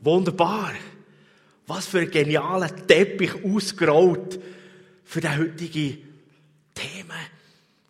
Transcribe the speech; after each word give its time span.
Wunderbar. 0.00 0.72
Was 1.66 1.86
für 1.86 2.00
ein 2.00 2.10
genialer 2.10 2.74
Teppich 2.86 3.44
ausgerollt 3.44 4.40
für 5.04 5.20
den 5.20 5.38
heutigen 5.38 5.98
Themen. 6.74 7.18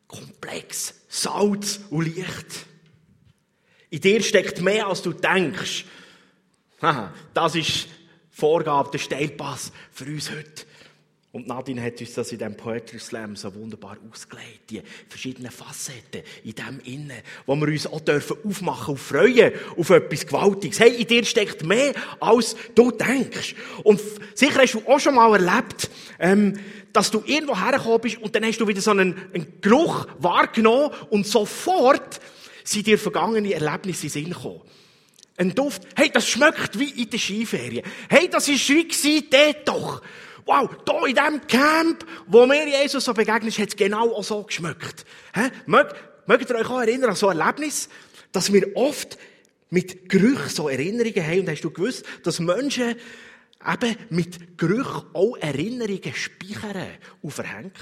Komplex, 0.07 0.95
Salz 1.09 1.81
und 1.91 2.05
Licht. 2.05 2.67
In 3.91 4.01
dir 4.01 4.23
steckt 4.23 4.61
mehr, 4.61 4.87
als 4.87 5.03
du 5.03 5.13
denkst. 5.13 5.85
Das 7.35 7.55
ist 7.55 7.89
Vorgabe, 8.31 8.91
der 8.93 8.99
Steilpass 8.99 9.73
für 9.91 10.05
uns 10.05 10.31
heute. 10.31 10.65
Und 11.39 11.47
Nadine 11.47 11.81
hat 11.81 12.01
uns 12.01 12.15
das 12.15 12.33
in 12.33 12.39
diesem 12.39 12.57
Poetry 12.57 12.99
Slam 12.99 13.37
so 13.37 13.55
wunderbar 13.55 13.97
ausgelegt. 14.11 14.71
Die 14.71 14.83
verschiedenen 15.09 15.53
Facetten 15.53 16.23
in 16.43 16.53
dem 16.53 16.81
Innen, 16.81 17.23
wo 17.47 17.55
wir 17.55 17.69
uns 17.69 17.87
auch 17.87 18.01
dürfen 18.01 18.39
aufmachen 18.43 18.95
und 18.95 18.99
freuen 18.99 19.53
auf 19.77 19.91
etwas 19.91 20.27
Gewaltiges. 20.27 20.81
Hey, 20.81 21.01
in 21.01 21.07
dir 21.07 21.25
steckt 21.25 21.65
mehr, 21.65 21.95
als 22.19 22.57
du 22.75 22.91
denkst. 22.91 23.55
Und 23.85 24.01
sicher 24.35 24.63
hast 24.63 24.75
du 24.75 24.83
auch 24.89 24.99
schon 24.99 25.15
mal 25.15 25.33
erlebt, 25.33 25.89
ähm, 26.19 26.59
dass 26.93 27.13
du 27.13 27.23
irgendwo 27.25 27.57
hergekommen 27.57 28.01
bist 28.01 28.19
und 28.19 28.35
dann 28.35 28.45
hast 28.45 28.59
du 28.59 28.67
wieder 28.67 28.81
so 28.81 28.91
einen, 28.91 29.15
einen 29.33 29.61
Geruch 29.61 30.09
wahrgenommen 30.19 30.91
und 31.11 31.25
sofort 31.25 32.19
sind 32.65 32.89
dir 32.89 32.99
vergangene 32.99 33.55
Erlebnisse 33.55 34.07
in 34.07 34.11
Sinn 34.11 34.31
gekommen. 34.31 34.63
Ein 35.37 35.55
Duft, 35.55 35.83
hey, 35.95 36.11
das 36.13 36.29
schmeckt 36.29 36.81
wie 36.81 37.01
in 37.01 37.11
der 37.11 37.19
Skiferien. 37.21 37.85
Hey, 38.09 38.29
das 38.29 38.49
ist 38.49 38.69
wie 38.71 38.89
gewesen, 38.89 39.29
dort 39.31 39.69
doch. 39.69 40.03
Wow, 40.49 40.71
da 40.87 41.05
in 41.05 41.15
diesem 41.15 41.47
Camp, 41.47 42.07
wo 42.27 42.47
mir 42.47 42.67
Jesus 42.67 43.05
so 43.05 43.13
begegnet 43.13 43.49
ist, 43.49 43.59
hat 43.59 43.69
es 43.69 43.77
genau 43.77 44.15
auch 44.15 44.25
so 44.25 44.45
geschmeckt. 44.45 45.05
Hä? 45.35 45.51
Mögt, 45.67 45.95
mögt 46.27 46.49
ihr 46.49 46.57
euch 46.57 46.71
auch 46.71 46.81
erinnern 46.81 47.11
an 47.11 47.17
so 47.17 47.29
ein 47.29 47.39
Erlebnis, 47.39 47.91
dass 48.33 48.51
wir 48.51 48.75
oft 48.75 49.19
mit 49.69 50.09
Gerüchen 50.09 50.49
so 50.49 50.71
Erinnerungen 50.71 51.23
haben? 51.23 51.41
Und 51.41 51.51
hast 51.51 51.61
du 51.61 51.71
gewusst, 51.71 52.07
dass 52.23 52.41
Menschen 52.41 52.95
eben 53.71 53.97
mit 54.09 54.57
Gerüchen 54.57 55.03
auch 55.13 55.37
Erinnerungen 55.37 56.15
speichern 56.15 56.93
und 57.21 57.31
verhängen? 57.31 57.73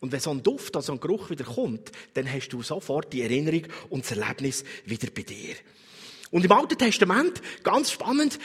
Und 0.00 0.12
wenn 0.12 0.20
so 0.20 0.32
ein 0.32 0.42
Duft, 0.42 0.76
also 0.76 0.92
ein 0.92 1.00
Geruch 1.00 1.30
wieder 1.30 1.44
kommt, 1.44 1.92
dann 2.12 2.30
hast 2.30 2.50
du 2.50 2.62
sofort 2.62 3.10
die 3.14 3.22
Erinnerung 3.22 3.62
und 3.88 4.04
das 4.04 4.18
Erlebnis 4.18 4.64
wieder 4.84 5.08
bei 5.14 5.22
dir. 5.22 5.54
Und 6.30 6.44
im 6.44 6.52
Alten 6.52 6.76
Testament, 6.76 7.40
ganz 7.62 7.90
spannend, 7.90 8.38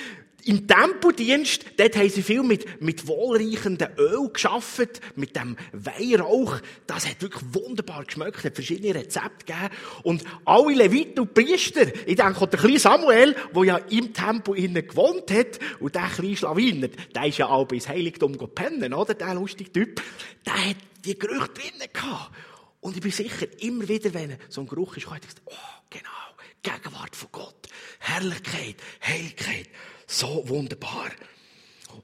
im 0.48 0.66
Tempeldienst, 0.66 1.66
dort 1.78 1.96
haben 1.98 2.10
sie 2.10 2.24
viel 2.24 2.42
mit, 2.42 2.82
mit 2.82 3.06
wohlreichenden 3.06 3.90
Öl 3.98 4.30
geschafft, 4.32 5.02
mit 5.16 5.36
dem 5.36 5.58
Weihrauch. 5.74 6.60
Das 6.88 7.08
hat 7.08 7.22
wirklich 7.22 7.44
wunderbar 7.52 8.06
geschmeckt, 8.06 8.44
hat 8.44 8.56
verschiedene 8.56 8.96
Rezepte 8.96 9.46
gegeben. 9.46 9.70
Und 10.04 10.24
alle 10.46 10.74
Leviten 10.74 11.20
und 11.20 11.34
Priester, 11.34 11.88
ich 12.06 12.16
denke 12.16 12.42
an 12.42 12.50
den 12.50 12.60
kleinen 12.60 12.80
Samuel, 12.80 13.36
der 13.54 13.64
ja 13.66 13.78
im 13.78 14.14
Tempel 14.14 14.58
innen 14.58 14.88
gewohnt 14.88 15.30
hat, 15.32 15.60
und 15.80 15.96
der 15.96 16.08
kleine 16.08 16.38
Schlawiner, 16.38 16.88
der 17.14 17.26
ist 17.26 17.38
ja 17.38 17.48
auch 17.48 17.70
ins 17.72 17.90
Heiligtum 17.90 18.38
gepennen, 18.38 18.94
oder? 18.94 19.14
Der 19.14 19.34
lustige 19.34 19.72
Typ. 19.72 20.02
Der 20.46 20.70
hat 20.70 20.78
die 21.04 21.20
Gerüchte 21.20 21.62
drinnen 21.62 21.90
gehabt. 21.92 22.32
Und 22.80 22.96
ich 22.96 23.02
bin 23.02 23.12
sicher, 23.12 23.48
immer 23.60 23.88
wieder, 23.88 24.14
wenn 24.14 24.38
so 24.48 24.62
ein 24.62 24.68
Geruch 24.68 24.96
ist, 24.96 25.08
kann 25.08 25.18
ich 25.18 25.42
oh, 25.46 25.52
genau, 25.90 26.10
Gegenwart 26.62 27.16
von 27.16 27.30
Gott, 27.34 27.68
Herrlichkeit, 28.00 28.76
Heiligkeit. 29.06 29.68
So 30.08 30.48
wunderbar. 30.48 31.12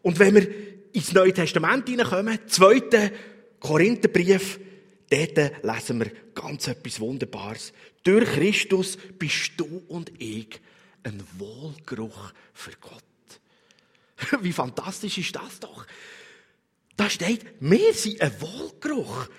Und 0.01 0.19
wenn 0.19 0.35
wir 0.35 0.47
ins 0.91 1.13
Neue 1.13 1.33
Testament 1.33 1.87
hineinkommen, 1.87 2.37
zweiten 2.47 3.11
Korintherbrief, 3.59 4.59
dort 5.09 5.63
lesen 5.63 5.99
wir 6.01 6.11
ganz 6.35 6.67
etwas 6.67 6.99
Wunderbares. 6.99 7.71
Durch 8.03 8.25
Christus 8.25 8.97
bist 9.17 9.53
du 9.55 9.83
und 9.87 10.11
ich 10.21 10.59
ein 11.03 11.23
Wohlgeruch 11.37 12.33
für 12.53 12.73
Gott. 12.81 13.03
Wie 14.41 14.51
fantastisch 14.51 15.17
ist 15.17 15.35
das 15.35 15.59
doch? 15.61 15.85
Da 16.97 17.09
steht, 17.09 17.45
wir 17.61 17.93
sind 17.93 18.21
ein 18.21 18.33
Wohlgeruch. 18.39 19.29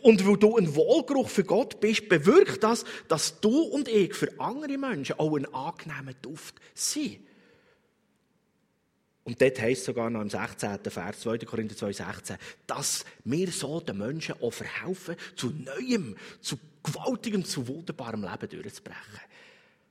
Und 0.00 0.26
weil 0.26 0.36
du 0.36 0.56
ein 0.56 0.74
Wohlgeruch 0.74 1.28
für 1.28 1.44
Gott 1.44 1.80
bist, 1.80 2.08
bewirkt 2.08 2.62
das, 2.62 2.84
dass 3.06 3.40
du 3.40 3.62
und 3.62 3.88
ich 3.88 4.14
für 4.14 4.28
andere 4.38 4.76
Menschen 4.76 5.18
auch 5.18 5.36
ein 5.36 5.52
angenehmer 5.54 6.14
Duft 6.14 6.56
sind. 6.74 7.20
Und 9.28 9.42
dort 9.42 9.60
heißt 9.60 9.84
sogar 9.84 10.08
noch 10.08 10.22
im 10.22 10.30
16. 10.30 10.78
Vers, 10.88 11.20
2. 11.20 11.36
Korinther 11.40 11.76
2, 11.76 11.92
16, 11.92 12.38
dass 12.66 13.04
wir 13.24 13.52
so 13.52 13.78
den 13.78 13.98
Menschen 13.98 14.36
auch 14.40 14.50
verhelfen, 14.50 15.16
zu 15.36 15.50
neuem, 15.50 16.16
zu 16.40 16.58
gewaltigem, 16.82 17.44
zu 17.44 17.68
wunderbarem 17.68 18.22
Leben 18.22 18.48
durchzubrechen. 18.48 19.20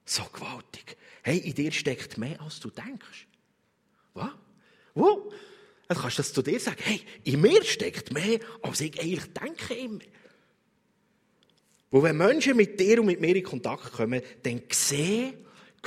So 0.05 0.23
gewaltig. 0.33 0.97
Hey, 1.21 1.37
in 1.37 1.53
dir 1.53 1.71
steckt 1.71 2.17
mehr, 2.17 2.41
als 2.41 2.59
du 2.59 2.71
denkst. 2.71 3.27
Was? 4.15 4.31
Wo? 4.95 5.31
Dann 5.87 5.97
kannst 5.99 6.17
du 6.17 6.23
das 6.23 6.33
zu 6.33 6.41
dir 6.41 6.59
sagen. 6.59 6.81
Hey, 6.81 7.01
in 7.23 7.39
mir 7.39 7.63
steckt 7.63 8.11
mehr, 8.11 8.39
als 8.63 8.81
ich 8.81 8.99
eigentlich 8.99 9.33
denke 9.33 9.75
immer. 9.75 9.99
Wo 11.91 12.01
wenn 12.01 12.17
Menschen 12.17 12.57
mit 12.57 12.79
dir 12.79 13.01
und 13.01 13.05
mit 13.05 13.21
mir 13.21 13.35
in 13.35 13.43
Kontakt 13.43 13.91
kommen, 13.91 14.19
dann 14.41 14.63
sehen, 14.71 15.35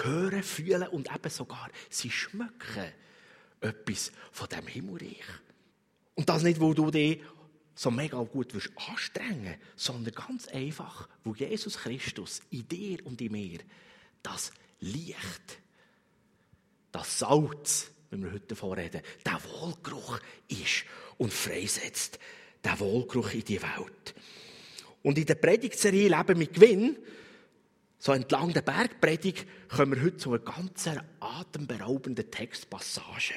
hören, 0.01 0.45
fühlen 0.45 0.87
und 0.87 1.13
eben 1.13 1.31
sogar 1.31 1.69
sie 1.89 2.13
schmecken 2.13 2.93
etwas 3.61 4.13
von 4.33 4.49
dem 4.49 4.67
Himmelreich. 4.67 5.25
Und 6.15 6.29
das 6.29 6.43
nicht, 6.43 6.61
wo 6.61 6.75
du 6.75 6.91
dich 6.91 7.21
so 7.75 7.91
mega 7.91 8.19
gut 8.23 8.53
wirst 8.55 8.71
anstrengen, 8.89 9.57
sondern 9.77 10.15
ganz 10.15 10.49
einfach, 10.49 11.09
wo 11.25 11.35
Jesus 11.35 11.79
Christus 11.79 12.43
in 12.51 12.69
dir 12.69 13.05
und 13.07 13.21
in 13.21 13.33
mir 13.33 13.61
das 14.23 14.53
Licht, 14.81 15.59
das 16.93 17.21
Salz, 17.21 17.91
wenn 18.11 18.25
wir 18.25 18.33
heute 18.33 18.49
davon 18.49 18.73
reden, 18.73 19.03
der 19.25 19.41
Wohlgeruch 19.45 20.21
ist 20.49 20.85
und 21.17 21.33
freisetzt. 21.33 22.19
Der 22.63 22.79
Wohlgeruch 22.79 23.33
in 23.33 23.45
die 23.45 23.63
Welt. 23.63 24.15
Und 25.03 25.17
in 25.17 25.25
der 25.25 25.37
Predigtserie 25.37 26.09
Leben 26.09 26.39
mit 26.39 26.53
Gewinn 26.53 26.99
so 28.01 28.13
entlang 28.13 28.55
der 28.55 28.63
Bergpredigt 28.63 29.47
kommen 29.69 29.95
wir 29.95 30.03
heute 30.03 30.17
zu 30.17 30.31
einer 30.31 30.39
ganz 30.39 30.89
atemberaubenden 31.21 32.31
Textpassage. 32.31 33.35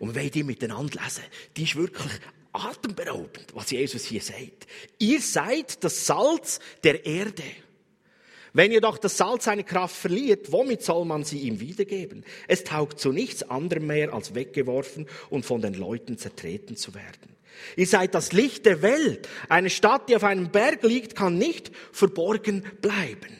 Und 0.00 0.16
wir 0.16 0.28
die 0.28 0.42
miteinander 0.42 1.00
lesen. 1.00 1.22
Die 1.56 1.62
ist 1.62 1.76
wirklich 1.76 2.10
atemberaubend, 2.52 3.46
was 3.54 3.70
Jesus 3.70 4.04
hier 4.04 4.20
sagt. 4.20 4.66
Ihr 4.98 5.20
seid 5.20 5.84
das 5.84 6.06
Salz 6.06 6.58
der 6.82 7.06
Erde. 7.06 7.44
Wenn 8.52 8.72
jedoch 8.72 8.98
das 8.98 9.16
Salz 9.16 9.44
seine 9.44 9.62
Kraft 9.62 9.94
verliert, 9.94 10.50
womit 10.50 10.82
soll 10.82 11.04
man 11.04 11.22
sie 11.22 11.38
ihm 11.38 11.60
wiedergeben? 11.60 12.24
Es 12.48 12.64
taugt 12.64 12.98
zu 12.98 13.12
nichts 13.12 13.44
anderem 13.44 13.86
mehr, 13.86 14.12
als 14.12 14.34
weggeworfen 14.34 15.06
und 15.30 15.46
von 15.46 15.62
den 15.62 15.74
Leuten 15.74 16.18
zertreten 16.18 16.76
zu 16.76 16.96
werden. 16.96 17.36
Ihr 17.76 17.86
seid 17.86 18.16
das 18.16 18.32
Licht 18.32 18.66
der 18.66 18.82
Welt. 18.82 19.28
Eine 19.48 19.70
Stadt, 19.70 20.08
die 20.08 20.16
auf 20.16 20.24
einem 20.24 20.50
Berg 20.50 20.82
liegt, 20.82 21.14
kann 21.14 21.38
nicht 21.38 21.70
verborgen 21.92 22.64
bleiben. 22.80 23.39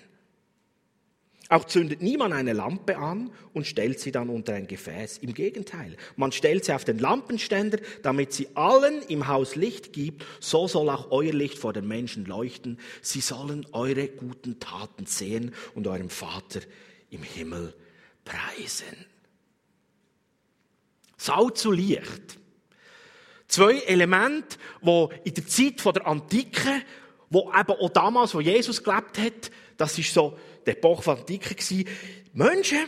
Auch 1.51 1.65
zündet 1.65 2.01
niemand 2.01 2.33
eine 2.33 2.53
Lampe 2.53 2.97
an 2.97 3.33
und 3.53 3.67
stellt 3.67 3.99
sie 3.99 4.13
dann 4.13 4.29
unter 4.29 4.55
ein 4.55 4.69
Gefäß. 4.69 5.19
Im 5.19 5.35
Gegenteil, 5.35 5.97
man 6.15 6.31
stellt 6.31 6.65
sie 6.65 6.73
auf 6.73 6.85
den 6.85 7.01
Lampenständer, 7.01 7.79
damit 8.05 8.33
sie 8.33 8.47
allen 8.55 9.03
im 9.09 9.27
Haus 9.27 9.57
Licht 9.57 9.93
gibt. 9.93 10.25
So 10.39 10.69
soll 10.69 10.89
auch 10.89 11.11
euer 11.11 11.33
Licht 11.33 11.59
vor 11.59 11.73
den 11.73 11.89
Menschen 11.89 12.25
leuchten. 12.25 12.79
Sie 13.03 13.21
sollen 13.21 13.67
eure 13.73 14.07
guten 14.07 14.61
Taten 14.61 15.07
sehen 15.07 15.53
und 15.75 15.89
eurem 15.89 16.09
Vater 16.09 16.61
im 17.11 17.25
Himmel 17.25 17.75
preisen. 18.25 19.07
Sau 21.17 21.51
zu 21.51 21.73
Licht. 21.73 22.39
Zwei 23.49 23.79
Elemente, 23.81 24.57
wo 24.83 25.11
in 25.25 25.35
der 25.35 25.49
Zeit 25.49 25.85
der 25.85 26.07
Antike, 26.07 26.83
wo 27.29 27.53
eben 27.53 27.73
auch 27.73 27.91
damals, 27.91 28.37
wo 28.37 28.41
Jesus 28.41 28.85
gelebt 28.85 29.19
hat, 29.19 29.51
das 29.77 29.99
ist 29.99 30.15
so 30.15 30.39
der 30.71 30.77
Epoche 30.77 31.03
von 31.03 31.19
Antike. 31.19 31.85
Menschen, 32.33 32.79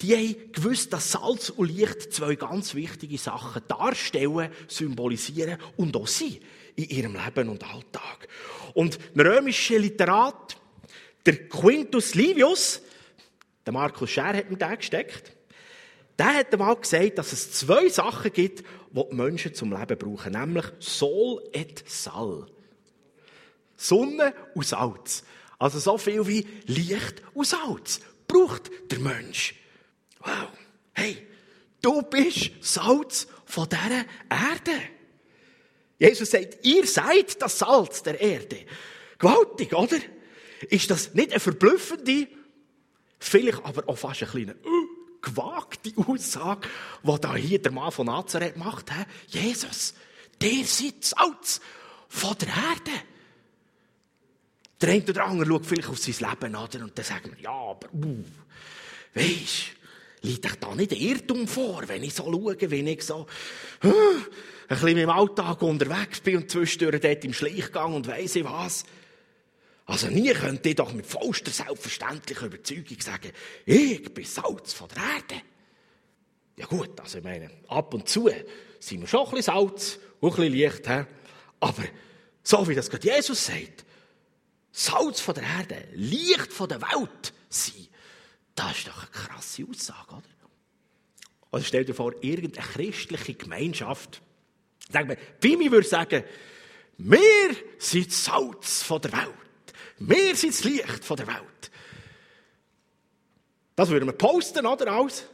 die 0.00 0.14
haben 0.14 0.52
gewusst, 0.52 0.92
dass 0.92 1.12
Salz 1.12 1.50
und 1.50 1.70
Licht 1.70 2.12
zwei 2.12 2.34
ganz 2.34 2.74
wichtige 2.74 3.16
Sachen 3.16 3.62
darstellen, 3.68 4.50
symbolisieren 4.66 5.58
und 5.76 5.96
auch 5.96 6.08
sind 6.08 6.40
in 6.76 6.84
ihrem 6.84 7.14
Leben 7.14 7.48
und 7.48 7.62
Alltag. 7.62 8.28
Und 8.74 8.98
ein 9.14 9.20
römischer 9.20 9.78
Literat, 9.78 10.56
der 11.24 11.48
Quintus 11.48 12.14
Livius, 12.14 12.82
der 13.64 13.72
Markus 13.72 14.10
Scher 14.10 14.34
hat 14.34 14.50
mir 14.50 14.56
den 14.56 14.76
gesteckt, 14.76 15.32
der 16.18 16.34
hat 16.34 16.52
einmal 16.52 16.76
gesagt, 16.76 17.18
dass 17.18 17.32
es 17.32 17.52
zwei 17.52 17.88
Sachen 17.88 18.32
gibt, 18.32 18.64
die 18.90 19.02
die 19.10 19.14
Menschen 19.14 19.54
zum 19.54 19.72
Leben 19.72 19.98
brauchen, 19.98 20.32
nämlich 20.32 20.66
Sol 20.80 21.42
et 21.52 21.82
Sal. 21.88 22.46
Sonne 23.76 24.34
und 24.54 24.66
Salz. 24.66 25.24
Also 25.58 25.78
so 25.78 25.98
viel 25.98 26.26
wie 26.26 26.46
Licht 26.66 27.22
und 27.32 27.46
Salz 27.46 28.00
braucht 28.26 28.70
der 28.90 28.98
Mensch. 28.98 29.54
Wow. 30.20 30.48
Hey, 30.92 31.26
du 31.82 32.02
bist 32.02 32.50
Salz 32.60 33.26
von 33.44 33.68
dieser 33.68 34.04
Erde. 34.30 34.82
Jesus 35.98 36.30
sagt, 36.30 36.64
ihr 36.64 36.86
seid 36.86 37.40
das 37.40 37.58
Salz 37.58 38.02
der 38.02 38.20
Erde. 38.20 38.66
Gewaltig, 39.18 39.72
oder? 39.74 39.98
Ist 40.68 40.90
das 40.90 41.14
nicht 41.14 41.30
eine 41.30 41.40
verblüffende, 41.40 42.28
vielleicht 43.18 43.64
aber 43.64 43.88
auch 43.88 43.98
fast 43.98 44.22
ein 44.22 44.28
kleiner 44.28 44.54
uh, 44.64 45.20
gewagte 45.20 45.92
Aussage, 45.96 46.68
die 47.02 47.20
da 47.20 47.34
hier 47.34 47.60
der 47.60 47.72
Mann 47.72 47.92
von 47.92 48.06
Nazareth 48.06 48.56
macht. 48.56 48.90
He? 48.90 49.04
Jesus, 49.38 49.94
der 50.40 50.64
sitzt 50.64 51.14
Salz 51.16 51.60
von 52.08 52.36
der 52.38 52.48
Erde. 52.48 53.04
Der 54.84 54.92
eine 54.92 55.02
oder 55.02 55.24
andere 55.24 55.48
schaut 55.48 55.66
vielleicht 55.66 55.88
auf 55.88 55.98
sein 55.98 56.30
Leben 56.30 56.54
an 56.54 56.82
und 56.82 56.98
dann 56.98 57.04
sagen 57.04 57.30
wir, 57.34 57.42
ja, 57.42 57.50
aber, 57.50 57.88
uh, 57.94 58.22
weisst, 59.14 59.70
liegt 60.20 60.44
euch 60.44 60.56
da 60.56 60.74
nicht 60.74 60.92
Irrtum 60.92 61.48
vor, 61.48 61.84
wenn 61.86 62.02
ich 62.02 62.12
so 62.12 62.24
schaue, 62.24 62.56
wenn 62.60 62.86
ich 62.86 63.02
so, 63.02 63.26
uh, 63.82 63.88
ein 63.88 64.26
bisschen 64.68 64.98
im 64.98 65.08
Alltag 65.08 65.62
unterwegs 65.62 66.20
bin 66.20 66.36
und 66.36 66.50
zwischendurch 66.50 67.00
dort 67.00 67.24
im 67.24 67.32
Schleichgang 67.32 67.94
und 67.94 68.06
weiss 68.08 68.36
ich 68.36 68.44
was. 68.44 68.84
Also 69.86 70.08
nie 70.08 70.34
könnte 70.34 70.68
ich 70.68 70.76
doch 70.76 70.92
mit 70.92 71.06
vollster 71.06 71.50
selbstverständlicher 71.50 72.44
Überzeugung 72.44 73.00
sagen, 73.00 73.32
ich 73.64 74.12
bin 74.12 74.24
Salz 74.26 74.74
von 74.74 74.88
der 74.88 75.02
Erde. 75.02 75.42
Ja 76.56 76.66
gut, 76.66 77.00
also 77.00 77.18
ich 77.18 77.24
meine, 77.24 77.50
ab 77.68 77.94
und 77.94 78.06
zu 78.06 78.28
sind 78.80 79.00
wir 79.00 79.08
schon 79.08 79.24
ein 79.24 79.30
bisschen 79.30 79.54
Salz 79.54 79.98
und 80.20 80.32
ein 80.32 80.36
bisschen 80.36 80.52
Licht. 80.52 80.86
He? 80.86 81.04
Aber 81.60 81.84
so 82.42 82.68
wie 82.68 82.74
das 82.74 82.90
gerade 82.90 83.08
Jesus 83.08 83.46
sagt, 83.46 83.83
Salz 84.76 85.20
von 85.20 85.36
der 85.36 85.44
Erde, 85.44 85.86
Licht 85.92 86.52
von 86.52 86.68
der 86.68 86.82
Welt 86.82 87.32
sein, 87.48 87.86
das 88.56 88.78
ist 88.78 88.88
doch 88.88 88.98
eine 88.98 89.10
krasse 89.12 89.64
Aussage, 89.70 90.16
oder? 90.16 90.22
Also 91.52 91.64
stell 91.64 91.84
dir 91.84 91.94
vor, 91.94 92.12
irgendeine 92.22 92.66
christliche 92.66 93.34
Gemeinschaft, 93.34 94.20
sagen 94.90 95.08
wir, 95.08 95.14
Pimi 95.14 95.70
würde 95.70 95.86
sagen, 95.86 96.24
wir 96.98 97.56
sind 97.78 98.08
das 98.08 98.24
Salz 98.24 98.82
von 98.82 99.00
der 99.00 99.12
Welt. 99.12 99.74
Wir 99.98 100.34
sind 100.34 100.52
das 100.52 100.64
Licht 100.64 101.04
von 101.04 101.18
der 101.18 101.28
Welt. 101.28 101.70
Das 103.76 103.88
würden 103.90 104.06
wir 104.06 104.12
posten, 104.12 104.66
oder? 104.66 104.90
Alles. 104.90 105.24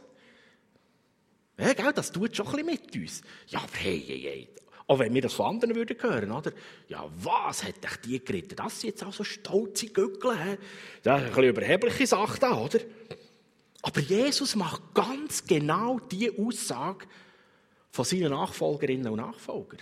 Ja, 1.57 1.73
gell, 1.73 1.93
das 1.93 2.11
tut 2.11 2.35
schon 2.35 2.45
ein 2.45 2.65
bisschen 2.65 2.65
mit 2.67 2.95
uns. 2.95 3.21
Ja, 3.47 3.61
aber 3.61 3.73
hey, 3.73 4.03
hey, 4.05 4.21
hey. 4.21 4.49
Auch 4.91 4.99
wenn 4.99 5.13
wir 5.13 5.21
das 5.21 5.35
von 5.35 5.45
anderen 5.45 5.73
würden 5.73 5.95
hören, 6.01 6.31
oder? 6.33 6.51
Ja, 6.89 7.09
was 7.23 7.63
hat 7.63 7.81
dich 7.81 7.95
die 8.03 8.25
geritten? 8.25 8.57
Das 8.57 8.81
sind 8.81 8.89
jetzt 8.89 9.03
also 9.03 9.23
stolze 9.23 9.87
Gückel, 9.87 10.37
he? 10.37 10.57
Das 11.01 11.21
ist 11.21 11.27
ein 11.27 11.29
bisschen 11.29 11.43
überhebliche 11.45 12.07
Sache 12.07 12.37
da, 12.41 12.57
oder? 12.57 12.79
Aber 13.83 14.01
Jesus 14.01 14.53
macht 14.57 14.93
ganz 14.93 15.45
genau 15.45 15.97
die 15.97 16.37
Aussage 16.37 17.05
von 17.89 18.03
seinen 18.03 18.31
Nachfolgerinnen 18.31 19.07
und 19.07 19.19
Nachfolgern. 19.19 19.79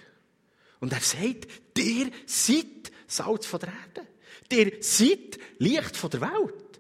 Und 0.80 0.94
er 0.94 1.02
sagt, 1.02 1.48
der 1.76 2.12
seid 2.28 2.92
Salz 3.08 3.48
von 3.48 3.62
der 3.62 3.70
Erde. 3.70 4.08
Der 4.52 4.84
seid 4.84 5.40
Licht 5.58 5.98
von 5.98 6.12
der 6.12 6.22
Welt. 6.22 6.80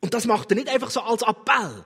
Und 0.00 0.12
das 0.12 0.26
macht 0.26 0.50
er 0.50 0.56
nicht 0.56 0.68
einfach 0.70 0.90
so 0.90 1.02
als 1.02 1.22
Appell. 1.22 1.84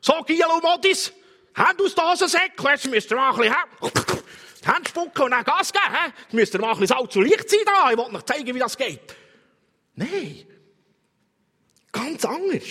So, 0.00 0.14
Gielo 0.26 0.58
Modis, 0.62 1.12
Hand 1.54 1.80
aus 1.80 1.94
der 1.94 2.10
Hosensäcke, 2.10 2.68
jetzt 2.68 2.88
müsst 2.88 3.10
ihr 3.10 3.16
mal 3.16 3.32
ein 3.32 3.38
bisschen 3.38 4.22
Hände 4.62 4.88
spucken 4.88 5.22
und 5.22 5.30
dann 5.30 5.44
Gas 5.44 5.72
geben. 5.72 6.12
Jetzt 6.22 6.32
müsst 6.32 6.54
ihr 6.54 6.60
mal 6.60 6.72
ein 6.72 6.78
bisschen 6.78 6.96
Salz 6.98 7.16
und 7.16 7.24
Licht 7.24 7.50
sein 7.50 7.60
da. 7.64 7.90
Ich 7.90 7.96
will 7.96 8.16
euch 8.16 8.22
zeigen, 8.24 8.54
wie 8.54 8.58
das 8.58 8.76
geht. 8.76 9.16
Nein. 9.94 10.46
Ganz 11.92 12.24
anders. 12.24 12.64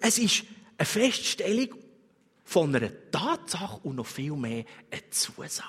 Es 0.00 0.18
ist 0.18 0.44
eine 0.76 0.86
Feststellung 0.86 1.74
von 2.44 2.74
einer 2.74 3.10
Tatsache 3.10 3.80
und 3.82 3.96
noch 3.96 4.06
viel 4.06 4.32
mehr 4.32 4.64
eine 4.90 5.10
Zusage. 5.10 5.68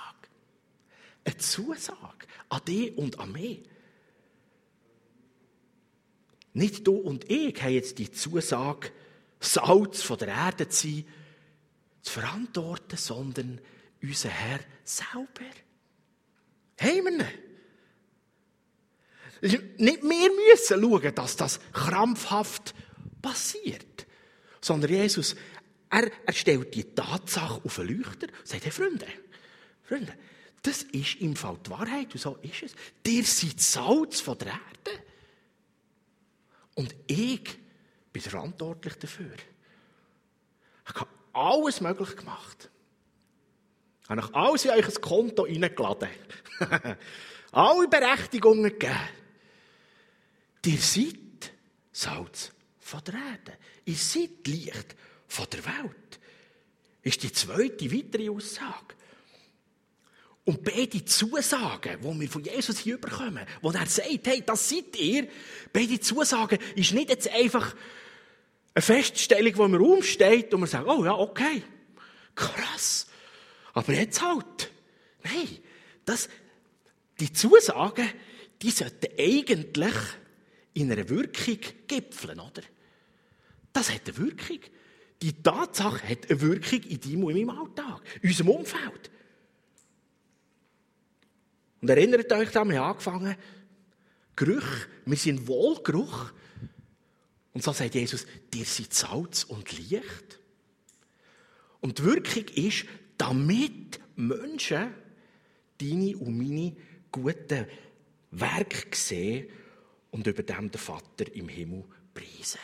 Eine 1.25 1.37
Zusage 1.37 2.27
an 2.47 2.61
dich 2.65 2.97
und 2.97 3.19
an 3.19 3.31
mich. 3.31 3.63
Nicht 6.53 6.87
du 6.87 6.95
und 6.95 7.29
ich 7.29 7.61
haben 7.61 7.73
jetzt 7.73 7.97
die 7.99 8.11
Zusage, 8.11 8.91
Salz 9.39 10.01
von 10.01 10.17
der 10.17 10.29
Erde 10.29 10.69
zu 10.69 10.87
sein, 10.87 11.05
zu 12.01 12.13
verantworten, 12.19 12.97
sondern 12.97 13.59
unser 14.01 14.29
Herr 14.29 14.59
selber. 14.83 15.49
Haben 16.79 17.05
wir 17.05 17.11
nicht? 17.11 17.39
Wir 19.41 19.99
müssen 20.01 20.81
schauen, 20.81 21.15
dass 21.15 21.35
das 21.35 21.59
krampfhaft 21.71 22.73
passiert, 23.21 24.05
sondern 24.59 24.91
Jesus, 24.91 25.35
er, 25.89 26.11
er 26.25 26.33
stellt 26.33 26.73
die 26.75 26.83
Tatsache 26.83 27.61
auf 27.63 27.75
den 27.75 27.87
Leuchter 27.87 28.27
und 28.27 28.47
sagt, 28.47 28.65
hey 28.65 28.71
Freunde, 28.71 29.07
Freunde, 29.83 30.13
das 30.61 30.83
ist 30.83 31.15
im 31.21 31.35
Fall 31.35 31.57
die 31.65 31.69
Wahrheit 31.69 32.13
und 32.13 32.19
so 32.19 32.35
ist 32.41 32.63
es. 32.63 32.73
Ihr 33.07 33.23
seid 33.23 33.59
Salz 33.59 34.19
von 34.19 34.37
der 34.37 34.47
Erde. 34.47 35.03
Und 36.75 36.95
ich 37.07 37.57
bin 38.11 38.21
verantwortlich 38.21 38.95
dafür. 38.95 39.35
Ich 40.87 40.95
habe 40.95 41.09
alles 41.39 41.81
möglich 41.81 42.15
gemacht. 42.15 42.69
Ich 44.03 44.09
habe 44.09 44.21
euch 44.21 44.35
alles 44.35 44.65
in 44.65 44.71
euch 44.71 45.01
Konto 45.01 45.45
hineingeladen. 45.45 46.09
Alle 47.51 47.87
Berechtigungen 47.87 48.63
gegeben. 48.63 48.95
Ihr 50.65 50.77
seid 50.77 51.53
Salz 51.91 52.51
von 52.79 53.01
der 53.05 53.13
Erde. 53.15 53.57
Ihr 53.85 53.95
seid 53.95 54.45
Licht 54.45 54.95
von 55.27 55.47
der 55.51 55.65
Welt. 55.65 56.19
Ist 57.01 57.23
die 57.23 57.31
zweite 57.31 57.91
weitere 57.91 58.29
Aussage. 58.29 58.95
Und 60.45 60.63
beide 60.63 61.05
Zusagen, 61.05 62.01
die 62.01 62.19
wir 62.21 62.29
von 62.29 62.43
Jesus 62.43 62.79
hier 62.79 62.99
bekommen, 62.99 63.45
wo 63.61 63.71
er 63.71 63.85
sagt, 63.85 64.25
hey, 64.27 64.43
das 64.45 64.69
seid 64.69 64.95
ihr, 64.97 65.27
beide 65.71 65.99
Zusagen 65.99 66.59
ist 66.75 66.93
nicht 66.93 67.09
jetzt 67.09 67.29
einfach 67.29 67.75
eine 68.73 68.81
Feststellung, 68.81 69.57
wo 69.57 69.67
man 69.67 69.81
rumsteht 69.81 70.53
und 70.53 70.61
man 70.61 70.69
sagt, 70.69 70.87
oh 70.87 71.03
ja, 71.03 71.13
okay, 71.13 71.63
krass, 72.35 73.07
aber 73.73 73.93
jetzt 73.93 74.21
halt. 74.21 74.71
Nein, 75.23 75.59
das, 76.05 76.29
die 77.19 77.31
Zusagen, 77.31 78.09
die 78.61 78.71
sollten 78.71 79.07
eigentlich 79.17 79.95
in 80.73 80.91
einer 80.91 81.07
Wirkung 81.09 81.59
gipfeln, 81.87 82.39
oder? 82.39 82.61
Das 83.73 83.93
hat 83.93 84.07
eine 84.07 84.17
Wirkung. 84.17 84.59
Die 85.21 85.43
Tatsache 85.43 86.07
hat 86.07 86.29
eine 86.29 86.41
Wirkung 86.41 86.81
in 86.83 86.99
deinem 86.99 87.23
und 87.25 87.35
in 87.35 87.45
meinem 87.45 87.59
Alltag, 87.59 88.01
in 88.21 88.29
unserem 88.29 88.49
Umfeld. 88.49 89.11
Und 91.81 91.89
erinnert 91.89 92.31
euch 92.31 92.51
daran, 92.51 92.69
wir 92.69 92.79
haben 92.79 92.91
angefangen, 92.91 93.35
Gerüche, 94.35 94.87
wir 95.05 95.17
sind 95.17 95.47
Wohlgeruch. 95.47 96.31
Und 97.53 97.63
so 97.63 97.71
sagt 97.73 97.95
Jesus, 97.95 98.25
dir 98.53 98.65
seid 98.65 98.93
Salz 98.93 99.43
und 99.43 99.71
Licht. 99.77 100.39
Und 101.81 101.99
die 101.99 102.03
Wirkung 102.03 102.45
ist, 102.55 102.85
damit 103.17 103.99
Menschen 104.15 104.93
deine 105.79 106.17
und 106.17 106.37
meine 106.37 106.75
guten 107.11 107.65
Werke 108.31 108.95
sehen 108.95 109.49
und 110.11 110.27
über 110.27 110.43
dem 110.43 110.71
den 110.71 110.79
Vater 110.79 111.33
im 111.33 111.47
Himmel 111.47 111.85
preisen. 112.13 112.59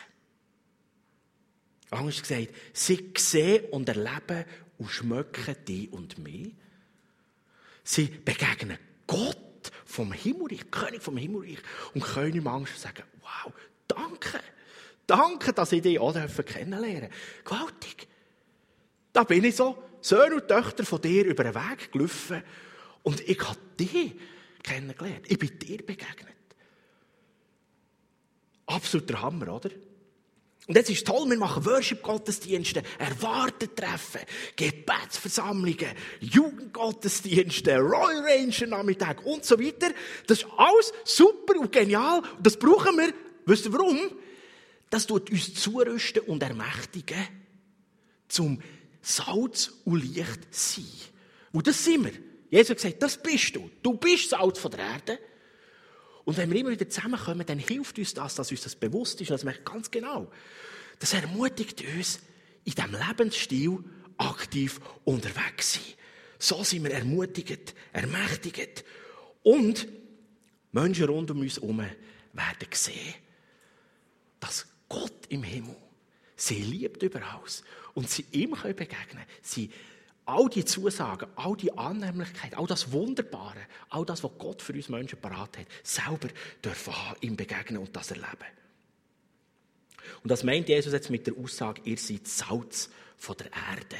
Anders 1.90 2.20
gesagt, 2.20 2.48
sie 2.72 3.12
sehen 3.16 3.66
und 3.70 3.88
erleben 3.88 4.44
und 4.78 4.90
schmecken 4.90 5.56
die 5.66 5.88
und 5.88 6.18
mich. 6.18 6.54
Sie 7.84 8.06
begegnen 8.06 8.78
Gott 9.06 9.72
vom 9.84 10.12
Himmelreich, 10.12 10.70
König 10.70 11.02
vom 11.02 11.16
Himmelreich 11.16 11.58
und 11.94 12.02
können 12.02 12.36
im 12.36 12.46
Angst 12.48 12.78
sagen, 12.80 13.04
wow, 13.20 13.52
danke, 13.86 14.40
danke, 15.06 15.52
dass 15.52 15.72
ich 15.72 15.82
dich 15.82 15.98
auch 15.98 16.14
kennenlernen 16.14 17.10
durfte. 17.10 17.44
Gewaltig. 17.44 18.08
Da 19.12 19.24
bin 19.24 19.44
ich 19.44 19.56
so, 19.56 19.82
Söhne 20.00 20.36
und 20.36 20.48
Töchter 20.48 20.84
von 20.84 21.00
dir 21.00 21.24
über 21.24 21.44
den 21.44 21.54
Weg 21.54 21.90
gelaufen 21.90 22.42
und 23.02 23.20
ich 23.28 23.40
habe 23.40 23.58
dich 23.78 24.14
kennengelernt. 24.62 25.26
Ich 25.28 25.38
bin 25.38 25.58
dir 25.58 25.78
begegnet. 25.78 26.34
Absoluter 28.66 29.22
Hammer, 29.22 29.54
oder? 29.54 29.70
Und 30.68 30.74
jetzt 30.74 30.90
ist 30.90 31.06
toll, 31.06 31.30
wir 31.30 31.38
machen 31.38 31.64
Worship-Gottesdienste, 31.64 32.82
Erwartetreffen, 32.98 34.22
Gebetsversammlungen, 34.56 35.92
Jugendgottesdienste, 36.18 37.78
Royal 37.78 38.24
Ranger 38.24 38.66
Nachmittag 38.66 39.24
und 39.24 39.44
so 39.44 39.60
weiter. 39.60 39.92
Das 40.26 40.38
ist 40.38 40.46
alles 40.56 40.92
super 41.04 41.60
und 41.60 41.70
genial. 41.70 42.18
Und 42.18 42.44
das 42.44 42.58
brauchen 42.58 42.96
wir. 42.96 43.14
Wisst 43.44 43.66
ihr 43.66 43.72
warum? 43.72 43.98
Das 44.90 45.06
tut 45.06 45.30
uns 45.30 45.54
zurüsten 45.54 46.22
und 46.22 46.42
ermächtigen 46.42 47.26
zum 48.28 48.60
Salz 49.02 49.72
und 49.84 50.00
Licht 50.00 50.54
sein. 50.54 50.84
Und 51.52 51.66
das 51.66 51.84
sind 51.84 52.04
wir. 52.04 52.12
Jesus 52.50 52.70
hat 52.70 52.76
gesagt, 52.76 53.02
das 53.02 53.22
bist 53.22 53.56
du. 53.56 53.70
Du 53.82 53.94
bist 53.94 54.30
Salz 54.30 54.58
von 54.58 54.70
der 54.70 54.80
Erde. 54.80 55.18
Und 56.24 56.36
wenn 56.36 56.50
wir 56.50 56.60
immer 56.60 56.70
wieder 56.70 56.88
zusammenkommen, 56.88 57.46
dann 57.46 57.58
hilft 57.58 57.98
uns 57.98 58.14
das, 58.14 58.34
dass 58.34 58.50
uns 58.50 58.62
das 58.62 58.74
bewusst 58.74 59.20
ist. 59.20 59.30
Und 59.30 59.34
das 59.34 59.44
merkt 59.44 59.64
ganz 59.64 59.90
genau. 59.90 60.30
Das 60.98 61.14
ermutigt 61.14 61.82
uns, 61.96 62.20
in 62.64 62.72
diesem 62.72 62.92
Lebensstil 62.94 63.78
aktiv 64.18 64.80
unterwegs 65.04 65.72
zu 65.72 65.78
sein. 65.78 65.94
So 66.38 66.64
sind 66.64 66.84
wir 66.84 66.92
ermutigt, 66.92 67.74
ermächtigt. 67.92 68.84
Und 69.42 69.86
Menschen 70.72 71.04
rund 71.04 71.30
um 71.30 71.40
uns 71.40 71.56
herum 71.56 71.78
werden 71.78 72.68
sehen, 72.72 73.14
dass 74.40 74.66
Gott 74.88 75.26
im 75.28 75.42
Himmel 75.42 75.76
sie 76.36 76.62
liebt 76.62 77.02
überall 77.02 77.40
und 77.94 78.08
sie 78.08 78.26
ihm 78.30 78.50
begegnen 78.50 79.06
können. 79.08 79.24
Sie 79.42 79.70
all 80.26 80.48
die 80.48 80.64
Zusagen, 80.64 81.28
all 81.36 81.56
die 81.56 81.72
Annehmlichkeit, 81.72 82.54
all 82.56 82.66
das 82.66 82.92
Wunderbare, 82.92 83.60
all 83.88 84.04
das, 84.04 84.22
was 84.22 84.32
Gott 84.38 84.60
für 84.60 84.74
uns 84.74 84.88
Menschen 84.88 85.20
parat 85.20 85.56
hat, 85.56 85.66
selber 85.82 86.28
dürfen 86.62 86.92
ihm 87.20 87.36
begegnen 87.36 87.78
und 87.78 87.94
das 87.96 88.10
erleben. 88.10 88.46
Und 90.22 90.30
das 90.30 90.44
meint 90.44 90.68
Jesus 90.68 90.92
jetzt 90.92 91.10
mit 91.10 91.26
der 91.26 91.36
Aussage, 91.36 91.82
ihr 91.84 91.96
seid 91.96 92.26
Salz 92.26 92.90
von 93.16 93.36
der 93.36 93.46
Erde. 93.46 93.96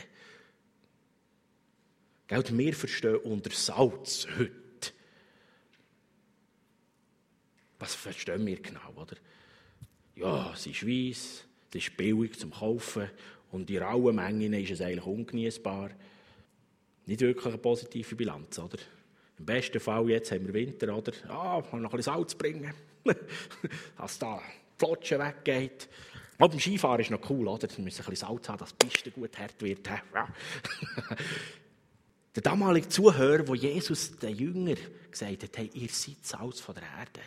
Gell, 2.28 2.58
wir 2.58 2.74
verstehen 2.74 3.16
unter 3.16 3.50
Salz 3.50 4.26
heute. 4.36 4.52
Was 7.78 7.94
verstehen 7.94 8.44
wir 8.46 8.60
genau, 8.60 8.92
oder? 8.96 9.16
Ja, 10.16 10.52
es 10.54 10.66
ist 10.66 10.86
weiss, 10.86 11.44
es 11.68 11.74
ist 11.74 11.96
billig 11.96 12.38
zum 12.38 12.50
Kaufen 12.50 13.10
und 13.52 13.68
in 13.68 13.82
rauen 13.82 14.16
Mengen 14.16 14.54
ist 14.54 14.70
es 14.70 14.80
eigentlich 14.80 15.04
ungenießbar. 15.04 15.90
Nicht 17.04 17.20
wirklich 17.20 17.46
eine 17.46 17.58
positive 17.58 18.16
Bilanz, 18.16 18.58
oder? 18.58 18.78
Im 19.38 19.44
besten 19.44 19.78
Fall, 19.78 20.08
jetzt 20.08 20.32
haben 20.32 20.46
wir 20.46 20.54
Winter, 20.54 20.96
oder? 20.96 21.12
Ah, 21.28 21.62
mal 21.70 21.82
noch 21.82 21.92
ein 21.92 21.98
bisschen 21.98 22.14
Salz 22.14 22.34
bringen, 22.34 22.72
dass 23.98 24.18
da 24.18 24.38
die 24.38 24.78
Flotsche 24.78 25.18
weggeht. 25.18 25.86
Aber 26.38 26.48
beim 26.48 26.60
Skifahren 26.60 27.00
ist 27.00 27.10
noch 27.10 27.28
cool, 27.28 27.46
oder? 27.46 27.68
Wir 27.68 27.84
müssen 27.84 28.02
ein 28.02 28.08
bisschen 28.08 28.26
Salz 28.26 28.48
haben, 28.48 28.58
dass 28.58 28.74
die 28.74 28.86
Piste 28.86 29.10
gut 29.10 29.38
hart 29.38 29.60
wird. 29.60 29.86
Der 32.34 32.42
damalige 32.42 32.88
Zuhörer, 32.88 33.46
wo 33.46 33.54
Jesus 33.54 34.16
den 34.16 34.34
Jünger 34.34 34.76
gesagt 35.10 35.42
hat, 35.42 35.58
hey, 35.58 35.70
ihr 35.74 35.88
seid 35.90 36.24
Salz 36.24 36.60
von 36.60 36.74
der 36.74 36.84
Erde 36.84 37.20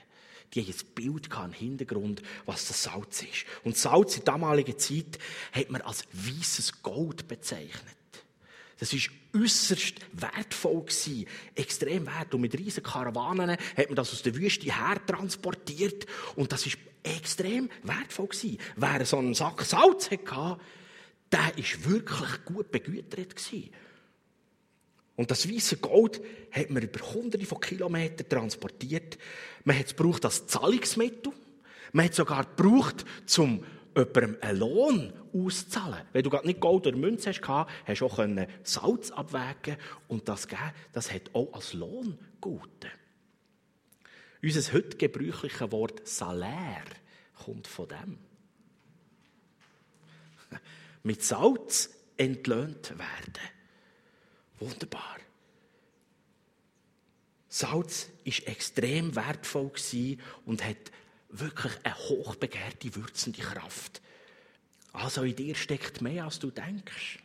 die 0.53 0.62
ein 0.62 0.75
Bild 0.96 1.29
im 1.46 1.53
Hintergrund, 1.53 2.22
was 2.46 2.68
das 2.68 2.84
Salz 2.84 3.22
ist. 3.22 3.46
Und 3.63 3.77
Salz 3.77 4.18
in 4.18 4.24
damaliger 4.24 4.77
Zeit 4.77 5.20
hat 5.51 5.70
man 5.70 5.82
als 5.82 6.06
weißes 6.13 6.82
Gold 6.82 7.27
bezeichnet. 7.27 7.96
Das 8.79 8.94
war 8.94 9.00
äußerst 9.41 9.96
wertvoll 10.13 10.82
gewesen, 10.82 11.25
extrem 11.56 12.06
wert. 12.08 12.34
Und 12.34 12.41
mit 12.41 12.58
riesigen 12.58 12.88
Karawanen 12.88 13.51
hat 13.51 13.88
man 13.88 13.96
das 13.96 14.13
aus 14.13 14.24
der 14.24 14.36
Wüste 14.36 14.65
her 14.65 14.98
transportiert. 15.06 16.06
Und 16.36 16.51
das 16.51 16.65
war 16.65 16.74
extrem 17.03 17.70
wertvoll 17.84 18.27
gewesen. 18.27 18.58
Wer 18.77 19.06
so 19.06 19.18
einen 19.18 19.34
Sack 19.34 19.63
Salz 19.63 20.10
hatte, 20.10 20.58
der 21.32 21.39
war 21.39 21.58
wirklich 21.58 22.46
gut 22.46 22.72
begütert 22.72 23.36
gewesen. 23.36 23.70
Und 25.19 25.29
das 25.31 25.49
weiße 25.51 25.75
Gold 25.79 26.21
hat 26.49 26.69
man 26.69 26.81
über 26.81 27.01
hunderte 27.13 27.45
von 27.45 27.59
Kilometern 27.59 28.29
transportiert. 28.29 29.17
Man 29.65 29.77
hat 29.77 29.88
es 29.88 29.95
gebraucht 29.97 30.23
als 30.23 30.47
Zahlungsmittel. 30.47 31.33
Man 31.91 32.05
hat 32.05 32.11
es 32.11 32.17
sogar 32.17 32.45
gebraucht, 32.45 33.03
um 33.38 33.65
jemandem 33.97 34.38
einen 34.39 34.59
Lohn 34.59 35.13
auszuzahlen. 35.33 36.05
Wenn 36.13 36.23
du 36.23 36.29
gerade 36.29 36.47
nicht 36.47 36.61
Gold 36.61 36.88
oder 36.88 36.95
Münze 36.95 37.31
hast, 37.31 37.45
hast 37.45 37.99
du 37.99 38.05
auch 38.05 38.17
Salz 38.63 39.11
abwägen 39.11 39.75
und 40.07 40.29
das 40.29 40.47
geben. 40.47 40.71
Das 40.93 41.11
hat 41.11 41.23
auch 41.33 41.51
als 41.51 41.73
Lohn 41.73 42.17
gegolten. 42.35 42.91
Unser 44.41 44.71
heute 44.71 44.95
gebräuchliches 44.95 45.69
Wort 45.73 46.07
Salär 46.07 46.85
kommt 47.43 47.67
von 47.67 47.89
dem. 47.89 48.19
Mit 51.03 51.21
Salz 51.23 51.89
entlöhnt 52.15 52.91
werden. 52.91 53.59
Wunderbar. 54.60 55.18
Salz 57.48 58.10
ist 58.24 58.48
extrem 58.48 59.16
wertvoll 59.16 59.72
und 60.46 60.63
hat 60.63 60.92
wirklich 61.30 61.74
eine 61.84 61.98
hochbegehrte, 61.98 62.96
würzende 62.96 63.42
Kraft. 63.42 64.01
Also 64.94 65.24
in 65.24 65.36
dir 65.36 65.56
steckt 65.56 66.01
mehr, 66.01 66.25
als 66.25 66.39
du 66.39 66.51
denkst. 66.51 67.20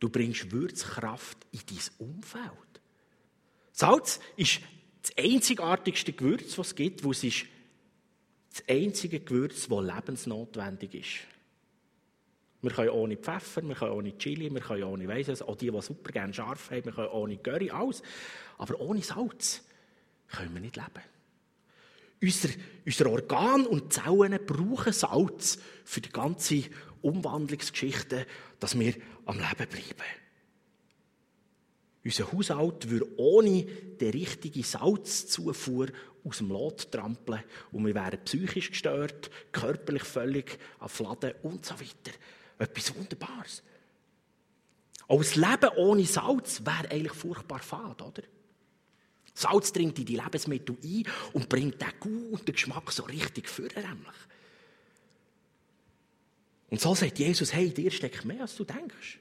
Du 0.00 0.08
bringst 0.08 0.52
Würzkraft 0.52 1.38
in 1.52 1.60
dein 1.66 2.08
Umfeld. 2.08 2.80
Salz 3.72 4.20
ist 4.36 4.60
das 5.02 5.12
einzigartigste 5.16 6.12
Gewürz, 6.12 6.56
das 6.56 6.68
es 6.68 6.74
gibt, 6.74 7.04
wo 7.04 7.10
es 7.10 7.24
ist 7.24 7.46
das 8.50 8.64
einzige 8.68 9.20
Gewürz, 9.20 9.68
das 9.68 9.84
lebensnotwendig 9.84 10.94
ist. 10.94 11.37
Wir 12.60 12.70
können 12.72 12.90
ohne 12.90 13.16
Pfeffer, 13.16 13.62
wir 13.62 13.74
können 13.74 13.92
ohne 13.92 14.18
Chili, 14.18 14.52
wir 14.52 14.60
können 14.60 14.82
ohne 14.84 15.06
weiss 15.06 15.42
auch 15.42 15.56
die, 15.56 15.70
die 15.70 15.80
super 15.80 16.10
gerne 16.10 16.34
scharf 16.34 16.70
haben, 16.70 16.84
wir 16.84 16.92
können 16.92 17.08
ohne 17.08 17.36
Curry, 17.38 17.70
alles. 17.70 18.02
Aber 18.56 18.80
ohne 18.80 19.00
Salz 19.02 19.62
können 20.28 20.54
wir 20.54 20.60
nicht 20.60 20.76
leben. 20.76 21.04
Unser, 22.20 22.48
unser 22.84 23.10
Organ 23.10 23.64
und 23.66 23.92
Zellen 23.92 24.40
brauchen 24.44 24.92
Salz 24.92 25.58
für 25.84 26.00
die 26.00 26.10
ganze 26.10 26.64
Umwandlungsgeschichte, 27.00 28.26
dass 28.58 28.76
wir 28.76 28.94
am 29.24 29.36
Leben 29.36 29.68
bleiben. 29.68 30.08
Unser 32.04 32.32
Haushalt 32.32 32.90
würde 32.90 33.06
ohne 33.18 33.64
die 33.64 34.08
richtige 34.08 34.64
Salzzufuhr 34.64 35.88
aus 36.24 36.38
dem 36.38 36.48
Lot 36.48 36.90
trampeln 36.90 37.42
und 37.70 37.86
wir 37.86 37.94
wären 37.94 38.24
psychisch 38.24 38.70
gestört, 38.70 39.30
körperlich 39.52 40.04
völlig 40.04 40.58
auf 40.78 40.92
Fladen 40.92 41.34
und 41.42 41.64
so 41.64 41.74
weiter. 41.74 42.16
Etwas 42.58 42.94
Wunderbares. 42.94 43.62
Auch 45.06 45.18
das 45.18 45.36
Leben 45.36 45.70
ohne 45.76 46.04
Salz 46.04 46.60
wäre 46.64 46.90
eigentlich 46.90 47.12
furchtbar 47.12 47.60
fad, 47.60 48.02
oder? 48.02 48.22
Salz 49.32 49.72
dringt 49.72 49.98
in 49.98 50.04
die 50.04 50.16
Lebensmittel 50.16 50.76
ein 50.82 51.04
und 51.32 51.48
bringt 51.48 51.80
den 51.80 51.92
guten 52.00 52.52
Geschmack 52.52 52.90
so 52.92 53.04
richtig 53.04 53.48
für. 53.48 53.68
Und 56.70 56.80
so 56.80 56.94
sagt 56.94 57.18
Jesus, 57.18 57.52
hey, 57.52 57.70
dir 57.70 57.90
steckt 57.90 58.24
mehr, 58.24 58.42
als 58.42 58.56
du 58.56 58.64
denkst. 58.64 59.18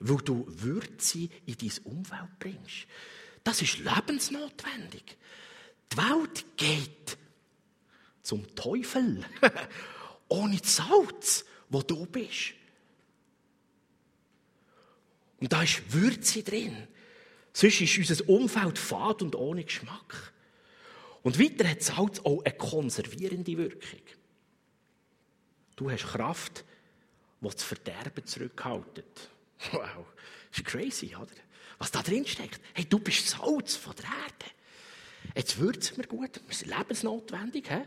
Weil 0.00 0.16
du 0.18 0.44
Würze 0.48 1.28
in 1.46 1.56
dein 1.56 1.72
Umfeld 1.84 2.38
bringst. 2.38 2.86
Das 3.44 3.62
ist 3.62 3.78
lebensnotwendig. 3.78 5.16
Die 5.92 5.96
Welt 5.96 6.44
geht 6.56 7.18
zum 8.22 8.54
Teufel. 8.54 9.24
Ohne 10.28 10.58
Salz, 10.62 11.44
wo 11.68 11.82
du 11.82 12.06
bist. 12.06 12.54
Und 15.40 15.52
da 15.52 15.62
ist 15.62 15.92
Würze 15.92 16.42
drin. 16.42 16.88
Sonst 17.52 17.80
ist 17.80 17.98
unser 17.98 18.28
Umfeld 18.28 18.78
fad 18.78 19.22
und 19.22 19.34
ohne 19.34 19.64
Geschmack. 19.64 20.32
Und 21.22 21.38
weiter 21.38 21.68
hat 21.68 21.82
Salz 21.82 22.20
auch 22.20 22.44
eine 22.44 22.56
konservierende 22.56 23.56
Wirkung. 23.56 24.02
Du 25.76 25.90
hast 25.90 26.04
Kraft, 26.04 26.64
die 27.40 27.48
das 27.48 27.62
Verderben 27.62 28.24
zurückhaltet. 28.24 29.30
Wow, 29.72 30.06
das 30.50 30.58
ist 30.58 30.64
crazy, 30.64 31.16
oder? 31.16 31.34
Was 31.78 31.90
da 31.90 32.02
drin 32.02 32.26
steckt. 32.26 32.60
Hey, 32.74 32.84
du 32.84 32.98
bist 32.98 33.28
Salz 33.28 33.76
von 33.76 33.94
der 33.96 34.04
Erde. 34.04 34.52
Jetzt 35.34 35.58
würzen 35.58 35.96
wir 35.96 36.06
gut, 36.06 36.40
wir 36.46 36.54
sind 36.54 36.76
lebensnotwendig. 36.76 37.68
He? 37.68 37.82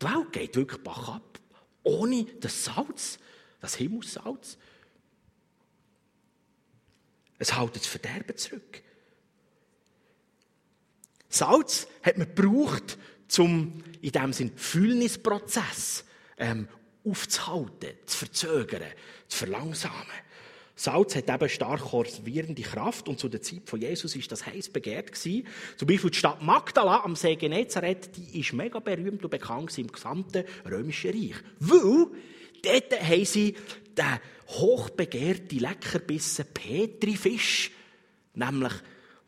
Die 0.00 0.06
Welt 0.06 0.32
geht 0.32 0.56
wirklich 0.56 0.82
bach 0.82 1.16
ab. 1.16 1.38
Ohne 1.82 2.24
das 2.40 2.64
Salz, 2.64 3.18
das 3.60 3.76
Himmelssalz, 3.76 4.56
es 7.42 7.58
hält 7.58 7.74
das 7.74 7.86
Verderben 7.86 8.36
zurück. 8.36 8.82
Salz 11.28 11.88
hat 12.02 12.16
man 12.16 12.32
gebraucht, 12.32 12.98
um 13.36 13.82
in 14.00 14.12
diesem 14.12 14.32
Sinn 14.32 14.52
Fühlnisprozess 14.54 16.04
ähm, 16.38 16.68
aufzuhalten, 17.04 17.90
zu 18.06 18.18
verzögern, 18.18 18.82
zu 19.26 19.38
verlangsamen. 19.38 19.96
Salz 20.76 21.16
hat 21.16 21.28
eben 21.28 21.48
stark 21.48 21.80
konservierende 21.80 22.62
Kraft 22.62 23.08
und 23.08 23.18
zu 23.18 23.28
der 23.28 23.42
Zeit 23.42 23.62
von 23.66 23.80
Jesus 23.80 24.14
ist 24.14 24.30
das 24.30 24.46
heiß 24.46 24.68
begehrt 24.68 25.12
gewesen. 25.12 25.46
Zum 25.76 25.88
Beispiel 25.88 26.10
die 26.10 26.18
Stadt 26.18 26.42
Magdala 26.42 27.02
am 27.02 27.16
See 27.16 27.34
Genezareth, 27.34 28.16
die 28.16 28.38
ist 28.38 28.52
mega 28.52 28.78
berühmt 28.78 29.24
und 29.24 29.30
bekannt 29.30 29.76
im 29.78 29.90
gesamten 29.90 30.44
römischen 30.64 31.10
Reich. 31.10 31.42
Weil 31.58 32.06
dort 32.62 33.02
haben 33.02 33.24
sie 33.24 33.56
den 33.96 34.18
hochbegehrten 34.48 35.58
Leckerbissen 35.58 36.46
Petrifisch, 36.52 37.70
nämlich, 38.34 38.72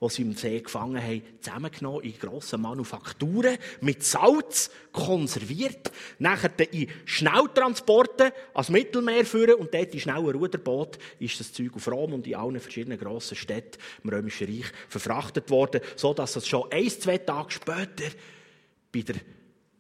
was 0.00 0.14
sie 0.14 0.23
im 0.23 0.35
See 0.35 0.61
gefangen 0.61 1.02
haben, 1.02 1.23
zusammengenommen 1.40 2.02
in 2.02 2.18
grossen 2.18 2.61
Manufakturen, 2.61 3.56
mit 3.80 4.02
Salz 4.02 4.71
konserviert, 4.92 5.90
nachher 6.18 6.50
in 6.73 6.88
Schnelltransporte 7.04 8.33
ans 8.52 8.68
Mittelmeer 8.68 9.25
führen 9.25 9.54
und 9.54 9.73
dort 9.73 9.94
in 9.94 10.00
schnellen 10.00 10.30
Ruderboot 10.30 10.99
ist 11.18 11.40
das 11.40 11.52
Zeug 11.52 11.75
auf 11.75 11.88
Rom 11.88 12.12
und 12.12 12.26
in 12.26 12.35
allen 12.35 12.61
verschiedenen 12.61 12.99
grossen 12.99 13.37
Städten 13.37 13.78
im 14.02 14.11
Römischen 14.11 14.47
Reich 14.47 14.71
verfrachtet 14.88 15.49
worden, 15.50 15.80
so 15.97 16.12
dass 16.12 16.37
es 16.37 16.47
schon 16.47 16.71
ein, 16.71 16.90
zwei 16.90 17.18
Tage 17.18 17.52
später 17.52 18.11
bei 18.92 19.02
der 19.02 19.16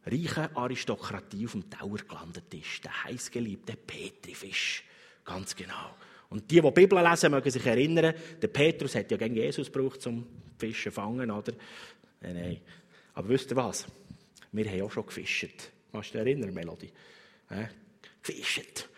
reichen 0.06 0.56
Aristokratie 0.56 1.46
auf 1.46 1.52
dem 1.52 1.70
Tower 1.70 1.98
gelandet 1.98 2.52
ist. 2.54 2.84
Der 2.84 3.04
heißgeliebte 3.04 3.76
Petrifisch. 3.76 4.84
Ganz 5.24 5.56
genau. 5.56 5.96
Und 6.30 6.50
die, 6.50 6.56
die 6.56 6.62
die 6.62 6.70
Bibel 6.70 7.02
lesen, 7.02 7.30
mögen 7.30 7.50
sich 7.50 7.64
erinnern, 7.64 8.14
der 8.40 8.48
Petrus 8.48 8.94
hat 8.94 9.10
ja 9.10 9.16
gegen 9.16 9.36
Jesus 9.36 9.72
gebraucht, 9.72 10.02
zum 10.02 10.26
Fischen 10.58 10.90
zu 10.90 10.94
fangen, 10.94 11.30
oder? 11.30 11.52
Nein, 12.20 12.34
nein. 12.34 12.60
Aber 13.14 13.28
wisst 13.28 13.50
ihr 13.50 13.56
was? 13.56 13.86
Wir 14.52 14.70
haben 14.70 14.82
auch 14.82 14.90
schon 14.90 15.06
gefischt. 15.06 15.70
Kannst 15.92 16.14
du 16.14 16.18
dich 16.18 16.26
erinnern, 16.26 16.52
Melodie? 16.52 16.92
gefischt. 18.22 18.88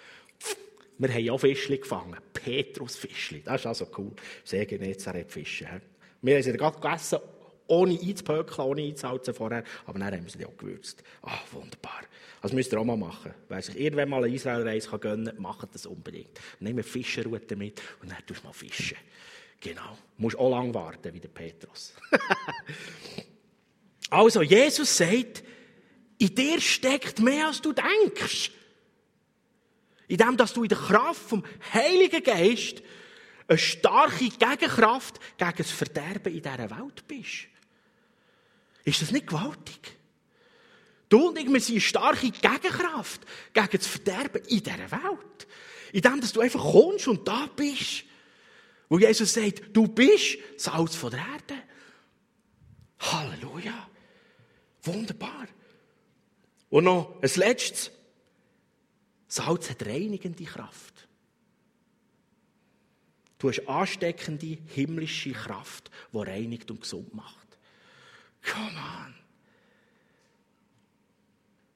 Wir 0.99 1.13
haben 1.13 1.31
auch 1.31 1.39
Fischli 1.39 1.79
gefangen. 1.79 2.17
Petrusfischli. 2.33 3.43
Das 3.43 3.61
ist 3.61 3.67
also 3.67 3.89
cool. 3.99 4.13
Sehr 4.45 4.65
Genezareth 4.65 5.31
Fische. 5.31 5.83
Wir 6.23 6.37
haben 6.37 6.43
sie 6.43 6.53
gerade 6.53 6.81
gegessen, 6.81 7.19
ohne 7.67 7.99
einzupökeln, 8.01 8.69
ohne 8.69 8.83
einzuhalten 8.83 9.35
vorher. 9.35 9.65
Aber 9.87 9.99
dann 9.99 10.13
haben 10.13 10.25
wir 10.25 10.31
sie 10.31 10.47
auch 10.47 10.57
gewürzt. 10.57 11.03
Ah, 11.23 11.39
wunderbar. 11.53 12.03
Das 12.43 12.53
müsst 12.53 12.73
ihr 12.73 12.81
auch 12.81 12.85
mal 12.85 12.97
machen. 12.97 13.35
Wer 13.49 13.63
sich 13.63 13.79
irgendwann 13.79 14.09
mal 14.09 14.25
eine 14.25 14.35
Israelreise 14.35 14.99
gönnen 14.99 15.27
kann, 15.27 15.43
macht 15.43 15.75
das 15.75 15.87
unbedingt. 15.87 16.41
Nehmen 16.61 16.85
Fischerroute 16.85 17.57
mit 17.57 17.81
und 18.01 18.11
dann 18.11 18.25
tust 18.27 18.43
du 18.43 18.47
mal 18.47 18.53
fischen. 18.53 18.97
Genau. 19.61 19.97
Du 20.17 20.23
musst 20.23 20.39
auch 20.39 20.51
lange 20.51 20.75
warten, 20.75 21.13
wie 21.13 21.21
der 21.21 21.29
Petrus. 21.29 21.95
also, 24.11 24.43
Jesus 24.43 24.97
sagt, 24.97 25.43
in 26.19 26.35
dir 26.35 26.61
steckt 26.61 27.21
mehr, 27.21 27.49
als 27.49 27.61
du 27.61 27.73
denkst. 27.73 28.53
In 30.09 30.19
dem, 30.19 30.37
dass 30.37 30.53
du 30.53 30.63
in 30.63 30.69
der 30.69 30.79
Kraft 30.79 31.21
vom 31.21 31.45
Heiligen 31.73 32.23
Geist 32.23 32.83
eine 33.49 33.59
starke 33.59 34.29
Gegenkraft 34.29 35.21
gegen 35.37 35.57
das 35.57 35.71
Verderben 35.71 36.33
in 36.33 36.43
dieser 36.43 36.71
Welt 36.71 37.07
bist. 37.07 37.49
Ist 38.87 39.03
das 39.03 39.11
nicht 39.11 39.27
gewaltig? 39.27 39.99
Du 41.09 41.29
und 41.29 41.39
ich, 41.39 41.53
wir 41.53 41.61
sind 41.61 41.75
eine 41.75 41.81
starke 41.81 42.31
Gegenkraft 42.31 43.21
gegen 43.53 43.69
das 43.73 43.87
Verderben 43.87 44.43
in 44.47 44.63
dieser 44.63 44.91
Welt. 44.91 45.47
In 45.93 46.03
dem, 46.03 46.21
dass 46.21 46.33
du 46.33 46.41
einfach 46.41 46.63
kommst 46.63 47.09
und 47.09 47.27
da 47.27 47.49
bist. 47.55 48.05
Wo 48.89 48.99
Jesus 48.99 49.35
sagt, 49.35 49.63
du 49.73 49.89
bist 49.89 50.39
Salz 50.57 50.95
von 50.95 51.11
der 51.11 51.19
Erde. 51.19 51.63
Halleluja. 53.01 53.89
Wunderbar. 54.85 55.49
Und 56.71 56.85
noch 56.85 57.21
ein 57.21 57.31
letztes. 57.35 57.91
Salz 59.27 59.69
hat 59.69 59.85
reinigende 59.85 60.45
Kraft. 60.45 61.09
Du 63.39 63.49
hast 63.49 63.67
ansteckende 63.67 64.59
himmlische 64.69 65.33
Kraft, 65.33 65.91
die 66.13 66.19
reinigt 66.19 66.71
und 66.71 66.83
gesund 66.83 67.13
macht. 67.15 67.46
Come 68.47 68.77
on. 68.77 69.15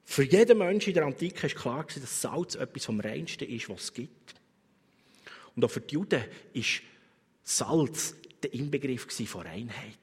Für 0.05 0.25
jeden 0.25 0.59
Menschen 0.59 0.91
in 0.91 0.95
der 0.95 1.07
Antike 1.07 1.43
war 1.43 1.51
klar, 1.51 1.87
dass 1.87 2.21
Salz 2.21 2.55
etwas 2.55 2.85
vom 2.85 3.01
Reinsten 3.01 3.49
ist, 3.49 3.69
was 3.69 3.85
es 3.85 3.93
gibt. 3.93 4.35
Und 5.55 5.65
auch 5.65 5.71
für 5.71 5.81
die 5.81 5.95
Juden 5.95 6.21
war 6.21 6.65
Salz 7.43 8.15
der 8.43 8.53
Inbegriff 8.55 9.07
von 9.29 9.43
Reinheit. 9.43 9.99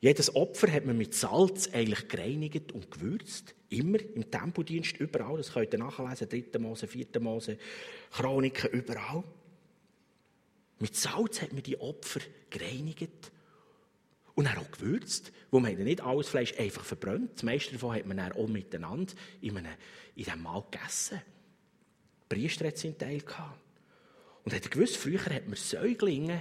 Jedes 0.00 0.34
Opfer 0.34 0.70
hat 0.70 0.84
man 0.84 0.98
mit 0.98 1.14
Salz 1.14 1.68
eigentlich 1.72 2.08
gereinigt 2.08 2.72
und 2.72 2.90
gewürzt. 2.90 3.54
Immer 3.70 4.00
im 4.00 4.30
Tempodienst, 4.30 4.98
überall. 4.98 5.38
Das 5.38 5.52
könnt 5.52 5.72
ihr 5.72 5.78
nachlesen. 5.78 6.28
3. 6.28 6.58
Mose, 6.58 6.86
4. 6.86 7.06
Mose, 7.20 7.58
Chroniken, 8.10 8.70
überall. 8.70 9.24
Mit 10.78 10.94
Salz 10.94 11.40
hat 11.40 11.52
man 11.52 11.62
die 11.62 11.80
Opfer 11.80 12.20
gereinigt 12.50 13.32
und 14.34 14.46
dann 14.46 14.58
auch 14.58 14.70
gewürzt. 14.70 15.32
Wo 15.50 15.60
man 15.60 15.74
nicht 15.76 16.00
alles 16.00 16.28
Fleisch 16.28 16.58
einfach 16.58 16.84
verbrannt. 16.84 17.30
Das 17.34 17.42
meiste 17.42 17.72
davon 17.72 17.94
hat 17.94 18.06
man 18.06 18.16
dann 18.16 18.32
auch 18.32 18.48
miteinander 18.48 19.12
in, 19.40 19.56
einem, 19.56 19.72
in 20.16 20.24
diesem 20.24 20.42
Mahl 20.42 20.64
gegessen. 20.70 21.20
Die 22.30 22.34
Priester 22.34 22.66
hat 22.66 22.78
seinen 22.78 22.98
Teil. 22.98 23.22
Und 24.44 24.52
hat 24.52 24.70
gewusst, 24.70 24.96
früher 24.96 25.24
hat 25.24 25.46
man 25.46 25.56
Säuglinge 25.56 26.40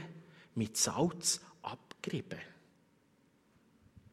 mit 0.56 0.78
Salz 0.78 1.42
abgerieben. 1.62 2.40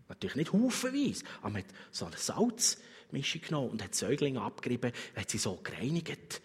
Natürlich 0.08 0.36
nicht 0.36 0.52
haufenweise, 0.52 1.24
aber 1.40 1.50
man 1.50 1.62
hat 1.62 1.70
so 1.90 2.04
eine 2.04 2.16
Salzmischung 2.16 3.42
genommen 3.42 3.70
und 3.70 3.82
hat 3.82 3.94
Säuglinge 3.94 4.42
abgerieben, 4.42 4.92
hat 5.16 5.30
sie 5.30 5.38
so 5.38 5.56
gereinigt. 5.62 6.42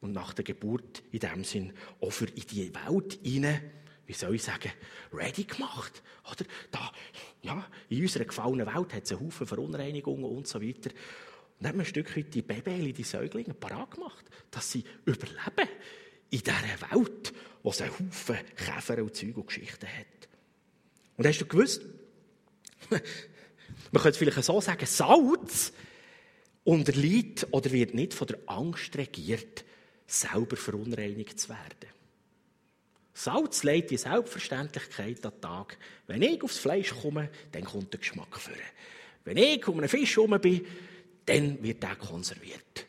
Und 0.00 0.12
nach 0.12 0.34
der 0.34 0.44
Geburt 0.44 1.02
in 1.12 1.20
dem 1.20 1.44
Sinn 1.44 1.72
auch 2.00 2.10
für 2.10 2.26
in 2.26 2.46
die 2.50 2.72
Welt 2.74 3.18
hinein, 3.22 3.70
wie 4.06 4.12
soll 4.12 4.34
ich 4.34 4.42
sagen, 4.42 4.72
ready 5.12 5.44
gemacht. 5.44 6.02
Oder? 6.30 6.44
Da, 6.70 6.92
ja, 7.42 7.66
in 7.88 8.02
unserer 8.02 8.24
gefallenen 8.24 8.66
Welt 8.66 8.94
hat 8.94 9.04
es 9.04 9.12
einen 9.12 9.20
Haufen 9.20 9.46
Verunreinigungen 9.46 10.24
und 10.24 10.46
so 10.46 10.60
weiter. 10.60 10.90
Und 10.90 11.60
dann 11.60 11.68
hat 11.68 11.76
man 11.76 11.86
ein 11.86 11.88
Stück 11.88 12.16
weit 12.16 12.34
die 12.34 12.42
Babys, 12.42 12.94
die 12.94 13.02
Säuglinge, 13.02 13.54
parat 13.54 13.92
gemacht, 13.92 14.24
dass 14.50 14.70
sie 14.70 14.84
überleben 15.04 15.68
in 16.30 16.40
dieser 16.40 16.90
Welt, 16.90 17.32
wo 17.62 17.70
es 17.70 17.80
einen 17.80 17.92
Haufen 17.92 18.38
Käfer 18.56 19.02
und 19.02 19.14
Zeug 19.14 19.36
und 19.36 19.46
Geschichten 19.46 19.86
hat. 19.86 20.28
Und 21.16 21.26
hast 21.26 21.40
du 21.40 21.46
gewusst, 21.46 21.82
man 22.90 23.00
könnte 23.92 24.10
es 24.10 24.16
vielleicht 24.18 24.44
so 24.44 24.60
sagen, 24.60 24.86
Salz 24.86 25.72
unterliegt 26.64 27.46
oder 27.52 27.70
wird 27.70 27.94
nicht 27.94 28.12
von 28.12 28.26
der 28.26 28.38
Angst 28.46 28.96
regiert, 28.96 29.64
selber 30.06 30.56
verunreinigt 30.56 31.40
zu 31.40 31.48
werden. 31.48 31.95
Salz 33.16 33.62
legt 33.62 33.90
die 33.90 33.96
Selbstverständlichkeit 33.96 35.24
an 35.24 35.32
den 35.32 35.40
Tag. 35.40 35.78
Wenn 36.06 36.20
ich 36.20 36.42
aufs 36.42 36.58
Fleisch 36.58 36.94
komme, 36.94 37.30
dann 37.50 37.64
kommt 37.64 37.90
der 37.94 38.00
Geschmack 38.00 38.38
vor. 38.38 38.52
Wenn 39.24 39.38
ich 39.38 39.66
um 39.66 39.78
einen 39.78 39.88
Fisch 39.88 40.16
herum 40.16 40.38
bin, 40.38 40.66
dann 41.24 41.62
wird 41.62 41.82
der 41.82 41.96
konserviert. 41.96 42.86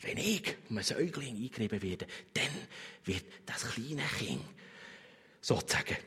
Wenn 0.00 0.18
ich 0.18 0.56
um 0.68 0.76
einen 0.76 0.84
Säugling 0.84 1.36
eingerieben 1.36 1.82
werde, 1.82 2.06
dann 2.34 2.50
wird 3.04 3.26
das 3.46 3.62
kleine 3.70 4.02
Kind 4.18 4.42
sozusagen 5.40 5.98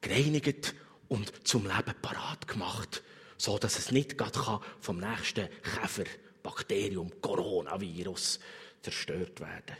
gereinigt 0.00 0.74
und 1.06 1.46
zum 1.46 1.66
Leben 1.68 1.94
parat 2.02 2.48
gemacht, 2.48 3.04
so 3.36 3.58
dass 3.58 3.78
es 3.78 3.92
nicht 3.92 4.18
gerade 4.18 4.60
vom 4.80 4.98
nächsten 4.98 5.48
Käfer, 5.62 6.10
Bakterium, 6.42 7.12
Coronavirus 7.20 8.40
zerstört 8.82 9.38
werden. 9.38 9.76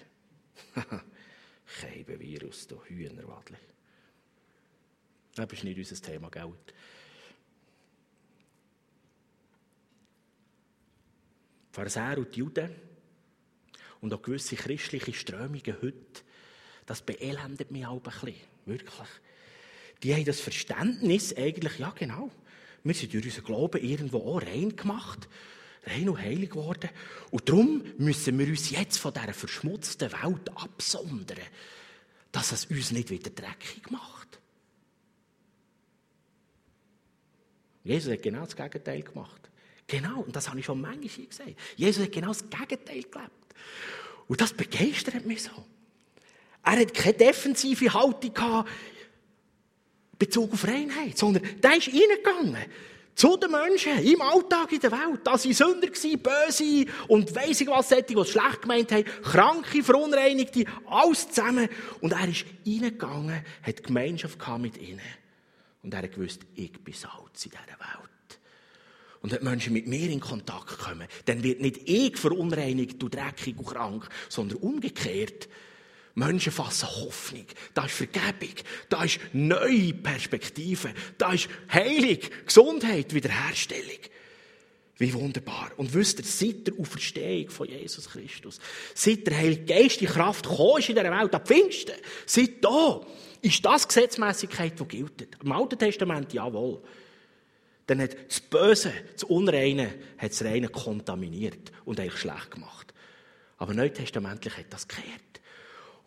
Kein 1.80 2.06
Virus, 2.06 2.66
du 2.66 2.82
Hühnerwadli. 2.84 3.56
Das 5.34 5.52
ist 5.52 5.64
nicht 5.64 5.78
unser 5.78 6.02
Thema, 6.02 6.30
Geld. 6.30 6.74
Pharisäer 11.72 12.18
und 12.18 12.34
die 12.34 12.40
Juden 12.40 12.74
und 14.00 14.12
auch 14.12 14.22
gewisse 14.22 14.56
christliche 14.56 15.12
Strömungen 15.12 15.76
heute, 15.80 16.22
das 16.86 17.02
beelendet 17.02 17.70
mich 17.70 17.86
auch 17.86 17.96
ein 17.96 18.02
bisschen. 18.02 18.34
Wirklich 18.66 19.08
die 20.02 20.14
haben 20.14 20.24
das 20.24 20.40
Verständnis 20.40 21.36
eigentlich, 21.36 21.78
ja 21.78 21.90
genau, 21.90 22.30
wir 22.84 22.94
sind 22.94 23.12
durch 23.12 23.24
unseren 23.24 23.44
Glauben 23.44 23.82
irgendwo 23.82 24.18
auch 24.18 24.42
rein 24.42 24.76
gemacht, 24.76 25.28
rein 25.88 26.08
und 26.08 26.18
heilig 26.18 26.50
geworden. 26.50 26.90
Und 27.30 27.48
darum 27.48 27.82
müssen 27.98 28.38
wir 28.38 28.46
uns 28.46 28.70
jetzt 28.70 28.98
von 28.98 29.12
dieser 29.12 29.32
verschmutzten 29.32 30.12
Welt 30.12 30.50
absondern, 30.54 31.38
dass 32.32 32.52
es 32.52 32.66
uns 32.66 32.92
nicht 32.92 33.10
wieder 33.10 33.30
dreckig 33.30 33.90
macht. 33.90 34.38
Jesus 37.84 38.12
hat 38.12 38.22
genau 38.22 38.44
das 38.44 38.54
Gegenteil 38.54 39.02
gemacht. 39.02 39.48
Genau, 39.86 40.20
und 40.20 40.36
das 40.36 40.48
habe 40.48 40.60
ich 40.60 40.66
schon 40.66 40.80
manchmal 40.80 41.26
gesagt. 41.26 41.54
Jesus 41.76 42.04
hat 42.04 42.12
genau 42.12 42.28
das 42.28 42.44
Gegenteil 42.48 43.02
gelebt. 43.02 43.32
Und 44.28 44.40
das 44.40 44.52
begeistert 44.52 45.24
mich 45.24 45.42
so. 45.42 45.64
Er 46.62 46.80
hat 46.80 46.92
keine 46.92 47.14
defensive 47.14 47.94
Haltung 47.94 48.34
gehabt, 48.34 48.70
Bezug 50.18 50.52
auf 50.52 50.66
Reinheit, 50.66 51.16
sondern 51.16 51.42
der 51.60 51.76
ist 51.76 51.88
reingegangen. 51.88 52.64
Zu 53.18 53.36
den 53.36 53.50
Menschen, 53.50 53.98
im 53.98 54.22
Alltag 54.22 54.70
in 54.70 54.78
der 54.78 54.92
Welt. 54.92 55.22
Da 55.24 55.32
waren 55.32 55.52
Sünder, 55.52 55.88
böse 55.88 56.86
und 57.08 57.34
weiss 57.34 57.60
ich 57.60 57.66
was, 57.66 57.88
solche, 57.88 58.04
die 58.04 58.14
es 58.14 58.30
schlecht 58.30 58.62
gemeint 58.62 58.92
haben, 58.92 59.04
kranke, 59.24 59.82
verunreinigte, 59.82 60.64
alles 60.86 61.28
zusammen. 61.28 61.68
Und 62.00 62.12
er 62.12 62.28
ist 62.28 62.44
reingegangen, 62.64 63.44
hat 63.64 63.82
Gemeinschaft 63.82 64.38
mit 64.60 64.80
ihnen. 64.80 65.00
Und 65.82 65.94
er 65.94 66.02
hat 66.02 66.12
gewusst, 66.12 66.42
ich 66.54 66.70
bin 66.70 66.94
Salz 66.94 67.44
in 67.44 67.50
dieser 67.50 67.80
Welt. 67.80 68.38
Und 69.20 69.32
wenn 69.32 69.42
Menschen 69.42 69.72
mit 69.72 69.88
mir 69.88 70.10
in 70.10 70.20
Kontakt 70.20 70.78
kommen, 70.78 71.08
dann 71.24 71.42
wird 71.42 71.60
nicht 71.60 71.88
ich 71.88 72.16
verunreinigt 72.16 73.02
und 73.02 73.16
dreckig 73.16 73.58
und 73.58 73.66
krank, 73.66 74.08
sondern 74.28 74.58
umgekehrt. 74.58 75.48
Menschen 76.18 76.52
fassen 76.52 76.88
Hoffnung. 76.88 77.46
Da 77.74 77.84
ist 77.84 77.94
Vergebung. 77.94 78.54
Da 78.88 79.04
ist 79.04 79.20
neue 79.32 79.94
Perspektive. 79.94 80.92
Da 81.16 81.32
ist 81.32 81.48
Heilung, 81.72 82.18
Gesundheit, 82.44 83.14
Wiederherstellung. 83.14 84.00
Wie 84.98 85.14
wunderbar. 85.14 85.70
Und 85.76 85.94
wisst 85.94 86.18
ihr, 86.18 86.24
seit 86.24 86.66
der 86.66 86.74
Auferstehung 86.78 87.50
von 87.50 87.68
Jesus 87.68 88.10
Christus, 88.10 88.58
seit 88.94 89.28
der 89.28 89.36
Heilige 89.38 89.64
Geist 89.64 90.00
die 90.00 90.06
Kraft 90.06 90.48
gekommen 90.48 90.80
ist 90.80 90.88
in 90.88 90.96
dieser 90.96 91.16
Welt, 91.16 91.34
ab 91.34 91.46
Pfingsten, 91.46 91.94
seit 92.26 92.64
da, 92.64 93.00
ist 93.40 93.64
das 93.64 93.86
Gesetzmäßigkeit, 93.86 94.78
die 94.78 94.84
gilt. 94.88 95.28
Im 95.40 95.52
Alten 95.52 95.78
Testament 95.78 96.32
jawohl. 96.32 96.82
Dann 97.86 98.02
hat 98.02 98.16
das 98.28 98.40
Böse, 98.40 98.92
das 99.12 99.22
Unreine, 99.22 99.94
hat 100.18 100.32
das 100.32 100.42
Reine 100.42 100.68
kontaminiert 100.68 101.70
und 101.84 102.00
eigentlich 102.00 102.18
schlecht 102.20 102.50
gemacht. 102.50 102.92
Aber 103.56 103.72
Neutestamentlich 103.74 104.56
hat 104.56 104.66
das 104.70 104.88
gekehrt. 104.88 105.37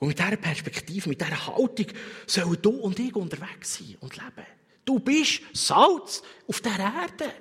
Und 0.02 0.08
mit 0.08 0.18
dieser 0.18 0.36
Perspektive, 0.36 1.10
mit 1.10 1.22
dieser 1.22 1.46
Haltung 1.46 1.86
sollen 2.26 2.58
du 2.60 2.72
und 2.72 2.98
ich 2.98 3.16
unterwegs 3.16 3.76
sein 3.76 3.98
und 4.00 4.16
leben. 4.16 4.48
Du 4.84 4.98
bist 4.98 5.42
Salz 5.54 6.24
auf 6.48 6.60
der 6.60 6.72
Erde. 6.72 7.32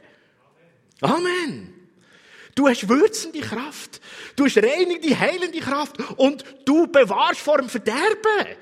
Amen. 1.01 1.73
Du 2.55 2.69
hast 2.69 2.87
würzende 2.87 3.41
Kraft. 3.41 4.03
Du 4.37 4.45
hast 4.45 4.59
reinigende, 4.59 5.19
heilende 5.19 5.59
Kraft. 5.59 5.97
Und 6.19 6.45
du 6.67 6.87
bewahrst 6.87 7.41
vor 7.41 7.57
dem 7.57 7.71
Verderben. 7.71 8.59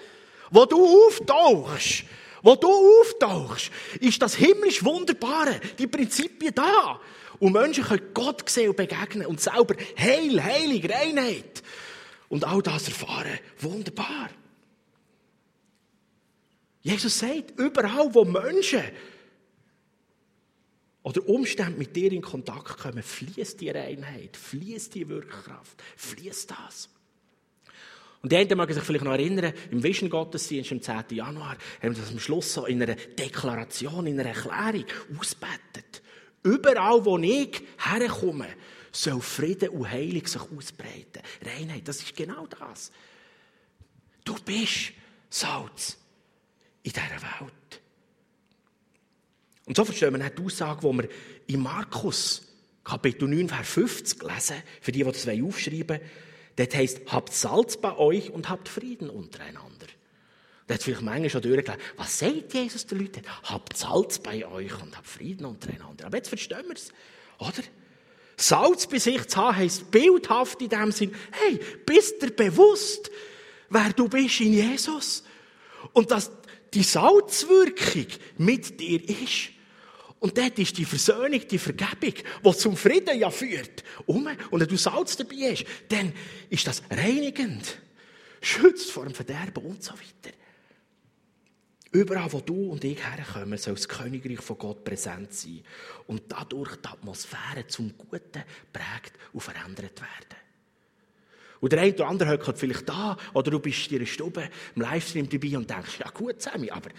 Wo 0.53 0.65
du 0.65 1.09
auftauchst, 1.09 2.05
wo 2.41 2.55
du 2.55 2.69
auftauchst, 2.69 3.73
ist 3.99 4.23
das 4.23 4.37
himmlisch 4.37 4.85
Wunderbare, 4.85 5.61
die 5.77 5.89
Prinzipien 5.89 6.55
da. 6.55 7.01
Und 7.41 7.53
Menschen 7.53 7.83
können 7.83 8.15
Gott 8.15 8.49
sehen 8.49 8.69
und 8.69 8.77
begegnen 8.77 9.27
und 9.27 9.41
selber 9.41 9.75
Heil, 9.99 10.41
Heilig, 10.41 10.89
Reinheit. 10.89 11.65
Und 12.29 12.45
all 12.45 12.63
das 12.63 12.89
erfahren. 12.89 13.39
Wunderbar. 13.59 14.31
Jesus 16.83 17.19
sagt, 17.19 17.59
überall, 17.59 18.15
wo 18.15 18.25
Menschen 18.25 18.83
oder 21.03 21.27
Umstände 21.29 21.79
mit 21.79 21.97
dir 21.97 22.13
in 22.13 22.23
Kontakt 22.23 22.79
kommen, 22.79 23.03
fließt 23.03 23.61
die 23.61 23.71
Reinheit, 23.71 24.37
fließt 24.37 24.95
die 24.95 25.09
Wirkkraft, 25.09 25.83
fließt 25.97 26.51
das. 26.51 26.89
Und 28.21 28.33
die 28.33 28.37
einen 28.37 28.57
mögen 28.57 28.75
sich 28.75 28.83
vielleicht 28.83 29.05
noch 29.05 29.13
erinnern, 29.13 29.53
im 29.71 29.83
Vision-Gottesdienst 29.83 30.73
am 30.73 30.83
10. 30.83 31.17
Januar 31.17 31.57
haben 31.83 31.95
wir 31.95 32.03
das 32.03 32.11
am 32.11 32.19
Schluss 32.19 32.53
so 32.53 32.67
in 32.67 32.83
einer 32.83 32.95
Deklaration, 32.95 34.07
in 34.07 34.19
einer 34.19 34.31
Erklärung 34.31 34.85
ausbettet. 35.19 36.03
Überall, 36.43 37.05
wo 37.05 37.17
ich 37.19 37.63
herkomme, 37.79 38.49
soll 38.99 39.21
Frieden 39.21 39.71
und 39.71 39.89
Heilung 39.89 40.27
sich 40.27 40.41
ausbreiten. 40.41 41.23
Reinheit, 41.43 41.87
das 41.87 42.03
ist 42.03 42.17
genau 42.17 42.47
das. 42.47 42.91
Du 44.25 44.35
bist 44.45 44.93
Salz 45.31 45.97
in 46.83 46.93
dieser 46.93 47.23
Welt. 47.23 47.81
Und 49.67 49.77
so 49.77 49.85
verstehen 49.85 50.19
wir 50.19 50.31
die 50.31 50.43
Aussage, 50.43 50.81
die 50.81 50.99
wir 50.99 51.09
in 51.47 51.61
Markus 51.61 52.43
Kapitel 52.83 53.29
9, 53.29 53.49
Vers 53.49 53.69
50 53.69 54.23
lesen, 54.23 54.63
für 54.81 54.93
die, 54.93 55.05
die 55.05 55.13
das 55.13 55.29
aufschreiben 55.29 55.89
wollen. 55.89 56.11
Dort 56.57 56.75
heisst, 56.75 57.01
habt 57.07 57.33
Salz 57.33 57.77
bei 57.77 57.97
euch 57.97 58.31
und 58.31 58.49
habt 58.49 58.69
Frieden 58.69 59.11
untereinander. 59.11 59.87
Da 60.67 60.75
hat 60.75 60.83
vielleicht 60.83 61.03
manchmal 61.03 61.31
schon 61.31 61.43
durchgelesen, 61.43 61.83
was 61.97 62.19
sagt 62.19 62.53
Jesus 62.53 62.87
den 62.87 62.99
Leuten? 62.99 63.23
Habt 63.45 63.77
Salz 63.77 64.19
bei 64.19 64.47
euch 64.47 64.73
und 64.83 64.97
habt 64.97 65.07
Frieden 65.07 65.45
untereinander. 65.45 66.07
Aber 66.07 66.17
jetzt 66.17 66.29
verstehen 66.29 66.65
wir 66.67 66.75
es, 66.75 66.93
oder? 67.39 67.63
Salz 68.41 68.87
bei 68.87 68.99
sich 68.99 69.27
zu 69.27 69.37
haben, 69.37 69.57
heisst 69.57 69.91
bildhaft 69.91 70.63
in 70.63 70.69
dem 70.69 70.93
Sinn, 70.93 71.13
hey, 71.33 71.59
bist 71.85 72.23
dir 72.23 72.31
bewusst, 72.31 73.11
wer 73.69 73.93
du 73.93 74.09
bist 74.09 74.41
in 74.41 74.53
Jesus? 74.53 75.25
Und 75.93 76.13
dass 76.13 76.31
die 76.73 76.85
Salzwirkung 76.85 78.07
mit 78.37 78.79
dir 78.79 79.07
ist. 79.09 79.51
Und 80.21 80.39
dort 80.39 80.59
ist 80.59 80.79
die 80.79 80.85
Versöhnung, 80.85 81.41
die 81.49 81.59
Vergebung, 81.59 82.15
die 82.45 82.57
zum 82.57 82.77
Frieden 82.77 83.19
ja 83.19 83.31
führt. 83.31 83.83
Und 84.07 84.27
wenn 84.27 84.69
du 84.69 84.77
Salz 84.77 85.17
dabei 85.17 85.51
hast, 85.51 85.65
dann 85.89 86.13
ist 86.49 86.67
das 86.67 86.83
reinigend, 86.91 87.79
schützt 88.41 88.93
vor 88.93 89.05
dem 89.05 89.15
Verderben 89.15 89.65
und 89.65 89.83
so 89.83 89.93
weiter. 89.93 90.37
Überall, 91.91 92.31
wo 92.33 92.41
du 92.41 92.71
und 92.71 92.85
ich 92.85 92.99
herkommen, 93.03 93.57
soll 93.57 93.75
das 93.75 93.89
Königreich 93.89 94.41
von 94.41 94.59
Gott 94.59 94.85
präsent 94.85 95.33
sein 95.33 95.63
und 96.07 96.23
dadurch 96.29 96.77
die 96.77 96.89
Atmosphäre 96.89 97.67
zum 97.67 97.95
Guten 97.97 98.45
prägt 98.73 99.13
und 99.33 99.41
verändert 99.41 99.99
werden. 100.01 100.39
Und 101.61 101.73
der 101.73 101.81
eine 101.81 101.95
oder 101.95 102.07
andere 102.09 102.29
hört 102.29 102.59
vielleicht 102.59 102.89
da, 102.89 103.17
oder 103.33 103.51
du 103.51 103.59
bist 103.59 103.91
in 103.91 103.99
deiner 103.99 104.07
Stube 104.07 104.49
im 104.75 104.83
Livestream 104.83 105.29
dabei 105.29 105.57
und 105.57 105.69
denkst, 105.69 105.99
ja 105.99 106.11
gut, 106.11 106.41
Sammy, 106.43 106.71
aber 106.71 106.91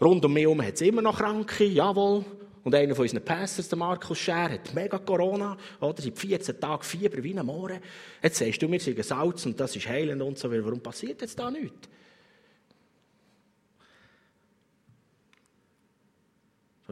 rund 0.00 0.24
um 0.24 0.32
mich 0.32 0.42
herum 0.42 0.62
hat 0.62 0.74
es 0.74 0.80
immer 0.82 1.00
noch 1.00 1.18
Kranke, 1.18 1.64
jawohl. 1.64 2.24
Und 2.64 2.74
einer 2.74 2.94
von 2.94 3.02
unseren 3.02 3.24
Pastors, 3.24 3.68
der 3.68 3.78
Markus 3.78 4.18
Scher, 4.18 4.50
hat 4.50 4.74
mega 4.74 4.98
Corona, 4.98 5.56
oder? 5.80 6.00
Seit 6.00 6.16
14 6.18 6.60
Tagen 6.60 6.82
Fieber 6.82 7.22
wie 7.22 7.36
ein 7.36 7.44
Mohren. 7.44 7.80
Jetzt 8.22 8.38
sagst 8.38 8.62
du, 8.62 8.70
wir 8.70 8.78
sind 8.78 9.04
Salz 9.04 9.46
und 9.46 9.58
das 9.58 9.74
ist 9.74 9.88
heilend 9.88 10.22
und 10.22 10.38
so 10.38 10.50
weiter. 10.50 10.64
Warum 10.64 10.80
passiert 10.80 11.20
jetzt 11.22 11.38
da 11.38 11.50
nichts? 11.50 11.88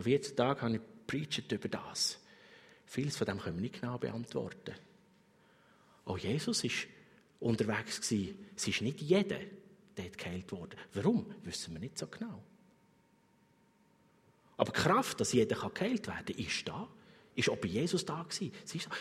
Vor 0.01 0.05
14 0.05 0.35
Tagen 0.35 0.61
habe 0.63 0.77
ich 0.77 0.81
preached 1.07 1.53
über 1.53 1.69
das. 1.69 2.19
Vieles 2.87 3.19
von 3.19 3.27
dem 3.27 3.39
können 3.39 3.57
wir 3.57 3.61
nicht 3.61 3.83
genau 3.83 3.99
beantworten. 3.99 4.75
Auch 6.07 6.17
Jesus 6.17 6.65
war 6.65 6.71
unterwegs. 7.41 8.01
Gewesen. 8.01 8.47
Es 8.57 8.67
ist 8.67 8.81
nicht 8.81 9.03
jeder 9.03 9.39
dort 9.95 10.17
geheilt 10.17 10.51
worden. 10.53 10.79
Warum? 10.95 11.35
Wissen 11.43 11.75
wir 11.75 11.81
nicht 11.81 11.99
so 11.99 12.07
genau. 12.07 12.43
Aber 14.57 14.73
die 14.73 14.81
Kraft, 14.81 15.21
dass 15.21 15.35
jeder 15.35 15.57
geheilt 15.69 16.07
werden 16.07 16.35
kann, 16.35 16.47
ist 16.47 16.67
da. 16.67 16.89
Ist 17.35 17.51
auch 17.51 17.59
bei 17.59 17.69
Jesus 17.69 18.07
da 18.07 18.23
gewesen. 18.23 18.53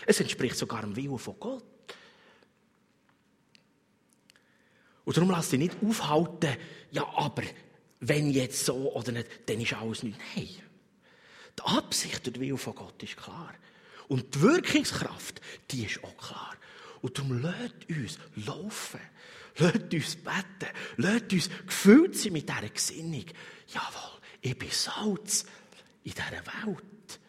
Es 0.06 0.20
entspricht 0.20 0.58
sogar 0.58 0.82
dem 0.82 0.98
Willen 0.98 1.18
von 1.18 1.40
Gott. 1.40 1.64
Und 5.06 5.16
darum 5.16 5.32
lass 5.32 5.50
dich 5.50 5.60
nicht 5.60 5.78
aufhalten, 5.82 6.58
ja, 6.92 7.08
aber 7.16 7.44
wenn 8.02 8.32
jetzt 8.32 8.66
so 8.66 8.94
oder 8.94 9.14
nicht, 9.14 9.28
dann 9.46 9.62
ist 9.62 9.74
alles 9.74 10.04
nicht. 10.04 10.20
Nein. 10.36 10.69
Die 11.60 11.66
Absicht 11.66 12.26
und 12.26 12.38
der 12.38 12.42
Wille 12.42 12.58
von 12.58 12.74
Gott 12.74 13.04
ist 13.04 13.18
klar. 13.18 13.54
Und 14.08 14.36
die 14.36 14.42
Wirkungskraft, 14.42 15.42
die 15.72 15.86
ist 15.86 16.02
auch 16.04 16.18
klar. 16.18 16.56
Und 17.02 17.18
darum 17.18 17.42
lasst 17.42 17.90
uns 17.90 18.18
laufen. 18.48 19.02
Lasst 19.58 19.94
uns 19.94 20.16
beten. 20.16 20.74
Lasst 20.98 21.34
uns 21.34 21.50
gefüllt 21.66 22.18
sein 22.18 22.34
mit 22.34 22.48
dieser 22.48 22.70
Gesinnung. 22.70 23.26
Jawohl, 23.68 24.20
ich 24.42 24.58
bin 24.58 24.70
Salz 24.72 25.46
in 26.04 26.14
dieser 26.14 26.32
Welt. 26.32 27.20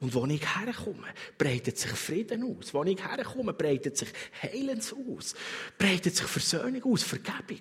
Und 0.00 0.12
wo 0.12 0.26
ich 0.26 0.56
herkomme, 0.56 1.08
breitet 1.38 1.78
sich 1.78 1.92
Frieden 1.92 2.42
aus. 2.42 2.74
Wo 2.74 2.82
ich 2.82 3.02
herkomme, 3.02 3.54
breitet 3.54 3.96
sich 3.96 4.08
Heilens 4.42 4.92
aus. 4.92 5.34
Breitet 5.78 6.16
sich 6.16 6.26
Versöhnung 6.26 6.92
aus, 6.92 7.02
Vergebung. 7.02 7.60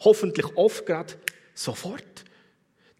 Hoffentlich 0.00 0.46
oft 0.56 0.86
gerade 0.86 1.14
sofort. 1.54 2.24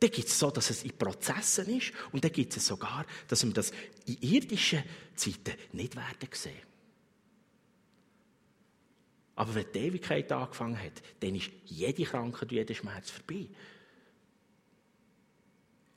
Dann 0.01 0.11
gibt 0.11 0.29
es 0.29 0.39
so, 0.39 0.51
dass 0.51 0.71
es 0.71 0.85
in 0.85 0.97
Prozessen 0.97 1.77
ist. 1.77 1.93
Und 2.13 2.23
dann 2.23 2.33
gibt 2.33 2.57
es 2.57 2.67
sogar, 2.67 3.05
dass 3.27 3.45
wir 3.45 3.53
das 3.53 3.73
in 4.07 4.19
irdischen 4.21 4.85
Zeiten 5.15 5.55
nicht 5.73 5.97
werden 5.97 6.29
sehen. 6.33 6.69
Aber 9.35 9.55
wenn 9.55 9.67
die 9.73 9.79
Ewigkeit 9.79 10.31
angefangen 10.33 10.81
hat, 10.81 11.01
dann 11.21 11.35
ist 11.35 11.51
jede 11.67 12.05
Krankheit 12.05 12.43
und 12.43 12.53
jeder 12.53 12.75
Schmerz 12.75 13.11
vorbei. 13.11 13.49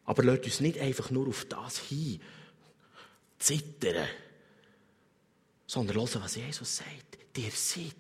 Aber 0.06 0.24
lasst 0.24 0.46
uns 0.46 0.60
nicht 0.60 0.78
einfach 0.78 1.10
nur 1.10 1.28
auf 1.28 1.46
das 1.46 1.80
hin 1.80 2.22
zittern, 3.40 4.08
sondern 5.66 5.98
hören, 5.98 6.22
was 6.22 6.36
Jesus 6.36 6.78
sagt. 6.78 7.18
Dir 7.36 7.52
seid 7.52 7.96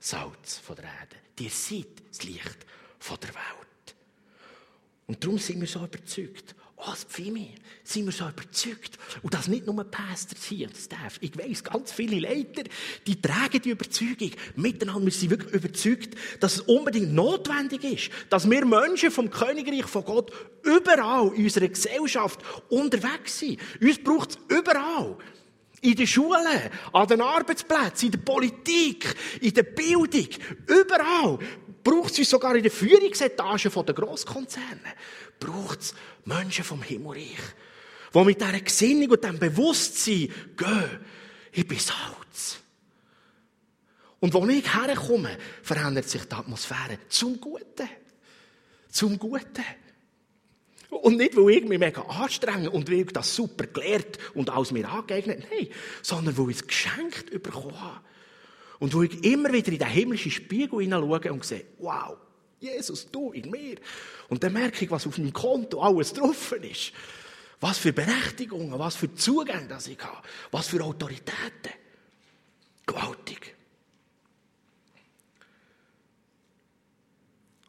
Salz 0.00 0.58
von 0.58 0.76
der 0.76 0.86
Erde. 0.86 1.16
Dir 1.38 1.50
seid 1.50 1.86
das 2.08 2.24
Licht 2.24 2.66
von 2.98 3.18
der 3.20 3.34
Welt. 3.34 3.61
Und 5.12 5.22
darum 5.22 5.36
sind 5.36 5.60
wir 5.60 5.68
so 5.68 5.84
überzeugt. 5.84 6.54
Oh, 6.78 6.90
das 6.90 7.04
Pfimi, 7.04 7.54
sind 7.84 8.06
wir 8.06 8.12
so 8.12 8.26
überzeugt. 8.26 8.98
Und 9.20 9.34
das 9.34 9.46
nicht 9.46 9.66
nur 9.66 9.84
Pastors 9.84 10.42
hier, 10.46 10.68
das 10.68 10.88
darf. 10.88 11.18
Ich 11.20 11.36
weiss, 11.36 11.62
ganz 11.62 11.92
viele 11.92 12.18
Leiter, 12.18 12.62
die 13.06 13.20
tragen 13.20 13.60
die 13.60 13.70
Überzeugung 13.70 14.30
miteinander. 14.56 15.04
Wir 15.04 15.12
sind 15.12 15.30
wirklich 15.30 15.52
überzeugt, 15.52 16.14
dass 16.40 16.54
es 16.54 16.60
unbedingt 16.62 17.12
notwendig 17.12 17.84
ist, 17.84 18.10
dass 18.30 18.48
wir 18.48 18.64
Menschen 18.64 19.10
vom 19.10 19.28
Königreich 19.28 19.84
von 19.84 20.02
Gott 20.02 20.32
überall 20.62 21.34
in 21.34 21.44
unserer 21.44 21.68
Gesellschaft 21.68 22.40
unterwegs 22.70 23.38
sind. 23.38 23.60
Uns 23.82 24.02
braucht 24.02 24.30
es 24.30 24.38
überall. 24.48 25.18
In 25.82 25.94
den 25.94 26.06
Schulen, 26.06 26.70
an 26.94 27.06
den 27.06 27.20
Arbeitsplätzen, 27.20 28.06
in 28.06 28.12
der 28.12 28.18
Politik, 28.20 29.14
in 29.42 29.52
der 29.52 29.64
Bildung, 29.64 30.28
überall. 30.66 31.38
Braucht 31.82 32.12
es 32.12 32.18
uns 32.20 32.30
sogar 32.30 32.54
in 32.54 32.62
den 32.62 32.72
Führungsetagen 32.72 33.84
der 33.84 33.94
Grosskonzerne 33.94 34.94
braucht 35.42 35.80
es 35.80 35.94
Menschen 36.24 36.64
vom 36.64 36.82
Himmelreich, 36.82 37.38
die 38.14 38.24
mit 38.24 38.40
dieser 38.40 38.60
Gesinnung 38.60 39.10
und 39.10 39.24
diesem 39.24 39.38
Bewusstsein 39.38 40.32
gehen, 40.56 41.00
ich 41.52 41.66
bin 41.66 41.78
Salz. 41.78 42.58
Und 44.20 44.32
wo 44.32 44.46
ich 44.46 44.72
herkomme, 44.72 45.36
verändert 45.62 46.08
sich 46.08 46.24
die 46.24 46.34
Atmosphäre 46.34 46.98
zum 47.08 47.40
Guten. 47.40 47.88
Zum 48.88 49.18
Guten. 49.18 49.64
Und 50.90 51.16
nicht, 51.16 51.36
weil 51.36 51.50
ich 51.50 51.64
mich 51.64 51.78
mega 51.78 52.02
anstrenge 52.02 52.70
und 52.70 52.88
weil 52.88 53.00
ich 53.00 53.12
das 53.12 53.34
super 53.34 53.66
gelehrt 53.66 54.18
und 54.34 54.50
alles 54.50 54.70
mir 54.70 54.88
angeeignet 54.88 55.46
nein, 55.50 55.68
sondern 56.02 56.36
weil 56.38 56.50
ich 56.50 56.58
es 56.58 56.66
geschenkt 56.66 57.30
bekommen 57.42 57.80
habe. 57.80 58.00
Und 58.82 58.94
wo 58.94 59.02
ich 59.04 59.22
immer 59.22 59.52
wieder 59.52 59.70
in 59.70 59.78
den 59.78 59.86
himmlischen 59.86 60.32
Spiegel 60.32 60.80
hineinschaue 60.80 61.32
und 61.32 61.44
sehe, 61.44 61.66
wow, 61.78 62.16
Jesus, 62.58 63.08
du 63.12 63.30
in 63.30 63.48
mir. 63.48 63.76
Und 64.28 64.42
dann 64.42 64.54
merke 64.54 64.84
ich, 64.84 64.90
was 64.90 65.06
auf 65.06 65.18
meinem 65.18 65.32
Konto 65.32 65.80
alles 65.80 66.12
drauf 66.12 66.50
ist. 66.50 66.92
Was 67.60 67.78
für 67.78 67.92
Berechtigungen, 67.92 68.76
was 68.76 68.96
für 68.96 69.14
Zugänge 69.14 69.68
das 69.68 69.86
ich 69.86 70.02
habe, 70.02 70.26
was 70.50 70.66
für 70.66 70.82
Autoritäten. 70.82 71.72
Gewaltig. 72.84 73.54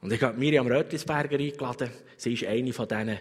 Und 0.01 0.11
ich 0.11 0.23
habe 0.23 0.35
Miriam 0.35 0.65
Rötlisberger 0.65 1.37
eingeladen. 1.37 1.91
Sie 2.17 2.33
ist 2.33 2.45
eine 2.45 2.73
von 2.73 2.87
diesen 2.87 3.19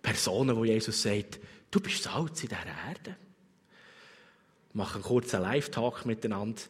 Personen, 0.00 0.56
wo 0.56 0.64
Jesus 0.64 1.02
sagt, 1.02 1.40
du 1.72 1.80
bist 1.80 2.04
Salz 2.04 2.44
in 2.44 2.50
dieser 2.50 2.64
Erde. 2.64 3.23
Machen 4.74 4.96
einen 4.96 5.04
kurzen 5.04 5.40
Live-Talk 5.40 6.04
miteinander. 6.04 6.60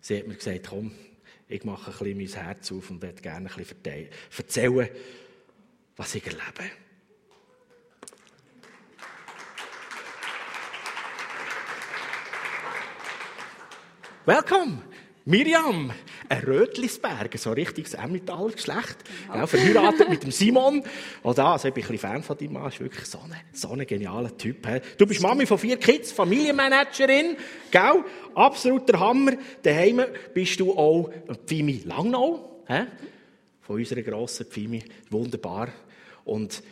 Sie 0.00 0.18
hat 0.18 0.28
mir 0.28 0.36
gesagt, 0.36 0.68
komm, 0.68 0.92
ich 1.48 1.64
mache 1.64 1.90
ein 1.90 2.16
bisschen 2.16 2.38
mein 2.38 2.46
Herz 2.46 2.70
auf 2.70 2.90
und 2.90 3.02
werde 3.02 3.20
gerne 3.20 3.50
ein 3.50 3.56
bisschen 3.56 4.08
erzählen, 4.38 4.88
was 5.96 6.14
ich 6.14 6.24
erlebe. 6.24 6.70
Welcome, 14.24 14.84
Miriam, 15.24 15.92
ein 16.28 16.42
Rötlisberger, 16.42 17.38
so 17.38 17.52
richtiges 17.52 17.94
Emmentaler 17.94 18.50
Geschlecht. 18.50 18.96
Genau. 19.30 19.46
verheiratet 19.46 20.08
mit 20.08 20.24
dem 20.24 20.32
Simon. 20.32 20.82
Oh, 21.22 21.32
da, 21.32 21.52
also 21.52 21.68
ich 21.68 21.74
bin 21.74 21.84
ein 21.84 21.88
bisschen 21.88 22.10
Fan 22.10 22.22
von 22.24 22.36
deinem 22.36 22.54
Mann. 22.54 22.68
ist 22.68 22.80
wirklich 22.80 23.04
so 23.04 23.18
ein, 23.18 23.36
so 23.52 23.70
ein 23.70 23.86
genialer 23.86 24.36
Typ. 24.36 24.66
He. 24.66 24.80
Du 24.98 25.06
bist 25.06 25.22
Mami 25.22 25.46
von 25.46 25.58
vier 25.58 25.76
Kids, 25.76 26.10
Familienmanagerin. 26.10 27.36
Gell? 27.70 28.04
Absoluter 28.34 28.98
Hammer. 28.98 29.32
Daheim 29.62 30.02
bist 30.34 30.58
du 30.58 30.76
auch 30.76 31.10
Pfimi 31.46 31.82
Langnau. 31.84 32.64
He? 32.66 32.80
Von 33.60 33.76
unserer 33.76 34.02
grossen 34.02 34.46
Pfimi. 34.46 34.82
Wunderbar. 35.08 35.68
Und 36.24 36.64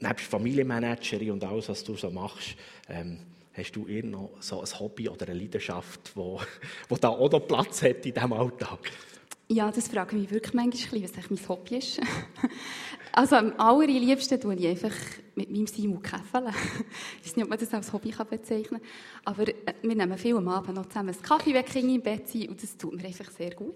nebst 0.00 0.26
Familienmanagerin 0.26 1.30
und 1.30 1.44
alles, 1.44 1.68
was 1.68 1.84
du 1.84 1.96
so 1.96 2.10
machst, 2.10 2.56
ähm, 2.88 3.18
Hast 3.54 3.72
du 3.72 3.86
irgend 3.86 4.12
noch 4.12 4.30
so 4.40 4.60
ein 4.60 4.80
Hobby 4.80 5.08
oder 5.08 5.28
eine 5.28 5.38
Leidenschaft, 5.38 6.12
wo, 6.14 6.40
wo 6.88 6.96
da 6.96 7.08
auch 7.08 7.30
noch 7.30 7.40
Platz 7.40 7.82
hat 7.82 8.06
in 8.06 8.14
diesem 8.14 8.32
Alltag? 8.32 8.90
Ja, 9.48 9.70
das 9.70 9.88
frage 9.88 10.16
ich 10.16 10.22
mich 10.22 10.30
wirklich 10.30 10.54
manchmal, 10.54 11.02
was 11.02 11.28
mein 11.28 11.48
Hobby 11.48 11.76
ist. 11.76 12.00
also 13.12 13.36
am 13.36 13.52
allerliebsten 13.58 14.40
tue 14.40 14.54
ich 14.54 14.66
einfach 14.66 14.94
mit 15.34 15.50
meinem 15.50 15.66
Simon 15.66 16.00
käfeln. 16.00 16.46
ich 17.20 17.26
weiß 17.26 17.36
nicht, 17.36 17.44
ob 17.44 17.50
man 17.50 17.58
das 17.58 17.74
als 17.74 17.92
Hobby 17.92 18.14
bezeichnen 18.30 18.80
kann. 18.80 18.90
Aber 19.26 19.48
äh, 19.48 19.74
wir 19.82 19.94
nehmen 19.94 20.16
viel 20.16 20.36
am 20.36 20.48
Abend 20.48 20.74
noch 20.74 20.86
zusammen 20.86 21.10
einen 21.10 21.22
Kaffee, 21.22 21.52
wenn 21.52 21.66
Kinder 21.66 21.94
im 21.94 22.00
Bett 22.00 22.28
sind. 22.28 22.48
Und 22.48 22.62
das 22.62 22.78
tut 22.78 22.94
mir 22.94 23.04
einfach 23.04 23.30
sehr 23.30 23.54
gut. 23.54 23.74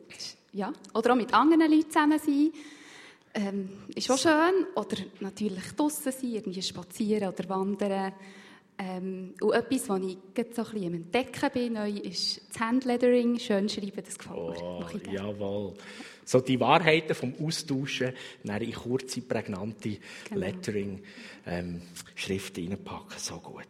Ja. 0.55 0.73
Oder 0.95 1.13
auch 1.13 1.17
mit 1.17 1.35
anderen 1.35 1.71
Leuten 1.71 1.91
zusammen 1.91 2.19
sein. 2.19 2.53
Ähm, 3.35 3.69
ist 3.95 4.11
auch 4.11 4.17
schön. 4.17 4.67
Oder 4.75 4.97
natürlich 5.21 5.73
draußen 5.77 6.11
sein, 6.11 6.31
irgendwie 6.31 6.63
spazieren 6.63 7.29
oder 7.29 7.47
wandern. 7.51 8.15
Ähm, 8.79 9.35
und 9.41 9.53
etwas, 9.53 9.89
was 9.89 10.03
ich 10.03 10.19
gerade 10.35 10.55
so 10.55 10.63
ein 10.63 10.73
bisschen 10.73 10.95
Entdecken 10.95 11.51
bin, 11.53 11.73
neu, 11.73 11.91
ist 11.91 12.43
das 12.49 12.61
Handlettering. 12.61 13.37
Schön 13.39 13.69
schreiben, 13.69 14.03
das 14.05 14.19
gefällt 14.19 14.63
oh, 14.63 14.85
mir. 14.93 15.13
Jawohl. 15.13 15.75
So 16.25 16.41
die 16.41 16.59
Wahrheiten 16.61 17.15
vom 17.15 17.35
Austauschen 17.41 18.13
in 18.43 18.73
kurze, 18.73 19.21
prägnante 19.23 19.99
genau. 20.29 20.41
Lettering-Schriften 20.41 22.65
ähm, 22.65 22.73
reinpacken. 22.73 23.19
So 23.19 23.39
gut. 23.39 23.65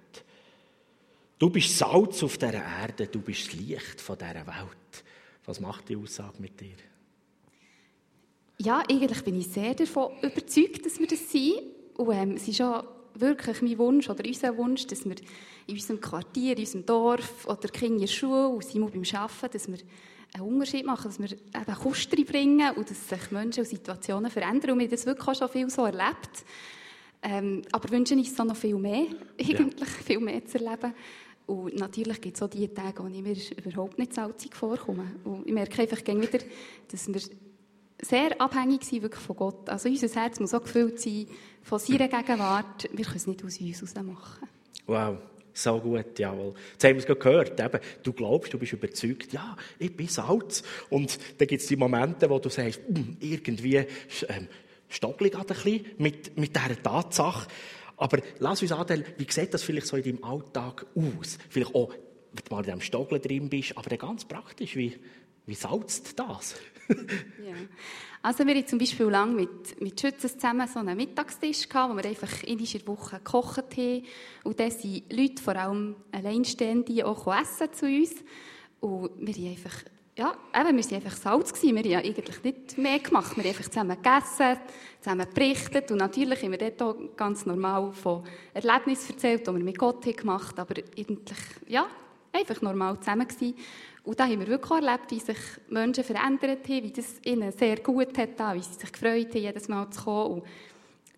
Du 1.39 1.51
bist 1.51 1.77
Salz 1.77 2.23
auf 2.23 2.39
dieser 2.39 2.55
Erde, 2.55 3.09
du 3.09 3.21
bist 3.21 3.49
das 3.49 3.55
Licht 3.61 4.01
von 4.01 4.17
dieser 4.17 4.47
Welt. 4.47 5.05
Was 5.45 5.61
macht 5.61 5.87
die 5.89 5.97
Aussage 5.97 6.41
mit 6.41 6.59
dir? 6.61 6.77
Ja, 8.59 8.83
eigentlich 8.89 9.23
bin 9.23 9.39
ich 9.39 9.49
sehr 9.49 9.75
davon 9.75 10.13
überzeugt, 10.23 10.87
dass 10.87 10.99
wir 10.99 11.07
das 11.07 11.31
sind. 11.31 11.61
Und 11.95 12.15
ähm, 12.15 12.31
es 12.33 12.49
ist 12.49 12.63
auch 12.63 12.85
wirklich 13.21 13.63
mein 13.63 13.79
Wunsch 13.79 14.09
oder 14.09 14.25
unser 14.27 14.57
Wunsch, 14.57 14.87
dass 14.87 15.05
wir 15.05 15.17
in 15.67 15.75
unserem 15.75 16.01
Quartier, 16.01 16.53
in 16.53 16.61
unserem 16.61 16.87
Dorf 16.87 17.47
oder 17.47 17.69
Kinder 17.69 17.95
in 17.95 18.01
der 18.01 18.07
Schule 18.07 18.49
und 18.49 18.65
Simon 18.65 18.91
beim 18.91 19.03
Arbeiten, 19.21 19.53
dass 19.53 19.69
wir 19.69 19.79
einen 20.35 20.45
Unterschied 20.45 20.85
machen, 20.85 21.05
dass 21.05 21.19
wir 21.19 21.33
eben 21.33 21.75
Kosten 21.83 22.25
bringen 22.25 22.75
und 22.77 22.91
dass 22.91 23.09
sich 23.09 23.31
Menschen 23.31 23.61
und 23.61 23.69
Situationen 23.69 24.31
verändern. 24.31 24.73
Und 24.73 24.79
wir 24.79 24.87
haben 24.87 24.91
das 24.91 25.07
wirklich 25.07 25.29
auch 25.29 25.35
schon 25.35 25.49
viel 25.49 25.71
so 25.71 25.85
erlebt. 25.85 26.45
Ähm, 27.23 27.63
aber 27.73 27.91
wünschen 27.91 28.19
uns 28.19 28.37
so 28.37 28.45
noch 28.45 28.57
viel 28.57 28.77
mehr, 28.77 29.07
eigentlich 29.39 29.59
ja. 29.81 29.87
viel 30.05 30.21
mehr 30.21 30.45
zu 30.45 30.59
erleben. 30.59 30.95
Und 31.47 31.77
natürlich 31.77 32.21
gibt 32.21 32.37
es 32.37 32.43
auch 32.43 32.49
die 32.49 32.69
Tage, 32.69 33.03
wo 33.03 33.07
ich 33.07 33.23
mir 33.23 33.37
überhaupt 33.65 33.99
nicht 33.99 34.15
salzig 34.15 34.55
vorkomme. 34.55 35.13
Und 35.25 35.47
ich 35.47 35.53
merke 35.53 35.83
einfach 35.83 36.05
wieder, 36.05 36.39
dass 36.91 37.09
wir 37.09 37.21
sehr 38.01 38.41
abhängig 38.41 38.85
sind 38.85 39.03
wirklich 39.03 39.23
von 39.23 39.37
Gott. 39.37 39.69
Also 39.69 39.89
unser 39.89 40.09
Herz 40.21 40.41
muss 40.41 40.55
auch 40.55 40.63
gefüllt 40.63 41.01
sein 41.01 41.27
von 41.63 41.79
seiner 41.79 42.09
Gegenwart. 42.09 42.89
Wir 42.93 43.05
können 43.05 43.17
es 43.17 43.27
nicht 43.27 43.45
aus 43.45 43.61
uns 43.61 43.95
machen. 43.95 44.49
Wow. 44.87 45.19
So 45.53 45.81
gut, 45.81 46.19
jawohl. 46.19 46.53
Jetzt 46.73 46.85
haben 46.85 46.97
wir 46.97 46.99
es 46.99 47.07
gehört. 47.07 47.59
Eben, 47.59 47.81
du 48.03 48.13
glaubst, 48.13 48.53
du 48.53 48.59
bist 48.59 48.75
überzeugt, 48.75 49.33
ja, 49.33 49.57
ich 49.79 49.97
bin 49.97 50.07
Salz. 50.07 50.63
Und 50.91 51.19
dann 51.39 51.49
gibt 51.49 51.63
es 51.63 51.69
die 51.69 51.77
Momente, 51.77 52.29
wo 52.29 52.39
du 52.39 52.51
sagst, 52.51 52.81
hm, 52.87 53.17
irgendwie 53.21 53.77
ähm, 53.77 54.49
stockel 54.91 55.29
ich 55.29 55.33
gerade 55.33 55.55
ein 55.55 55.63
bisschen 55.63 55.87
mit, 55.97 56.37
mit 56.37 56.55
dieser 56.55 56.83
Tatsache. 56.83 57.49
Aber 57.97 58.19
lass 58.39 58.61
uns 58.61 58.73
an, 58.73 59.05
wie 59.17 59.27
sieht 59.31 59.55
das 59.55 59.63
vielleicht 59.63 59.87
so 59.87 59.97
in 59.97 60.03
deinem 60.03 60.25
Alltag 60.25 60.85
aus? 60.95 61.39
Vielleicht 61.49 61.75
auch, 61.75 61.91
wenn 61.91 62.45
du 62.47 62.55
mal 62.55 62.59
in 62.59 62.65
diesem 62.65 62.81
Stockel 62.83 63.19
drin 63.19 63.49
bist, 63.49 63.79
aber 63.79 63.89
dann 63.89 63.99
ganz 63.99 64.27
praktisch, 64.27 64.77
wie, 64.77 64.95
wie 65.47 65.55
salzt 65.55 66.19
das? 66.19 66.57
ja. 66.89 67.55
Also 68.23 68.45
wir 68.45 68.57
hatten 68.57 68.67
zum 68.67 68.79
Beispiel 68.81 69.07
lange 69.07 69.35
mit, 69.35 69.81
mit 69.81 70.01
Schützen 70.01 70.29
zusammen 70.29 70.67
so 70.67 70.81
einen 70.81 70.97
Mittagstisch 70.97 71.69
gehabt, 71.69 71.93
wo 71.93 71.97
wir 71.97 72.05
einfach 72.05 72.43
in 72.43 72.59
dieser 72.59 72.85
Woche 72.89 73.19
gekocht 73.19 73.77
haben. 73.77 74.05
Und 74.43 74.59
dann 74.59 74.71
sind 74.73 75.13
Leute, 75.13 75.41
vor 75.41 75.55
allem 75.55 75.95
Alleinstehende, 76.11 77.07
auch 77.07 77.33
essen 77.41 77.73
zu 77.73 77.87
uns. 77.87 78.15
Und 78.81 79.11
wir 79.19 79.35
haben 79.35 79.51
einfach, 79.51 79.85
ja, 80.17 80.37
eben, 80.55 80.77
wir 80.77 80.85
waren 80.85 80.95
einfach 80.95 81.17
Salz 81.17 81.53
gewesen. 81.53 81.77
Wir 81.77 81.99
haben 81.99 82.05
eigentlich 82.05 82.43
nicht 82.43 82.79
mehr 82.79 82.99
gemacht. 82.99 83.37
Wir 83.37 83.45
haben 83.45 83.51
einfach 83.51 83.71
zusammen 83.71 83.97
gegessen, 84.03 84.61
zusammen 85.01 85.27
berichtet. 85.33 85.91
Und 85.93 85.99
natürlich 85.99 86.43
haben 86.43 86.59
wir 86.59 86.71
dort 86.71 87.17
ganz 87.17 87.47
normal 87.47 87.93
von 87.93 88.25
Erlebnissen 88.53 89.13
erzählt, 89.13 89.47
die 89.47 89.53
wir 89.53 89.63
mit 89.63 89.79
Gott 89.79 90.05
haben 90.05 90.17
gemacht 90.17 90.59
haben. 90.59 90.69
Aber 90.69 90.81
eigentlich, 90.99 91.39
ja, 91.69 91.87
einfach 92.33 92.61
normal 92.61 92.99
zusammen 93.01 93.29
gewesen. 93.29 93.55
Und 94.07 94.21
da 94.21 94.25
haben 94.25 94.39
wir 94.39 94.47
wirklich 94.47 94.71
erlebt, 94.71 95.11
wie 95.11 95.19
sich 95.19 95.37
Menschen 95.69 96.05
verändert 96.05 96.69
haben, 96.69 96.85
wie 96.85 96.93
das 96.93 97.17
ihnen 97.25 97.51
sehr 97.51 97.77
gut 97.81 98.17
hat, 98.17 98.55
wie 98.55 98.63
sie 98.63 98.75
sich 98.75 98.93
gefreut 98.93 99.35
haben, 99.35 99.43
jedes 99.43 99.69
Mal 99.69 99.91
zu 99.91 100.05
kommen. 100.05 100.33
Und 100.35 100.45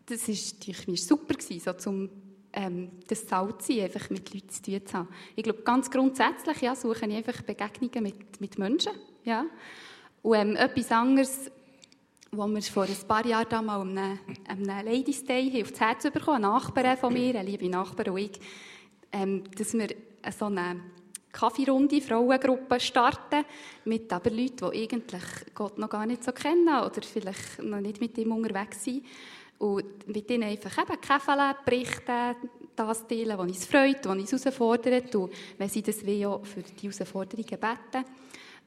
das 0.06 0.26
war 0.26 0.74
mir 0.86 0.96
super, 0.96 1.34
gewesen, 1.34 1.60
so 1.60 1.72
zum 1.74 2.08
ähm, 2.54 2.90
das 3.06 3.28
Salzsein 3.28 3.82
einfach 3.82 4.08
mit 4.08 4.32
Leuten 4.32 4.48
zu 4.48 4.62
tun 4.62 4.86
zu 4.86 4.94
haben. 4.94 5.08
Ich 5.36 5.44
glaube, 5.44 5.60
ganz 5.60 5.90
grundsätzlich 5.90 6.62
ja, 6.62 6.74
suche 6.74 7.06
ich 7.06 7.14
einfach 7.14 7.42
Begegnungen 7.42 8.02
mit, 8.02 8.40
mit 8.40 8.58
Menschen. 8.58 8.92
Ja. 9.22 9.44
Und 10.22 10.34
ähm, 10.34 10.56
etwas 10.56 10.90
anderes, 10.90 11.50
wo 12.32 12.46
wir 12.46 12.62
vor 12.62 12.84
ein 12.84 13.06
paar 13.06 13.26
Jahren 13.26 13.48
da 13.50 13.60
mal 13.60 13.82
einem, 13.82 14.18
einem 14.48 14.86
Ladies 14.86 15.24
Day 15.24 15.62
aufs 15.62 15.78
Herz 15.78 16.04
bekommen, 16.04 16.42
eine 16.42 16.54
Nachbarin 16.54 16.96
von 16.96 17.12
mir, 17.12 17.38
eine 17.38 17.50
liebe 17.50 17.68
Nachbarin 17.68 18.12
und 18.14 18.18
ich, 18.18 18.40
ähm, 19.12 19.44
dass 19.58 19.74
wir 19.74 19.88
so 20.32 20.46
eine 20.46 20.80
Kaffeerunde, 21.38 22.00
Frauengruppe 22.00 22.80
starten, 22.80 23.44
mit 23.84 24.12
aber 24.12 24.30
Leuten, 24.30 24.70
die 24.72 24.82
eigentlich 24.82 25.22
Gott 25.54 25.78
noch 25.78 25.88
gar 25.88 26.04
nicht 26.04 26.24
so 26.24 26.32
kennen 26.32 26.68
oder 26.68 27.00
vielleicht 27.02 27.62
noch 27.62 27.80
nicht 27.80 28.00
mit 28.00 28.18
ihm 28.18 28.32
unterwegs 28.32 28.84
sind. 28.84 29.04
Und 29.58 30.06
mit 30.06 30.30
ihnen 30.30 30.44
einfach 30.44 30.78
eben 30.78 31.00
käfeln, 31.00 31.54
berichten, 31.64 32.36
das 32.76 33.06
teilen, 33.06 33.38
was 33.38 33.46
uns 33.46 33.66
freut, 33.66 34.04
was 34.04 34.32
uns 34.32 34.44
herausfordert. 34.44 35.14
Und 35.16 35.32
wenn 35.58 35.68
sie 35.68 35.82
das 35.82 36.04
will, 36.06 36.26
auch 36.26 36.44
für 36.44 36.62
die 36.62 36.88
Herausforderungen 36.88 37.48
beten. 37.48 38.04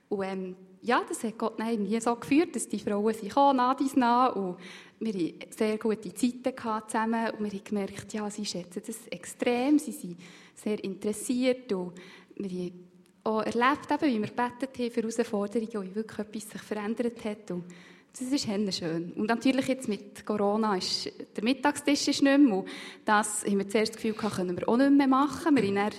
Und 0.09 0.23
ähm, 0.23 0.55
ja, 0.81 1.03
das 1.07 1.23
hat 1.23 1.37
Gott 1.37 1.59
dann 1.59 1.69
irgendwie 1.69 1.99
so 2.01 2.15
geführt, 2.15 2.55
dass 2.55 2.67
die 2.67 2.79
Frauen 2.79 3.13
sich 3.13 3.29
kamen, 3.29 3.57
nah 3.57 3.75
dies 3.75 3.95
nah. 3.95 4.27
Und 4.27 4.57
wir 4.99 5.13
hatten 5.13 5.39
sehr 5.49 5.77
gute 5.77 6.13
Zeiten 6.13 6.53
zusammen. 6.87 7.29
Und 7.31 7.43
wir 7.43 7.51
haben 7.51 7.63
gemerkt, 7.63 8.13
ja, 8.13 8.29
sie 8.29 8.45
schätzen 8.45 8.81
das 8.85 9.07
extrem. 9.07 9.79
Sie 9.79 9.91
sind 9.91 10.17
sehr 10.55 10.83
interessiert. 10.83 11.71
Und 11.71 11.93
wir 12.35 12.49
haben 12.49 12.87
auch 13.23 13.41
erlebt, 13.41 13.91
eben, 13.91 14.13
wie 14.13 14.21
wir 14.21 14.27
gebetet 14.27 14.77
haben 14.77 14.91
für 14.91 15.01
Herausforderungen 15.01 15.89
wie 15.89 15.95
wirklich 15.95 16.19
etwas 16.19 16.49
sich 16.49 16.61
verändert 16.61 17.23
hat. 17.23 17.51
Und 17.51 17.65
das 18.13 18.27
ist 18.27 18.77
schön. 18.77 19.13
Und 19.13 19.27
natürlich 19.27 19.67
jetzt 19.67 19.87
mit 19.87 20.25
Corona 20.25 20.75
ist 20.75 21.09
der 21.35 21.43
Mittagstisch 21.45 22.09
ist 22.09 22.21
nicht 22.21 22.39
mehr. 22.39 22.65
Das 23.05 23.45
haben 23.45 23.57
wir 23.57 23.69
zuerst 23.69 23.93
das 23.93 24.01
Gefühl 24.01 24.13
gehabt, 24.13 24.35
können 24.35 24.57
wir 24.57 24.67
auch 24.67 24.75
nicht 24.75 24.91
mehr 24.91 25.07
machen. 25.07 25.55
Wir 25.55 25.63
haben 25.63 25.75
dann 25.75 25.91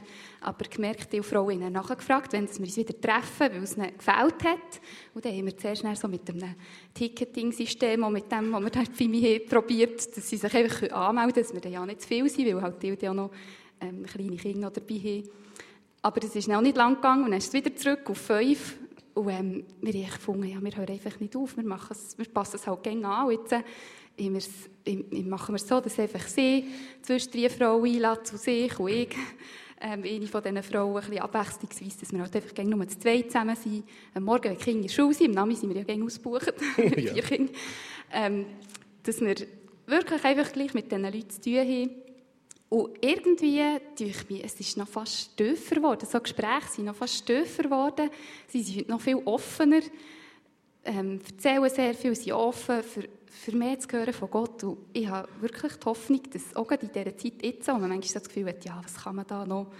aber 0.42 0.68
gemerkt, 0.68 1.10
die 1.10 1.22
Frauen 1.22 1.64
haben 1.64 1.72
nachgefragt, 1.72 2.34
wenn 2.34 2.46
wir 2.46 2.60
uns 2.60 2.76
wieder 2.76 3.00
treffen, 3.00 3.54
weil 3.54 3.62
es 3.62 3.78
ihnen 3.78 3.96
gefällt 3.96 4.44
hat. 4.44 4.80
Und 5.14 5.24
dann 5.24 5.32
haben 5.32 5.46
wir 5.46 5.56
zuerst 5.56 5.84
so 6.00 6.06
mit 6.06 6.28
einem 6.28 6.54
Ticketing-System 6.92 8.02
und 8.02 8.12
mit 8.12 8.30
dem, 8.30 8.52
was 8.52 8.62
wir 8.62 8.70
dort 8.70 8.94
Fimi 8.94 9.38
probiert, 9.40 10.14
dass 10.14 10.28
sie 10.28 10.36
sich 10.36 10.54
einfach 10.54 10.90
anmelden 10.90 11.32
können, 11.32 11.44
dass 11.44 11.54
wir 11.54 11.60
dann 11.62 11.72
ja 11.72 11.86
nicht 11.86 12.02
zu 12.02 12.08
viel 12.08 12.28
sind, 12.28 12.46
weil 12.46 12.60
halt 12.60 12.82
die 12.82 13.08
auch 13.08 13.14
noch 13.14 13.30
ähm, 13.80 14.04
kleine 14.04 14.36
Kinder 14.36 14.70
dabei 14.70 14.96
haben. 14.96 15.28
Aber 16.02 16.22
es 16.24 16.34
ist 16.34 16.50
auch 16.50 16.60
nicht 16.60 16.76
lang 16.76 16.96
gegangen 16.96 17.24
und 17.24 17.30
dann 17.30 17.38
ist 17.38 17.48
es 17.48 17.52
wieder 17.52 17.74
zurück 17.74 18.10
auf 18.10 18.18
fünf. 18.18 18.76
Und 19.14 19.28
ähm, 19.28 19.64
wir 19.80 19.92
haben 19.92 20.12
gefunden, 20.12 20.44
ja, 20.44 20.62
wir 20.62 20.76
hören 20.76 20.88
einfach 20.88 21.20
nicht 21.20 21.36
auf, 21.36 21.56
wir, 21.56 21.64
machen 21.64 21.88
es, 21.92 22.18
wir 22.18 22.26
passen 22.26 22.56
es 22.56 22.66
halt 22.66 22.82
gerne 22.82 23.06
an. 23.06 23.26
Und 23.26 23.32
jetzt 23.32 23.52
äh, 24.86 25.22
machen 25.22 25.54
wir 25.54 25.56
es 25.56 25.68
so, 25.68 25.80
dass 25.80 25.98
einfach 25.98 26.26
sie 26.26 26.66
zwischen 27.02 27.30
drei 27.30 27.48
Frauen 27.48 27.86
einladen 27.86 28.24
zu 28.24 28.36
sich 28.36 28.78
und 28.78 28.88
ich. 28.88 29.16
Ähm, 29.84 30.04
eine 30.04 30.26
von 30.28 30.42
diesen 30.42 30.62
Frauen, 30.62 30.96
ein 30.96 31.00
bisschen 31.00 31.22
abwechslungsweise, 31.22 31.98
dass 31.98 32.12
wir 32.12 32.20
halt 32.20 32.36
einfach 32.36 32.54
gerne 32.54 32.70
nur 32.70 32.88
zu 32.88 32.98
zweit 33.00 33.32
zusammen 33.32 33.56
sind. 33.56 33.84
Am 34.14 34.22
Morgen, 34.22 34.44
wenn 34.44 34.56
die 34.56 34.62
Kinder 34.62 34.80
in 34.80 34.86
der 34.86 34.94
Schule 34.94 35.14
sind, 35.14 35.26
am 35.30 35.34
Namen 35.34 35.56
sind 35.56 35.70
wir 35.70 35.76
ja 35.76 35.82
gerne 35.82 36.04
ausgebucht, 36.04 36.54
vier 36.76 37.22
Kinder. 37.22 37.52
Ähm, 38.12 38.46
dass 39.02 39.20
wir 39.20 39.34
wirklich 39.86 40.24
einfach 40.24 40.52
gleich 40.52 40.72
mit 40.74 40.90
diesen 40.90 41.02
Leuten 41.02 41.30
zu 41.30 41.40
tun 41.40 41.58
haben. 41.58 41.90
Und 42.72 42.96
irgendwie, 43.02 43.62
durch 43.98 44.30
mich, 44.30 44.42
es 44.42 44.58
ist 44.58 44.78
noch 44.78 44.88
fast 44.88 45.36
tiefer 45.36 45.74
geworden. 45.74 46.08
So 46.10 46.18
Gespräche 46.18 46.68
sind 46.70 46.86
noch 46.86 46.96
fast 46.96 47.26
tiefer 47.26 47.64
geworden. 47.64 48.08
Sie 48.48 48.62
sind 48.62 48.88
noch 48.88 48.98
viel 48.98 49.16
offener, 49.26 49.82
ähm, 50.82 51.20
erzählen 51.22 51.68
sehr 51.68 51.92
viel, 51.92 52.14
sind 52.14 52.32
offen 52.32 52.82
für, 52.82 53.06
für 53.26 53.54
mehr 53.54 53.78
zu 53.78 53.88
hören 53.90 54.14
von 54.14 54.30
Gott. 54.30 54.64
Und 54.64 54.78
ich 54.94 55.06
habe 55.06 55.28
wirklich 55.42 55.74
die 55.74 55.84
Hoffnung, 55.84 56.22
dass 56.32 56.56
auch 56.56 56.70
in 56.70 56.90
dieser 56.90 57.14
Zeit 57.14 57.42
jetzt, 57.42 57.68
wo 57.68 57.72
man 57.72 57.90
manchmal 57.90 58.14
das 58.14 58.28
Gefühl 58.28 58.48
hat, 58.48 58.64
ja, 58.64 58.80
was 58.82 58.94
kann 58.94 59.16
man 59.16 59.26
da 59.26 59.44
noch, 59.44 59.70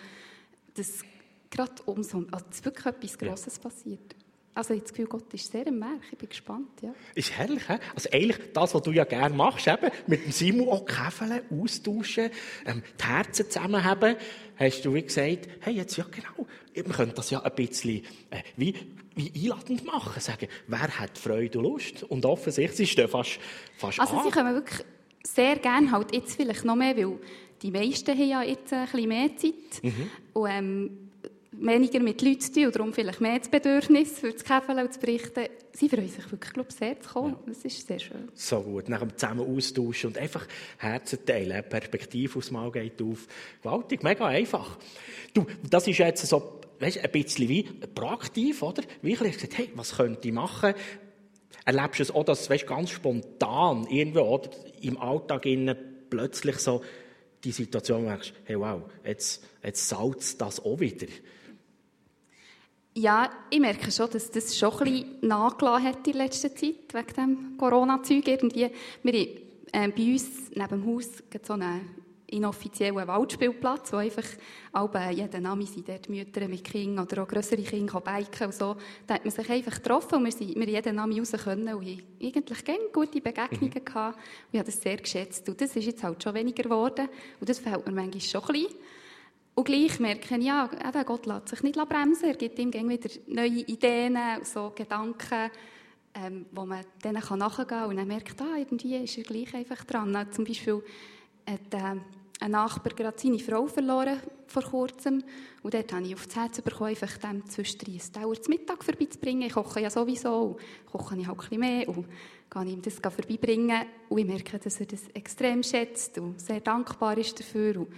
dass 0.75 1.03
gerade 1.49 1.83
umso, 1.87 2.27
also 2.31 2.45
dass 2.47 2.63
wirklich 2.63 2.85
etwas 2.85 3.19
Grosses 3.19 3.57
ja. 3.57 3.63
passiert. 3.63 4.15
Also 4.55 4.75
ich 4.75 4.81
habe 4.81 4.83
das 4.83 4.93
Gefühl, 4.93 5.07
Gott 5.07 5.33
ist 5.33 5.51
sehr 5.51 5.67
im 5.67 5.81
Werk. 5.81 6.03
Ich 6.11 6.19
bin 6.19 6.29
gespannt, 6.29 6.69
ja. 6.83 6.95
Ist 7.15 7.33
herrlich, 7.33 7.67
he? 7.69 7.77
Also 7.95 8.11
eigentlich 8.13 8.53
das, 8.53 8.75
was 8.75 8.83
du 8.83 8.91
ja 8.93 9.05
gerne 9.05 9.35
machst, 9.35 9.67
eben, 9.67 9.91
mit 10.07 10.25
dem 10.27 10.33
Simon 10.33 10.69
auch 10.69 10.85
käfeln, 10.85 11.41
austauschen, 11.51 12.31
ähm, 12.67 12.83
die 13.01 13.05
Herzen 13.07 13.51
zusammenhaben, 13.51 14.17
hast 14.57 14.85
du 14.85 14.93
wie 14.93 15.03
gesagt, 15.03 15.49
hey, 15.61 15.75
jetzt 15.75 15.97
ja 15.97 16.05
genau, 16.11 16.47
wir 16.75 16.85
können 16.85 17.13
das 17.15 17.31
ja 17.31 17.41
ein 17.43 17.55
bisschen 17.55 18.05
äh, 18.31 18.43
wie, 18.57 18.75
wie 19.15 19.33
einladend 19.35 19.87
machen, 19.87 20.21
sagen, 20.21 20.49
wer 20.67 20.99
hat 20.99 21.17
Freude 21.17 21.59
und 21.59 21.65
Lust? 21.65 22.03
Und 22.03 22.27
offensichtlich 22.27 22.91
ist 22.91 22.99
das 22.99 23.11
fast, 23.11 23.39
fast 23.79 24.01
Also 24.01 24.17
an. 24.19 24.25
sie 24.25 24.31
kommen 24.31 24.55
wirklich 24.55 24.81
sehr 25.25 25.57
gerne 25.57 25.91
halt 25.93 26.15
jetzt 26.15 26.37
vielleicht 26.37 26.67
noch 26.67 26.77
mehr, 26.77 26.95
weil 26.97 27.19
die 27.63 27.71
meisten 27.71 28.11
haben 28.11 28.29
ja 28.29 28.43
jetzt 28.43 28.71
ein 28.73 28.85
bisschen 28.85 29.09
mehr 29.09 29.37
Zeit. 29.37 29.83
Mhm. 29.83 30.11
Und, 30.35 30.51
ähm, 30.51 30.99
weniger 31.53 32.01
mit 32.01 32.23
Leuten 32.23 32.41
zu 32.41 32.53
tun 32.53 32.67
und 32.67 32.77
darum 32.77 32.93
vielleicht 32.93 33.21
mehr 33.21 33.39
das 33.39 33.49
Bedürfnis 33.49 34.19
für 34.19 34.33
das 34.33 34.43
und 34.43 34.93
zu 34.93 35.01
berichten. 35.01 35.47
Sie 35.75 35.89
freuen 35.89 36.09
sich 36.09 36.31
wirklich, 36.31 36.53
glaube 36.53 36.69
ich, 36.71 36.77
sehr 36.77 37.01
zu 37.01 37.09
kommen. 37.09 37.33
Ja. 37.33 37.53
Das 37.53 37.65
ist 37.65 37.87
sehr 37.87 37.99
schön. 37.99 38.29
So 38.35 38.61
gut, 38.61 38.89
nach 38.89 39.01
dem 39.01 39.17
zusammen 39.17 39.57
austauschen 39.57 40.09
und 40.09 40.19
einfach 40.19 40.47
Herzen 40.79 41.25
teilen. 41.25 41.63
Perspektive 41.69 42.39
aufs 42.39 42.51
Mal 42.51 42.71
geht 42.73 43.01
auf. 43.01 43.27
Gewaltig, 43.63 44.03
mega 44.03 44.27
einfach. 44.27 44.79
Du, 45.35 45.47
das 45.69 45.87
ist 45.87 45.99
jetzt 45.99 46.27
so, 46.27 46.61
weißt, 46.81 46.99
ein 46.99 47.11
bisschen 47.11 47.49
wie 47.49 47.63
proaktiv, 47.63 48.63
oder? 48.63 48.83
Wie 49.03 49.13
ich 49.13 49.19
gesagt, 49.19 49.59
hey, 49.59 49.71
was 49.75 49.97
könnte 49.97 50.29
ich 50.29 50.35
machen? 50.35 50.75
Erlebst 51.65 52.01
du 52.01 52.03
es 52.03 52.11
auch, 52.11 52.25
dass, 52.25 52.51
weißt, 52.51 52.67
ganz 52.67 52.91
spontan 52.91 53.87
irgendwo, 53.89 54.23
oder, 54.23 54.51
im 54.81 54.99
Alltag 54.99 55.47
innen 55.47 55.77
plötzlich 56.11 56.57
so 56.57 56.83
die 57.45 57.53
Situation 57.53 58.05
merkst, 58.05 58.33
hey, 58.45 58.59
wow, 58.59 58.83
jetzt, 59.05 59.45
jetzt 59.63 59.89
salzt 59.89 60.41
das 60.41 60.61
auch 60.61 60.81
wieder. 60.81 61.07
Ja, 62.95 63.31
ich 63.49 63.59
merke 63.59 63.91
schon, 63.91 64.11
dass 64.11 64.31
das 64.31 64.57
schon 64.57 64.73
ein 64.73 64.79
bisschen 64.79 65.17
nachgelassen 65.23 65.87
hat 65.87 66.07
in 66.07 66.13
letzter 66.13 66.55
Zeit, 66.55 66.93
wegen 66.93 67.15
dem 67.17 67.57
Corona-Zeug 67.57 68.29
irgendwie. 68.29 68.71
Wir 69.03 69.13
haben 69.13 69.29
äh, 69.73 69.89
bei 69.89 70.13
uns 70.13 70.51
neben 70.55 70.69
dem 70.69 70.87
Haus 70.87 71.09
so 71.43 71.55
einen 71.55 72.03
inoffiziellen 72.27 73.07
Waldspielplatz, 73.07 73.95
wo 73.95 73.97
einfach 73.97 74.27
alle, 74.73 75.11
jeden 75.11 75.43
Name 75.43 75.65
sind 75.65 75.89
dort 75.89 76.11
Mütter 76.11 76.47
mit 76.49 76.65
Kindern 76.65 77.07
oder 77.07 77.23
auch 77.23 77.29
grössere 77.29 77.63
Kinder 77.63 77.99
biken 77.99 78.47
und 78.47 78.55
so. 78.55 78.77
Da 79.07 79.15
hat 79.15 79.25
man 79.25 79.31
sich 79.33 79.49
einfach 79.49 79.77
getroffen 79.77 80.17
und 80.17 80.25
wir 80.25 80.33
sind 80.33 80.55
wir 80.55 80.69
jeden 80.69 80.97
Namen 80.97 81.19
raus 81.19 81.33
können 81.33 81.75
und 81.75 81.87
haben 81.87 82.03
eigentlich 82.21 82.65
gerne 82.65 82.89
gute 82.93 83.21
Begegnungen 83.23 83.73
mhm. 83.75 83.85
gehabt. 83.85 84.17
Und 84.17 84.53
ich 84.53 84.59
habe 84.59 84.71
das 84.71 84.81
sehr 84.81 84.97
geschätzt. 84.99 85.49
Und 85.49 85.61
das 85.61 85.75
ist 85.77 85.87
jetzt 85.87 86.03
halt 86.03 86.23
schon 86.23 86.35
weniger 86.35 86.63
geworden. 86.63 87.09
Und 87.41 87.49
das 87.49 87.59
fällt 87.59 87.87
mir 87.87 87.93
manchmal 87.93 88.21
schon 88.21 88.43
ein 88.43 88.53
bisschen. 88.53 88.77
Und 89.55 89.65
gleich 89.65 90.01
merke 90.01 90.37
ich, 90.37 90.45
ja, 90.45 90.65
eben, 90.65 91.05
Gott 91.05 91.27
lässt 91.27 91.49
sich 91.49 91.63
nicht 91.63 91.89
bremsen. 91.89 92.29
Er 92.29 92.37
gibt 92.37 92.59
ihm 92.59 92.73
wieder 92.73 93.11
neue 93.27 93.49
Ideen, 93.49 94.17
so 94.45 94.73
Gedanken, 94.75 95.51
ähm, 96.15 96.47
wo 96.53 96.65
man 96.65 96.85
denen 97.05 97.23
nachgehen 97.39 97.67
kann. 97.67 97.91
Und 97.91 97.97
dann 97.97 98.09
merkt, 98.09 98.41
ah, 98.41 98.57
irgendwie 98.57 98.97
ist 98.97 99.19
er 99.19 99.25
gleich 99.25 99.55
einfach 99.55 99.85
dran. 99.85 100.27
Zum 100.31 100.45
Beispiel 100.45 100.83
hat 101.47 101.75
äh, 101.75 102.01
ein 102.41 102.51
Nachbar 102.51 102.95
gerade 102.95 103.19
seine 103.19 103.39
Frau 103.39 103.67
verloren 103.67 104.21
vor 104.47 104.63
kurzem. 104.63 105.23
Und 105.63 105.75
dort 105.75 105.93
habe 105.93 106.05
ich 106.05 106.15
auf 106.15 106.27
das 106.27 106.37
Herz 106.37 106.61
bekommen, 106.61 106.91
einfach 106.91 107.17
dem 107.19 107.47
zwischendrin 107.47 108.01
ein 108.01 108.23
Dauer 108.23 108.41
zum 108.41 108.55
Mittag 108.55 108.83
vorbeizubringen. 108.83 109.43
Ich 109.43 109.53
koche 109.53 109.81
ja 109.81 109.91
sowieso, 109.91 110.57
koche 110.91 111.17
ich 111.19 111.27
halt 111.27 111.53
ein 111.53 111.61
mehr 111.61 111.89
und 111.89 112.07
kann 112.51 112.67
ihm 112.67 112.83
das 112.83 112.99
vorbeibringen. 112.99 113.85
Und 114.09 114.19
ich 114.19 114.27
merke, 114.27 114.59
dass 114.59 114.81
er 114.81 114.87
das 114.87 115.09
extrem 115.15 115.63
schätzt 115.63 116.19
und 116.19 116.41
sehr 116.41 116.61
dankbar 116.61 117.17
ist 117.19 117.39
dafür. 117.39 117.79
Und 117.79 117.89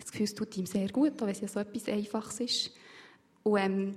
das 0.00 0.12
Gefühl, 0.12 0.24
es 0.24 0.34
tut 0.34 0.56
ihm 0.56 0.66
sehr 0.66 0.88
gut, 0.88 1.20
auch 1.20 1.26
wenn 1.26 1.32
es 1.32 1.40
ja 1.40 1.48
so 1.48 1.60
etwas 1.60 1.88
Einfaches 1.88 2.40
ist. 2.40 2.70
Und 3.42 3.58
ähm, 3.58 3.94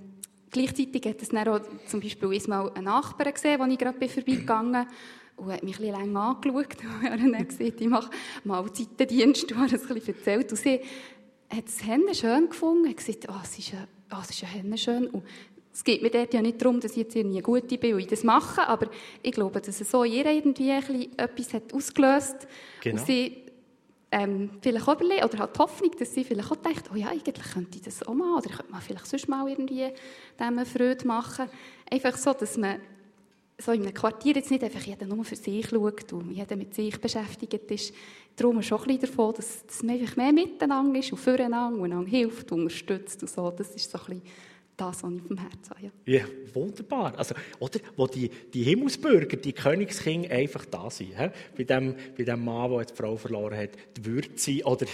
gleichzeitig 0.49 1.05
hat 1.05 1.21
es 1.21 1.29
dann 1.29 1.47
auch 1.47 1.61
zum 1.87 1.99
Beispiel 1.99 2.29
einmal 2.29 2.71
einen 2.73 2.85
Nachbarn 2.85 3.33
gesehen, 3.33 3.61
als 3.61 3.73
ich 3.73 3.79
gerade 3.79 4.09
vorbeigegangen 4.09 4.85
bin 4.85 5.45
und 5.45 5.51
hat 5.51 5.63
mich 5.63 5.79
ein 5.79 5.81
bisschen 5.81 5.99
länger 5.99 6.21
angeschaut. 6.21 6.77
Und 6.83 7.05
er 7.05 7.11
hat 7.11 7.19
dann 7.19 7.47
gesagt, 7.47 7.81
ich 7.81 7.87
mache 7.87 8.09
mal 8.43 8.71
Zeitendienst 8.71 9.51
und 9.51 9.59
hat 9.59 9.73
es 9.73 9.81
ein 9.89 9.95
bisschen 9.95 10.15
erzählt. 10.15 10.51
Und 10.51 10.57
sie 10.57 10.79
hat 11.49 11.67
es 11.67 11.85
Hände 11.85 12.15
schön 12.15 12.49
gefunden, 12.49 12.87
hat 12.89 12.97
gesagt, 12.97 13.27
oh, 13.29 13.39
es 13.43 13.57
ist, 13.57 13.73
oh, 14.11 14.17
es 14.21 14.29
ist 14.29 14.43
Hände 14.43 14.77
schön. 14.77 15.07
Und 15.07 15.23
es 15.73 15.83
geht 15.83 16.03
mir 16.03 16.11
dort 16.11 16.33
ja 16.33 16.41
nicht 16.41 16.61
darum, 16.61 16.79
dass 16.79 16.91
ich 16.91 16.97
jetzt 16.97 17.15
irgendwie 17.15 17.37
eine 17.37 17.43
gute 17.43 17.77
bin 17.77 17.95
und 17.95 17.99
ich 17.99 18.07
das 18.07 18.23
mache, 18.23 18.67
aber 18.67 18.89
ich 19.23 19.31
glaube, 19.31 19.59
dass 19.59 19.81
es 19.81 19.89
so 19.89 20.03
ihr 20.03 20.25
irgendwie 20.25 20.71
ein 20.71 20.81
bisschen 20.81 21.17
etwas 21.17 21.53
hat 21.53 21.73
ausgelöst 21.73 22.47
genau. 22.81 22.99
und 22.99 23.07
sie 23.07 23.42
ähm, 24.13 24.51
vielleicht 24.61 24.87
auch 24.87 24.93
überlegt, 24.93 25.25
oder 25.25 25.39
hat 25.39 25.55
die 25.55 25.59
Hoffnung, 25.59 25.91
dass 25.97 26.13
sie 26.13 26.23
vielleicht 26.23 26.51
auch 26.51 26.55
denkt, 26.57 26.89
oh 26.93 26.95
ja, 26.95 27.07
eigentlich 27.07 27.51
könnte 27.51 27.77
ich 27.77 27.81
das 27.81 28.03
auch 28.03 28.13
mal, 28.13 28.37
oder 28.37 28.49
könnte 28.49 28.71
mal 28.71 28.79
vielleicht 28.79 29.07
sonst 29.07 29.27
mal 29.27 29.49
irgendwie 29.49 29.89
dem 30.39 30.65
Freude 30.65 31.07
machen. 31.07 31.49
Einfach 31.89 32.15
so, 32.15 32.31
dass 32.33 32.55
man 32.57 32.79
so 33.57 33.71
in 33.71 33.81
einem 33.81 33.93
Quartier 33.93 34.35
jetzt 34.35 34.51
nicht 34.51 34.63
einfach 34.63 34.81
jeder 34.81 35.07
nur 35.07 35.23
für 35.25 35.35
sich 35.35 35.67
schaut 35.67 36.13
und 36.13 36.31
jeder 36.31 36.55
mit 36.55 36.75
sich 36.75 36.99
beschäftigt 36.99 37.71
ist. 37.71 37.93
Darum 38.35 38.61
schon 38.61 38.81
ein 38.81 38.85
bisschen 38.85 39.01
davon, 39.01 39.33
dass, 39.35 39.65
dass 39.65 39.81
man 39.81 39.99
einfach 39.99 40.15
mehr 40.15 40.31
miteinander 40.31 40.99
ist 40.99 41.11
und 41.11 41.17
füreinander 41.17 41.81
und 41.81 42.05
hilft, 42.05 42.51
unterstützt 42.51 43.21
und 43.21 43.29
so. 43.29 43.51
Das 43.51 43.73
ist 43.75 43.89
so 43.89 43.97
ein 43.97 44.05
bisschen 44.05 44.21
das, 44.77 45.03
was 45.03 45.11
ich 45.11 45.21
vom 45.21 45.37
Herzen 45.37 45.69
habe. 45.69 45.91
Ja. 46.05 46.19
ja, 46.19 46.25
wunderbar. 46.53 47.17
Also, 47.17 47.35
oder, 47.59 47.79
wo 47.95 48.07
die, 48.07 48.29
die 48.29 48.63
Himmelsbürger, 48.63 49.37
die 49.37 49.53
Königskinder 49.53 50.31
einfach 50.31 50.65
da 50.65 50.89
sind. 50.89 51.17
He? 51.17 51.29
Bei, 51.57 51.63
dem, 51.63 51.95
bei 52.17 52.23
dem 52.23 52.43
Mann, 52.43 52.71
der 52.71 52.85
die 52.85 52.93
Frau 52.93 53.15
verloren 53.15 53.57
hat, 53.57 53.71
die 53.97 54.05
Würze 54.05 54.61
oder 54.65 54.85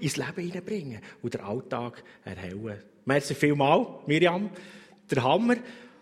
ins 0.00 0.16
Leben 0.16 0.42
hineinbringen 0.42 1.00
und 1.22 1.34
den 1.34 1.40
Alltag 1.40 2.02
erhellen. 2.24 2.78
Merci 3.04 3.34
vielmals, 3.34 4.06
Miriam. 4.06 4.50
Der 5.10 5.22
Hammer. 5.22 5.56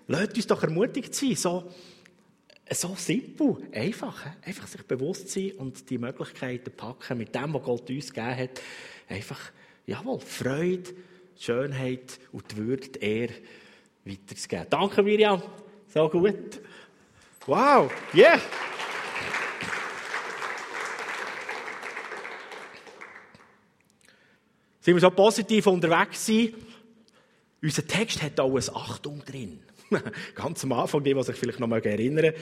Lasst 0.08 0.36
uns 0.36 0.46
doch 0.46 0.62
ermutigt 0.62 1.14
sein, 1.14 1.34
so, 1.34 1.64
so 2.70 2.94
simpel, 2.96 3.56
einfach. 3.72 4.24
Einfach 4.44 4.66
sich 4.66 4.82
bewusst 4.82 5.28
sein 5.28 5.52
und 5.58 5.88
die 5.90 5.98
Möglichkeiten 5.98 6.72
packen 6.76 7.18
mit 7.18 7.34
dem, 7.34 7.54
was 7.54 7.62
Gott 7.62 7.90
uns 7.90 8.12
gegeben 8.12 8.36
hat. 8.36 8.62
Einfach, 9.08 9.52
jawohl, 9.84 10.20
Freude, 10.20 10.94
Schönheit 11.38 12.18
und 12.32 12.50
die 12.52 12.56
Würde, 12.56 12.88
die 12.88 13.04
Ehre 13.04 13.34
weiterzugeben. 14.04 14.66
Danke, 14.70 15.02
Miriam. 15.02 15.42
So 15.92 16.08
gut. 16.08 16.60
Wow, 17.46 17.90
yeah. 18.14 18.40
Sind 24.80 24.94
wir 24.94 25.00
so 25.00 25.10
positiv 25.10 25.66
unterwegs 25.66 26.26
sind? 26.26 26.54
Unser 27.62 27.86
Text 27.86 28.22
hat 28.22 28.38
auch 28.38 28.50
eine 28.50 28.76
Achtung 28.76 29.24
drin. 29.24 29.60
Ganz 30.34 30.62
am 30.62 30.72
Anfang, 30.72 31.02
die, 31.02 31.14
die 31.14 31.22
sich 31.22 31.36
vielleicht 31.36 31.58
noch 31.58 31.70
erinnern 31.70 32.32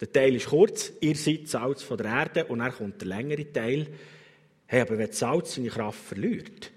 Der 0.00 0.12
Teil 0.12 0.34
ist 0.34 0.46
kurz. 0.46 0.92
Ihr 1.00 1.14
seid 1.16 1.48
Salz 1.48 1.82
von 1.82 1.98
der 1.98 2.06
Erde 2.06 2.44
und 2.46 2.60
dann 2.60 2.72
kommt 2.72 3.00
der 3.02 3.08
längere 3.08 3.52
Teil. 3.52 3.86
Hey, 4.66 4.80
aber 4.80 4.96
wenn 4.96 5.12
Salz 5.12 5.54
seine 5.54 5.68
Kraft 5.68 6.00
verliert, 6.00 6.70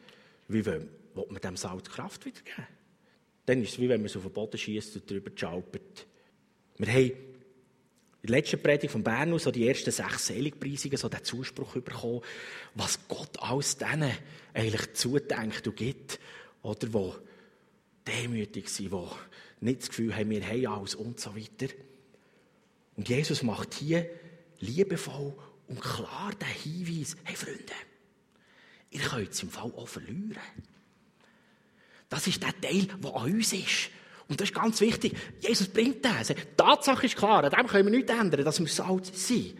wie 0.50 0.66
will, 0.66 0.88
will 1.28 1.34
man 1.34 1.42
dem 1.42 1.58
Salz 1.58 1.90
Kraft 1.90 2.26
wiedergeben? 2.26 2.68
Dann 3.46 3.62
ist 3.64 3.74
es 3.74 3.80
wie 3.80 3.90
wenn 3.90 4.02
man 4.02 4.06
es 4.06 4.16
auf 4.16 4.24
den 4.24 4.32
Boden 4.32 4.58
schießt 4.58 4.96
und 4.96 5.10
darüber 5.10 5.32
schaupert. 5.36 6.06
Wir 6.78 6.88
haben 6.88 7.12
in 8.22 8.28
der 8.28 8.32
letzten 8.32 8.62
Predigt 8.62 8.92
von 8.92 9.04
Bern 9.04 9.38
so 9.40 9.52
die 9.52 9.68
ersten 9.68 9.92
sechs 9.92 10.28
Seligpreisungen, 10.28 10.98
so 10.98 11.10
den 11.10 11.24
Zuspruch 11.24 11.74
bekommen, 11.74 12.22
was 12.76 13.00
Gott 13.08 13.40
alles 13.42 13.78
denen 13.78 14.12
eigentlich 14.54 14.94
zudenkt 14.94 15.68
und 15.68 15.76
gibt, 15.76 16.20
oder 16.62 16.94
wo 16.94 17.16
demütig 18.06 18.70
sind, 18.70 18.92
die 18.92 19.66
nicht 19.66 19.82
das 19.82 19.90
Gefühl 19.90 20.16
haben, 20.16 20.30
wir 20.30 20.46
haben 20.46 20.68
alles 20.68 20.96
und 20.96 21.20
so 21.20 21.36
weiter. 21.36 21.74
Und 22.96 23.08
Jesus 23.08 23.44
macht 23.44 23.74
hier 23.76 24.10
liebevoll 24.60 25.34
und 25.68 25.82
klar 25.82 26.32
den 26.40 26.48
Hinweis, 26.48 27.16
hey 27.24 27.36
Freunde, 27.36 27.74
ihr 28.92 29.02
könnt 29.02 29.32
es 29.32 29.44
im 29.44 29.50
Fall 29.50 29.72
auch 29.76 29.88
verlieren. 29.88 30.38
Das 32.10 32.26
ist 32.28 32.42
der 32.42 32.60
Teil, 32.60 32.88
der 32.88 33.16
an 33.16 33.34
uns 33.34 33.54
ist. 33.54 33.90
Und 34.28 34.40
das 34.40 34.50
ist 34.50 34.56
ganz 34.56 34.82
wichtig. 34.82 35.16
Jesus 35.40 35.68
bringt 35.68 36.04
das. 36.04 36.28
Die 36.28 36.36
Tatsache 36.58 37.06
ist 37.06 37.16
klar, 37.16 37.44
an 37.44 37.52
dem 37.52 37.68
können 37.68 37.92
wir 37.92 37.98
nichts 37.98 38.12
ändern, 38.12 38.44
dass 38.44 38.60
wir 38.60 38.68
Salz 38.68 39.28
sind. 39.28 39.58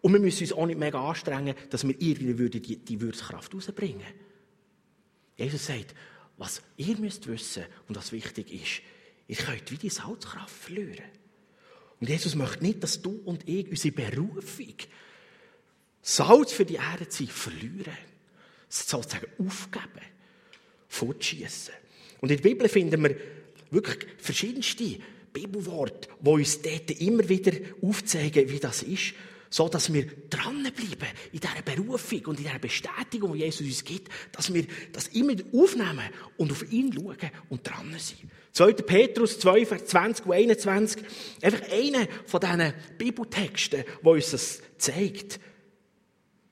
Und 0.00 0.12
wir 0.12 0.20
müssen 0.20 0.44
uns 0.44 0.52
auch 0.52 0.66
nicht 0.66 0.78
mega 0.78 1.00
anstrengen, 1.06 1.54
dass 1.70 1.86
wir 1.86 1.94
irgendwie 1.98 2.60
die, 2.60 2.76
die 2.76 3.00
Würzkraft 3.00 3.54
rausbringen. 3.54 4.06
Jesus 5.36 5.66
sagt, 5.66 5.94
was 6.36 6.62
ihr 6.76 6.96
müsst 6.98 7.26
wissen 7.26 7.64
und 7.88 7.96
was 7.96 8.12
wichtig 8.12 8.52
ist, 8.52 8.82
ihr 9.26 9.36
könnt 9.36 9.70
wie 9.70 9.76
die 9.76 9.90
Salzkraft 9.90 10.54
verlieren. 10.54 11.04
Und 12.00 12.08
Jesus 12.08 12.34
möchte 12.34 12.62
nicht, 12.62 12.82
dass 12.82 13.02
du 13.02 13.20
und 13.24 13.48
ich 13.48 13.68
unsere 13.68 13.94
Berufung 13.94 14.74
Salz 16.00 16.52
für 16.52 16.64
die 16.64 16.76
Erde 16.76 17.08
zu 17.08 17.24
sein, 17.24 17.32
verlieren. 17.32 17.98
Sozusagen 18.68 19.26
aufgeben. 19.38 20.04
Fortschießen. 20.88 21.74
Und 22.20 22.30
in 22.30 22.36
der 22.36 22.48
Bibel 22.48 22.68
finden 22.68 23.02
wir 23.02 23.16
wirklich 23.70 24.06
verschiedenste 24.18 24.96
Bibelworte, 25.32 26.08
die 26.20 26.28
uns 26.28 26.60
dort 26.62 26.90
immer 27.00 27.28
wieder 27.28 27.52
aufzeigen, 27.82 28.50
wie 28.50 28.58
das 28.58 28.82
ist, 28.82 29.14
so 29.50 29.68
dass 29.68 29.92
wir 29.92 30.06
dranbleiben 30.28 31.08
in 31.32 31.40
dieser 31.40 31.62
Berufung 31.64 32.26
und 32.26 32.38
in 32.38 32.44
dieser 32.44 32.58
Bestätigung, 32.58 33.32
die 33.32 33.40
Jesus 33.40 33.66
uns 33.66 33.84
gibt, 33.84 34.12
dass 34.32 34.52
wir 34.52 34.66
das 34.92 35.08
immer 35.08 35.34
aufnehmen 35.52 36.04
und 36.36 36.52
auf 36.52 36.70
ihn 36.70 36.92
schauen 36.92 37.16
und 37.48 37.66
dran 37.66 37.94
sind. 37.98 38.30
2. 38.52 38.72
Petrus 38.72 39.38
2, 39.38 39.66
Vers 39.66 39.86
20 39.86 40.26
und 40.26 40.32
21, 40.32 41.02
einfach 41.42 41.70
einer 41.70 42.08
von 42.26 42.40
diesen 42.40 42.74
Bibeltexten, 42.98 43.84
wo 44.02 44.12
uns 44.12 44.32
das 44.32 44.60
zeigt. 44.78 45.38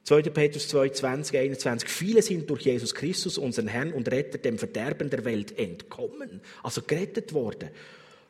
2. 0.06 0.22
Petrus 0.30 0.68
2, 0.68 0.90
20, 0.90 1.36
21. 1.36 1.88
Viele 1.88 2.22
sind 2.22 2.48
durch 2.48 2.62
Jesus 2.62 2.94
Christus, 2.94 3.38
unseren 3.38 3.66
Herrn 3.66 3.92
und 3.92 4.08
Retter, 4.08 4.38
dem 4.38 4.56
Verderben 4.56 5.10
der 5.10 5.24
Welt 5.24 5.58
entkommen, 5.58 6.40
also 6.62 6.82
gerettet 6.82 7.32
worden. 7.32 7.70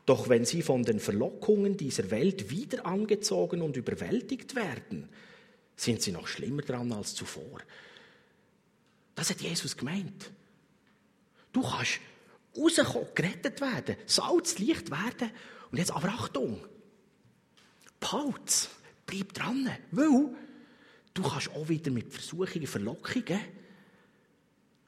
Doch 0.06 0.30
wenn 0.30 0.46
sie 0.46 0.62
von 0.62 0.84
den 0.84 1.00
Verlockungen 1.00 1.76
dieser 1.76 2.10
Welt 2.10 2.48
wieder 2.48 2.86
angezogen 2.86 3.60
und 3.60 3.76
überwältigt 3.76 4.54
werden, 4.54 5.10
sind 5.76 6.00
sie 6.00 6.12
noch 6.12 6.28
schlimmer 6.28 6.62
dran 6.62 6.90
als 6.92 7.14
zuvor. 7.14 7.60
Das 9.14 9.28
hat 9.28 9.42
Jesus 9.42 9.76
gemeint. 9.76 10.30
Du 11.52 11.60
kannst 11.60 12.00
rauskommen, 12.56 13.08
gerettet 13.14 13.60
werden, 13.60 13.96
Salz, 14.06 14.58
Licht 14.58 14.90
werden. 14.90 15.30
Und 15.70 15.76
jetzt 15.76 15.92
aber 15.92 16.08
Achtung, 16.08 16.58
behalt's, 18.00 18.70
bleib 19.04 19.34
dran, 19.34 19.68
weil 19.90 20.30
du 21.16 21.22
kannst 21.22 21.50
auch 21.50 21.68
wieder 21.68 21.90
mit 21.90 22.12
Versuchungen, 22.12 22.66
Verlockungen 22.66 23.40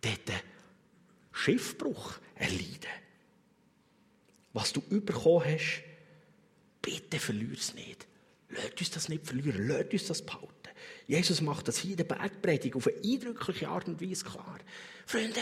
dort 0.00 0.44
Schiffbruch 1.32 2.18
erleiden 2.34 2.88
was 4.58 4.72
du 4.72 4.80
bekommen 4.80 5.44
hast, 5.44 5.82
bitte 6.82 7.18
verlier 7.18 7.52
es 7.52 7.74
nicht. 7.74 8.06
Lasst 8.50 8.80
uns 8.80 8.90
das 8.90 9.08
nicht 9.08 9.26
verlieren, 9.26 9.68
lasst 9.68 9.92
uns 9.92 10.06
das 10.06 10.22
behalten. 10.22 10.48
Jesus 11.06 11.40
macht 11.40 11.68
das 11.68 11.78
hier 11.78 11.92
in 11.92 11.96
der 11.98 12.04
Bergpredigt 12.04 12.74
auf 12.74 12.88
eine 12.88 12.96
eindrückliche 13.04 13.68
Art 13.68 13.86
und 13.86 14.00
Weise 14.00 14.24
klar. 14.24 14.58
Freunde, 15.06 15.40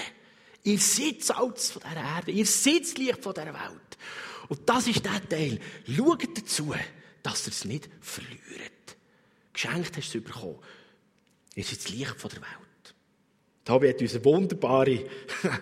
ihr 0.65 0.79
seid 0.79 1.23
Salz 1.23 1.71
von 1.71 1.83
dieser 1.83 1.97
Erde, 1.97 2.31
ihr 2.31 2.47
seid 2.47 2.99
Licht 2.99 3.23
von 3.23 3.33
dieser 3.33 3.55
Welt. 3.55 3.99
Und 4.49 4.69
das 4.69 4.87
ist 4.87 5.05
der 5.05 5.29
Teil. 5.29 5.61
Schaut 5.89 6.37
dazu, 6.37 6.75
dass 7.23 7.47
ihr 7.47 7.53
es 7.53 7.65
nicht 7.65 7.89
verliert. 8.01 8.73
Geschenkt 9.57 9.97
hast 9.97 10.15
du 10.15 10.21
bekommen. 10.21 10.59
Ihr 11.55 11.65
seid 11.65 11.79
das 11.79 11.89
Licht 11.89 12.21
von 12.21 12.31
der 12.31 12.43
Welt. 12.43 12.95
Da 13.65 13.81
wird 13.81 14.03
uns 14.03 14.15
eine 14.15 14.25
wunderbare 14.27 15.07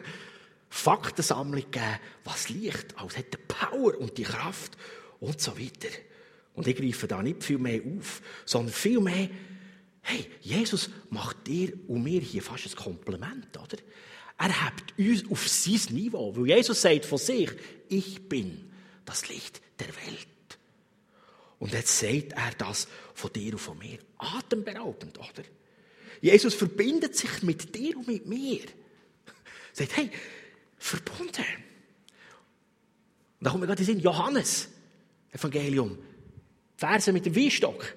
Faktensammlung 0.69 1.63
gegeben, 1.63 2.01
was 2.25 2.49
Licht 2.49 2.99
als 2.99 3.17
hat 3.17 3.33
die 3.33 3.37
Power 3.37 3.97
und 4.01 4.19
die 4.19 4.25
Kraft 4.25 4.77
und 5.21 5.41
so 5.41 5.57
weiter. 5.57 5.95
Und 6.55 6.67
ich 6.67 6.75
greife 6.75 7.07
da 7.07 7.23
nicht 7.23 7.45
viel 7.45 7.59
mehr 7.59 7.81
auf, 7.97 8.21
sondern 8.45 8.75
viel 8.75 8.99
mehr, 8.99 9.31
hey, 10.03 10.27
Jesus 10.41 10.91
macht 11.11 11.47
dir 11.47 11.73
und 11.87 12.03
mir 12.03 12.21
hier 12.21 12.43
fast 12.43 12.67
ein 12.67 12.75
Kompliment, 12.75 13.57
oder? 13.57 13.79
Er 14.39 14.65
hebt 14.65 14.99
uns 14.99 15.31
auf 15.31 15.49
sein 15.49 15.95
Niveau, 15.95 16.35
weil 16.37 16.49
Jesus 16.49 16.83
sagt 16.83 17.05
von 17.05 17.19
sich, 17.19 17.53
ich 17.89 18.29
bin 18.29 18.73
das 19.05 19.29
Licht 19.29 19.63
der 19.79 19.87
Welt. 19.87 20.34
Und 21.65 21.73
jetzt 21.73 21.99
sagt 21.99 22.33
er 22.33 22.51
das 22.59 22.87
von 23.15 23.33
dir 23.33 23.55
und 23.55 23.59
von 23.59 23.79
mir. 23.79 23.99
Atemberaubend, 24.19 25.19
oder? 25.19 25.45
Jesus 26.21 26.53
verbindet 26.53 27.17
sich 27.17 27.43
mit 27.43 27.75
dir 27.75 27.97
und 27.97 28.07
mit 28.07 28.27
mir. 28.27 28.61
Sagt, 29.73 29.97
hey, 29.97 30.11
verbunden. 30.77 31.43
Und 33.39 33.47
da 33.47 33.49
kommt 33.49 33.63
mir 33.63 33.67
gerade 33.67 33.81
in 33.81 33.87
Sinn, 33.87 34.01
Johannes, 34.01 34.69
Evangelium, 35.33 35.97
Verse 36.77 37.11
mit 37.15 37.25
dem 37.25 37.35
Weinstock, 37.35 37.97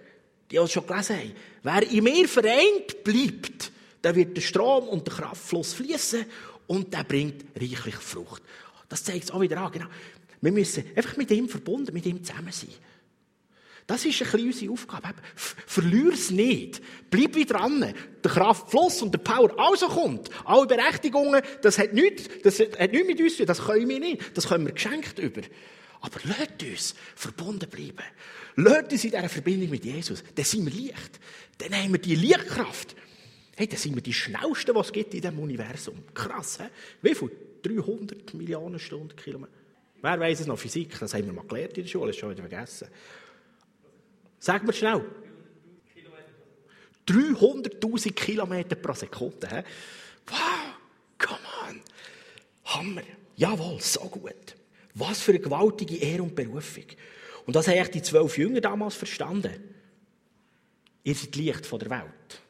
die 0.49 0.59
uns 0.59 0.72
schon 0.72 0.88
gelesen 0.88 1.18
haben. 1.18 1.36
Wer 1.63 1.91
in 1.91 2.05
mir 2.05 2.30
vereint 2.30 3.03
bleibt, 3.03 3.74
der 4.01 4.15
wird 4.15 4.38
der 4.38 4.41
Strom 4.43 4.88
und 4.88 5.05
der 5.05 5.13
Kraftfluss 5.13 5.74
fließen 5.74 6.26
und 6.68 6.93
der 6.93 7.03
bringt 7.03 7.43
reichlich 7.53 7.95
Frucht. 7.95 8.43
Das 8.88 9.03
zeigt 9.03 9.26
es 9.26 9.32
auch 9.32 9.41
wieder 9.41 9.57
an. 9.57 9.74
Genau. 9.74 9.88
Wir 10.39 10.53
müssen 10.53 10.86
einfach 10.95 11.18
mit 11.18 11.30
ihm 11.32 11.49
verbunden, 11.49 11.93
mit 11.93 12.05
ihm 12.05 12.24
zusammen 12.24 12.53
sein. 12.53 12.70
Das 13.88 14.03
ist 14.03 14.21
ein 14.21 14.29
bisschen 14.29 14.47
unsere 14.47 14.71
Aufgabe. 14.73 15.13
Verlier 15.35 16.11
es 16.11 16.29
nicht. 16.29 16.81
Bleib 17.09 17.35
wie 17.35 17.45
dran. 17.45 17.93
Der 18.23 18.31
Kraftfluss 18.31 19.01
und 19.01 19.13
der 19.13 19.19
Power 19.19 19.57
also 19.57 19.88
kommt. 19.88 20.29
Alle 20.43 20.67
Berechtigungen, 20.67 21.41
das 21.61 21.79
hat 21.79 21.93
nichts, 21.93 22.29
das 22.43 22.59
hat 22.59 22.91
nichts 22.91 23.07
mit 23.07 23.21
uns 23.21 23.31
zu 23.33 23.38
tun. 23.38 23.45
Das 23.47 23.65
können 23.65 23.88
wir 23.88 23.99
nicht. 23.99 24.38
Das 24.38 24.49
können 24.49 24.65
wir 24.65 24.73
geschenkt 24.73 25.19
über. 25.19 25.41
Aber 26.01 26.19
lasst 26.25 26.63
uns 26.63 26.95
verbunden 27.15 27.69
bleiben. 27.69 28.03
Lasst 28.57 28.91
uns 28.91 29.03
in 29.05 29.11
dieser 29.11 29.29
Verbindung 29.29 29.69
mit 29.69 29.85
Jesus. 29.85 30.21
Dann 30.35 30.45
sind 30.45 30.65
wir 30.65 30.73
Licht. 30.73 31.19
Dann 31.57 31.73
haben 31.73 31.93
wir 31.93 31.99
die 31.99 32.15
Lichtkraft. 32.15 32.93
Hey, 33.55 33.67
dann 33.67 33.79
sind 33.79 33.95
wir 33.95 34.03
die 34.03 34.13
Schnellsten, 34.13 34.73
die 34.73 34.79
es 34.81 34.91
gibt 34.91 35.13
in 35.13 35.21
diesem 35.21 35.39
Universum. 35.39 36.03
Krass, 36.13 36.59
hä? 36.59 36.65
Wie 37.01 37.15
viel? 37.15 37.31
300 37.63 38.33
Millionen 38.33 38.79
Stundenkilometer. 38.79 39.51
Wer 40.01 40.19
weiß 40.19 40.41
es 40.41 40.47
noch? 40.47 40.59
Physik, 40.59 40.99
das 40.99 41.13
haben 41.13 41.25
wir 41.25 41.33
mal 41.33 41.45
gelernt 41.47 41.77
in 41.77 41.83
der 41.83 41.89
Schule, 41.89 42.07
das 42.07 42.15
ist 42.15 42.19
schon 42.19 42.29
wieder 42.29 42.47
vergessen. 42.47 42.88
Sag 44.39 44.63
mir 44.63 44.73
schnell. 44.73 45.03
300.000 47.07 48.11
Kilometer 48.11 48.75
pro 48.75 48.93
Sekunde. 48.93 49.47
He? 49.47 49.63
Wow, 50.27 50.75
come 51.17 51.39
on. 51.67 51.81
Hammer. 52.65 53.01
Jawohl, 53.35 53.81
so 53.81 54.01
gut. 54.01 54.55
Was 54.93 55.21
für 55.21 55.31
eine 55.31 55.39
gewaltige 55.39 55.97
Ehre 55.97 56.21
und 56.23 56.35
Berufung. 56.35 56.85
Und 57.45 57.55
das 57.55 57.67
haben 57.67 57.91
die 57.91 58.01
zwölf 58.01 58.38
Jünger 58.38 58.61
damals 58.61 58.95
verstanden. 58.95 59.53
Ihr 61.03 61.15
seid 61.15 61.35
Licht 61.38 61.65
von 61.65 61.79
der 61.79 61.89
Welt. 61.89 62.41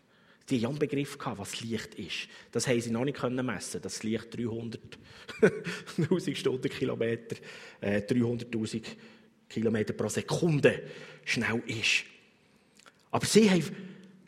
Sie 0.50 0.64
haben 0.64 0.72
einen 0.72 0.80
Begriff 0.80 1.18
gehabt, 1.18 1.40
was 1.40 1.60
Licht 1.60 1.96
ist. 1.96 2.30
Das 2.52 2.68
haben 2.68 2.80
sie 2.80 2.90
noch 2.90 3.04
nicht 3.04 3.22
messen 3.22 3.82
Das 3.82 4.02
Licht 4.04 4.34
300.000 4.34 6.36
Stundenkilometer, 6.36 7.36
äh, 7.82 8.00
300.000 8.00 8.86
Kilometer 9.50 9.94
pro 9.94 10.10
Sekunde 10.10 10.84
schnell 11.26 11.62
ist. 11.68 12.04
Aber 13.12 13.26
sie 13.26 13.50
haben 13.50 13.64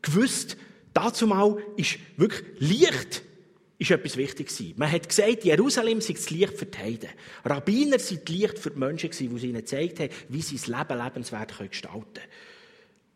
gewusst, 0.02 0.58
dazu 0.94 1.28
mal 1.28 1.58
ist 1.78 1.98
wirklich 2.18 2.44
Licht 2.60 3.24
ist 3.78 3.92
etwas 3.92 4.18
Wichtiges 4.18 4.62
Man 4.76 4.92
hat 4.92 5.08
gesagt, 5.08 5.46
Jerusalem 5.46 6.02
sei 6.02 6.14
das 6.14 6.30
Licht 6.30 6.54
für 6.58 6.66
die 6.66 6.78
Heiden. 6.78 7.10
Rabbiner 7.46 7.98
sind 7.98 8.28
das 8.28 8.36
Licht 8.36 8.60
für 8.60 8.72
die 8.72 8.80
Menschen 8.80 9.10
die 9.10 9.40
sie 9.40 9.48
ihnen 9.48 9.60
gezeigt 9.60 10.00
haben, 10.02 10.10
wie 10.28 10.42
sie 10.42 10.58
das 10.58 10.68
Leben 10.68 11.02
lebenswert 11.02 11.58
gestalten 11.58 12.04
können. 12.14 12.28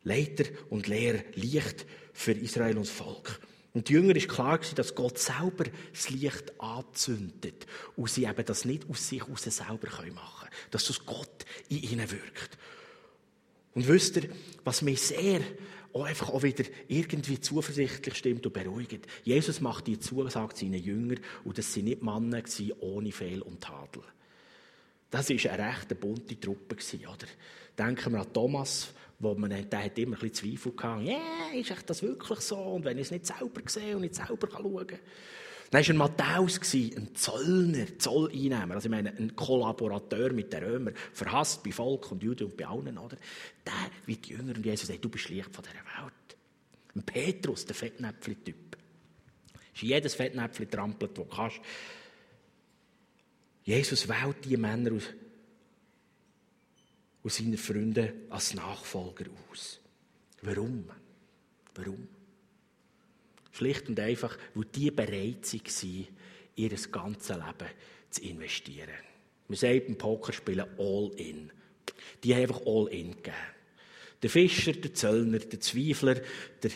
Leiter 0.06 0.46
und 0.70 0.88
Lehrer, 0.88 1.24
Licht 1.36 1.86
für 2.14 2.32
Israel 2.32 2.78
und 2.78 2.88
das 2.88 2.94
Volk. 2.94 3.40
Und 3.74 3.90
die 3.90 3.94
Jünger 3.94 4.16
ist 4.16 4.30
klar 4.30 4.60
dass 4.76 4.94
Gott 4.94 5.18
selber 5.18 5.66
das 5.92 6.10
Licht 6.10 6.54
anzündet 6.60 7.66
und 7.96 8.10
sie 8.10 8.26
eben 8.26 8.46
das 8.46 8.66
nicht 8.66 8.88
aus 8.90 9.08
sich 9.08 9.22
heraus 9.22 9.44
selber 9.44 9.90
machen 9.90 10.12
können. 10.12 10.52
Dass 10.70 10.86
das 10.86 11.06
Gott 11.06 11.46
in 11.70 11.82
ihnen 11.82 12.12
wirkt. 12.12 12.58
Und 13.74 13.88
wisst 13.88 14.18
ihr, 14.18 14.30
was 14.64 14.84
mich 14.84 15.02
sehr 15.02 15.42
auch 15.94 16.06
einfach 16.06 16.30
auch 16.30 16.44
wieder 16.44 16.64
irgendwie 16.88 17.40
zuversichtlich 17.40 18.16
stimmt 18.16 18.46
und 18.46 18.54
beruhigt. 18.54 19.06
Jesus 19.24 19.62
macht 19.62 19.88
die 19.88 20.00
Zusage 20.00 20.56
seinen 20.56 20.82
Jüngern 20.82 21.20
und 21.44 21.58
das 21.58 21.72
sind 21.72 21.86
nicht 21.86 22.02
Männer 22.02 22.42
ohne 22.80 23.12
Fehl 23.12 23.42
und 23.42 23.62
Tadel. 23.62 24.02
Das 25.12 25.30
war 25.30 25.52
eine 25.52 25.68
recht 25.68 26.00
bunte 26.00 26.40
Truppe, 26.40 26.76
oder? 26.76 27.28
Denken 27.78 28.14
wir 28.14 28.22
an 28.22 28.34
Thomas, 28.34 28.90
wo 29.20 29.36
man, 29.36 29.70
der 29.70 29.84
hat 29.84 29.98
immer 29.98 30.18
ein 30.18 30.30
bisschen 30.30 30.52
Zweifel 30.52 30.72
gehabt. 30.74 31.04
Ja, 31.04 31.14
yeah, 31.14 31.60
ist 31.60 31.74
das 31.86 32.02
wirklich 32.02 32.40
so? 32.40 32.58
Und 32.58 32.86
wenn 32.86 32.98
ich 32.98 33.06
es 33.06 33.12
nicht 33.12 33.26
selber 33.26 33.62
sehe 33.68 33.96
und 33.96 34.02
nicht 34.02 34.16
selber 34.16 34.48
schauen 34.52 34.88
kann. 34.88 35.00
Dann 35.74 35.82
war 35.82 35.90
ein 35.90 35.98
Matthäus, 35.98 36.60
ein 36.76 37.16
Zollner, 37.16 37.98
Zolleinnehmer, 37.98 38.76
also 38.76 38.86
ich 38.86 38.92
meine, 38.92 39.10
ein 39.18 39.36
Kollaborateur 39.36 40.32
mit 40.32 40.54
den 40.54 40.64
Römern, 40.64 40.94
verhasst 41.14 41.64
bei 41.64 41.72
Volk 41.72 42.12
und 42.12 42.22
Juden 42.22 42.46
und 42.46 42.56
bei 42.56 42.68
allen, 42.68 42.96
oder? 42.96 43.18
Der, 43.66 43.74
wie 44.06 44.18
die 44.18 44.34
Jünger 44.34 44.56
und 44.56 44.64
Jesus 44.64 44.88
sagt, 44.88 45.04
du 45.04 45.10
bist 45.10 45.30
Licht 45.30 45.50
von 45.52 45.64
dieser 45.64 46.04
Welt. 46.04 46.38
Ein 46.96 47.02
Petrus, 47.02 47.66
der 47.66 47.74
Fettnäpfli-Typ. 47.74 48.78
Ist 49.74 49.82
jedes 49.82 50.14
Fettnäpfli 50.14 50.68
trampelt, 50.68 51.18
das 51.18 51.26
du 51.26 51.36
kannst. 51.36 51.60
Jesus 53.64 54.08
wählt 54.08 54.46
die 54.46 54.58
Männer 54.58 54.94
aus, 54.94 55.06
aus 57.24 57.38
seinen 57.38 57.58
Freunden 57.58 58.12
als 58.30 58.54
Nachfolger 58.54 59.26
aus. 59.50 59.80
Warum? 60.42 60.86
Warum? 61.76 62.08
Schlicht 63.52 63.88
und 63.88 64.00
einfach, 64.00 64.38
weil 64.56 64.66
die 64.66 64.92
bereit 64.92 65.52
waren, 65.54 66.08
ihr 66.56 66.70
ganzes 66.70 67.30
Leben 67.30 67.72
zu 68.10 68.22
investieren. 68.24 68.90
Wir 69.48 69.58
sagen 69.58 69.82
beim 69.88 69.98
Pokerspielen 69.98 70.66
all 70.78 71.12
in. 71.18 71.52
Die 72.24 72.34
haben 72.34 72.42
einfach 72.42 72.62
all 72.66 72.88
in 72.88 73.12
gegeben. 73.12 73.36
Der 74.22 74.30
Fischer, 74.30 74.74
der 74.74 74.94
Zöllner, 74.94 75.40
der 75.40 75.60
Zweifler, 75.60 76.16
der 76.62 76.72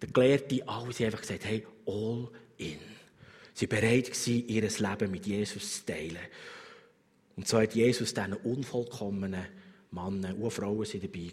Der 0.00 0.10
Gelehrte, 0.10 0.66
alle 0.68 0.92
haben 0.92 1.04
einfach 1.04 1.20
gesagt, 1.20 1.44
hey, 1.44 1.66
all 1.86 2.28
in. 2.58 2.78
Sie 3.54 3.66
waren 3.70 3.80
bereit, 3.80 4.26
ihr 4.26 4.62
Leben 4.62 5.10
mit 5.10 5.26
Jesus 5.26 5.78
zu 5.78 5.86
teilen. 5.86 6.18
Und 7.36 7.46
so 7.46 7.60
hat 7.60 7.74
Jesus 7.74 8.14
diesen 8.14 8.32
unvollkommenen 8.32 9.46
Männer 9.90 10.36
und 10.36 10.50
Frauen 10.50 10.84
sind 10.84 11.04
dabei 11.04 11.30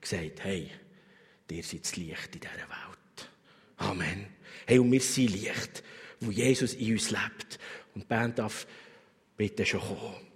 gesagt, 0.00 0.44
hey, 0.44 0.70
ihr 1.50 1.62
seid 1.62 1.84
das 1.84 1.96
Licht 1.96 2.34
in 2.34 2.40
dieser 2.40 2.54
Welt. 2.54 3.30
Amen. 3.78 4.26
Hey, 4.66 4.78
und 4.78 4.90
wir 4.90 5.00
sind 5.00 5.30
Licht, 5.30 5.82
wo 6.20 6.30
Jesus 6.30 6.74
in 6.74 6.92
uns 6.92 7.10
lebt. 7.10 7.58
Und 7.94 8.02
die 8.02 8.06
Band 8.06 8.38
darf 8.38 8.66
bitte 9.36 9.64
schon 9.64 9.80
kommen. 9.80 10.28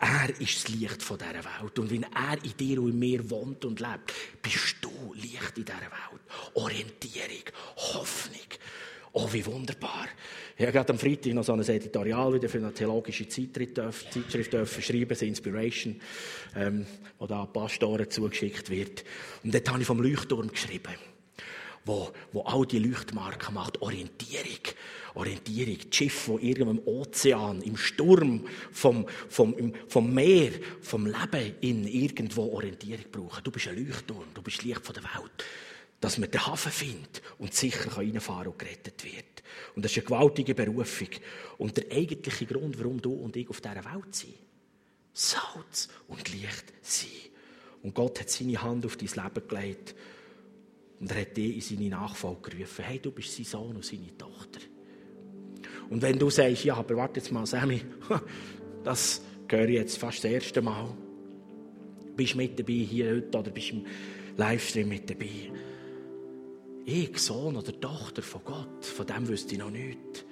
Er 0.00 0.30
ist 0.40 0.64
das 0.64 0.68
Licht 0.68 1.02
von 1.02 1.18
dieser 1.18 1.44
Welt. 1.44 1.78
Und 1.78 1.90
wenn 1.90 2.04
er 2.04 2.42
in 2.44 2.56
dir 2.56 2.80
und 2.80 2.90
in 2.90 2.98
mir 2.98 3.28
wohnt 3.28 3.64
und 3.64 3.80
lebt, 3.80 4.12
bist 4.40 4.76
du 4.80 5.12
Licht 5.14 5.56
in 5.58 5.64
dieser 5.64 5.80
Welt. 5.80 6.22
Orientierung, 6.54 7.44
Hoffnung. 7.76 8.46
Oh, 9.20 9.28
wie 9.32 9.44
wunderbar. 9.44 10.06
Ich 10.56 10.62
habe 10.62 10.72
gerade 10.72 10.92
am 10.92 10.98
Freitag 10.98 11.34
noch 11.34 11.42
so 11.42 11.52
ein 11.52 11.60
Editorial 11.60 12.34
wieder 12.34 12.48
für 12.48 12.58
eine 12.58 12.72
theologische 12.72 13.26
Zeitschrift, 13.26 13.76
dürfen 14.52 14.82
schreiben, 14.82 15.08
das 15.08 15.22
Inspiration, 15.22 16.00
ähm, 16.54 16.86
wo 17.18 17.26
da 17.26 17.44
Pastoren 17.46 18.08
zugeschickt 18.08 18.70
wird. 18.70 19.02
Und 19.42 19.52
dort 19.52 19.68
habe 19.68 19.80
ich 19.80 19.88
vom 19.88 20.00
Leuchtturm 20.00 20.46
geschrieben, 20.46 20.94
wo, 21.84 22.12
wo 22.30 22.42
all 22.42 22.64
die 22.64 22.78
Leuchtmarken 22.78 23.54
macht. 23.54 23.82
Orientierung. 23.82 24.60
Orientierung. 25.14 25.78
Das 25.78 25.96
Schiff, 25.96 26.30
das 26.32 26.40
irgendwo 26.40 26.70
im 26.70 26.86
Ozean, 26.86 27.60
im 27.62 27.76
Sturm, 27.76 28.46
vom, 28.70 29.04
vom, 29.28 29.74
vom 29.88 30.14
Meer, 30.14 30.52
vom 30.80 31.06
Leben 31.06 31.54
in 31.60 31.88
irgendwo 31.88 32.52
Orientierung 32.52 33.06
brauchen. 33.10 33.42
Du 33.42 33.50
bist 33.50 33.66
ein 33.66 33.84
Leuchtturm, 33.84 34.26
du 34.32 34.42
bist 34.42 34.62
Licht 34.62 34.86
von 34.86 34.94
der 34.94 35.02
Welt 35.02 35.44
dass 36.00 36.18
man 36.18 36.30
den 36.30 36.46
Hafen 36.46 36.70
findet 36.70 37.22
und 37.38 37.54
sicher 37.54 37.96
reinfahren 37.96 38.48
und 38.48 38.58
gerettet 38.58 39.04
wird. 39.04 39.42
Und 39.74 39.84
das 39.84 39.92
ist 39.92 39.98
eine 39.98 40.06
gewaltige 40.06 40.54
Berufung. 40.54 41.08
Und 41.56 41.76
der 41.76 41.90
eigentliche 41.90 42.46
Grund, 42.46 42.78
warum 42.78 43.00
du 43.00 43.12
und 43.12 43.36
ich 43.36 43.48
auf 43.48 43.60
dieser 43.60 43.84
Welt 43.84 44.14
sind. 44.14 44.34
Salz 45.12 45.88
und 46.06 46.32
Licht 46.32 46.72
sein. 46.82 47.10
Und 47.82 47.94
Gott 47.94 48.20
hat 48.20 48.30
seine 48.30 48.62
Hand 48.62 48.86
auf 48.86 48.96
dein 48.96 49.08
Leben 49.08 49.48
gelegt 49.48 49.94
und 51.00 51.10
er 51.10 51.20
hat 51.20 51.36
dich 51.36 51.70
in 51.70 51.78
seine 51.78 51.90
Nachfolge 51.90 52.50
gerufen. 52.50 52.84
Hey, 52.84 52.98
du 52.98 53.10
bist 53.10 53.36
sein 53.36 53.44
Sohn 53.44 53.76
und 53.76 53.84
seine 53.84 54.16
Tochter. 54.16 54.60
Und 55.90 56.02
wenn 56.02 56.18
du 56.18 56.28
sagst, 56.28 56.64
ja, 56.64 56.74
aber 56.74 56.96
warte 56.96 57.20
jetzt 57.20 57.32
mal, 57.32 57.46
Sammy, 57.46 57.82
das 58.84 59.22
höre 59.48 59.68
ich 59.68 59.76
jetzt 59.76 59.98
fast 59.98 60.18
das 60.18 60.30
erste 60.30 60.60
Mal. 60.60 60.94
Bist 62.16 62.34
du 62.34 62.38
mit 62.38 62.58
dabei 62.58 62.72
hier 62.72 63.14
heute 63.14 63.38
oder 63.38 63.50
bist 63.50 63.70
du 63.70 63.76
im 63.76 63.86
Livestream 64.36 64.88
mit 64.88 65.08
dabei? 65.08 65.52
Ich, 66.88 67.18
Sohn 67.18 67.56
oder 67.56 67.78
Tochter 67.78 68.22
von 68.22 68.40
Gott, 68.44 68.84
von 68.84 69.06
dem 69.06 69.28
wüsste 69.28 69.52
ich 69.52 69.58
noch 69.58 69.70
nichts. 69.70 70.24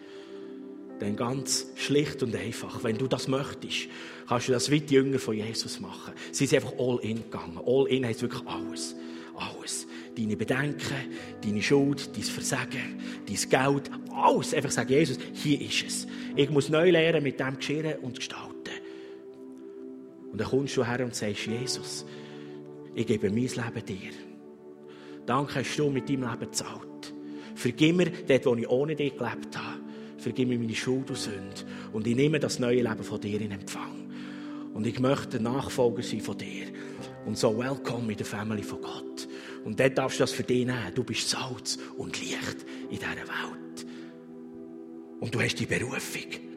Denn 1.00 1.14
ganz 1.14 1.66
schlicht 1.76 2.22
und 2.22 2.34
einfach, 2.34 2.82
wenn 2.82 2.96
du 2.96 3.06
das 3.06 3.28
möchtest, 3.28 3.88
kannst 4.26 4.48
du 4.48 4.52
das 4.52 4.70
wie 4.70 4.80
die 4.80 4.94
Jünger 4.94 5.18
von 5.18 5.36
Jesus 5.36 5.78
machen. 5.78 6.14
Sie 6.32 6.46
sind 6.46 6.62
einfach 6.62 6.78
all 6.78 6.98
in 7.02 7.16
gegangen. 7.16 7.60
All 7.64 7.86
in 7.88 8.06
heißt 8.06 8.22
wirklich 8.22 8.46
alles. 8.46 8.94
Alles. 9.34 9.86
Deine 10.16 10.36
Bedenken, 10.36 11.12
deine 11.44 11.62
Schuld, 11.62 12.16
dein 12.16 12.22
Versagen, 12.22 13.00
dein 13.26 13.50
Geld, 13.50 13.90
alles. 14.10 14.54
Einfach 14.54 14.70
sagen, 14.70 14.90
Jesus, 14.90 15.18
hier 15.34 15.60
ist 15.60 15.84
es. 15.86 16.06
Ich 16.34 16.48
muss 16.48 16.70
neu 16.70 16.90
lernen, 16.90 17.22
mit 17.22 17.38
dem 17.38 17.56
Geschirr 17.58 17.98
und 18.00 18.16
gestalten. 18.16 18.54
Und 20.32 20.40
dann 20.40 20.48
kommst 20.48 20.76
du 20.78 20.86
her 20.86 21.04
und 21.04 21.14
sagst, 21.14 21.46
Jesus, 21.46 22.06
ich 22.94 23.06
gebe 23.06 23.28
mein 23.28 23.36
Leben 23.42 23.86
dir. 23.86 24.25
Danke 25.26 25.56
hast 25.56 25.76
du 25.76 25.90
mit 25.90 26.08
deinem 26.08 26.22
Leben 26.22 26.40
gezahlt. 26.40 27.14
Vergib 27.54 27.96
mir 27.96 28.10
dort, 28.10 28.46
wo 28.46 28.54
ich 28.54 28.68
ohne 28.68 28.94
dich 28.94 29.16
gelebt 29.16 29.56
habe. 29.56 29.80
Vergib 30.18 30.48
mir 30.48 30.58
meine 30.58 30.74
Schuld 30.74 31.10
und 31.10 31.18
Sünde. 31.18 31.62
Und 31.92 32.06
ich 32.06 32.14
nehme 32.14 32.38
das 32.38 32.58
neue 32.58 32.82
Leben 32.82 33.02
von 33.02 33.20
dir 33.20 33.40
in 33.40 33.50
Empfang. 33.50 34.10
Und 34.72 34.86
ich 34.86 35.00
möchte 35.00 35.40
Nachfolger 35.40 36.02
sein 36.02 36.20
von 36.20 36.38
dir. 36.38 36.66
Und 37.24 37.36
so 37.36 37.56
willkommen 37.58 38.10
in 38.10 38.16
der 38.16 38.26
Familie 38.26 38.62
von 38.62 38.80
Gott. 38.80 39.28
Und 39.64 39.80
dort 39.80 39.98
darfst 39.98 40.20
du 40.20 40.22
das 40.22 40.32
für 40.32 40.42
dich 40.42 40.64
nehmen. 40.64 40.92
Du 40.94 41.02
bist 41.02 41.28
Salz 41.28 41.78
und 41.96 42.20
Licht 42.20 42.64
in 42.90 42.98
dieser 42.98 43.16
Welt. 43.16 43.86
Und 45.20 45.34
du 45.34 45.40
hast 45.40 45.58
die 45.58 45.66
Berufung. 45.66 46.55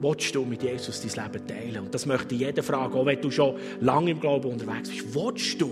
Willst 0.00 0.34
du 0.34 0.44
mit 0.46 0.62
Jesus 0.62 1.02
dein 1.02 1.24
Leben 1.24 1.46
teilen? 1.46 1.84
Und 1.84 1.94
das 1.94 2.06
möchte 2.06 2.34
ich 2.34 2.40
jeder 2.40 2.62
fragen, 2.62 2.94
auch 2.94 3.04
wenn 3.04 3.20
du 3.20 3.30
schon 3.30 3.56
lange 3.80 4.12
im 4.12 4.20
Glauben 4.20 4.50
unterwegs 4.50 4.88
bist. 4.88 5.14
Willst 5.14 5.60
du 5.60 5.70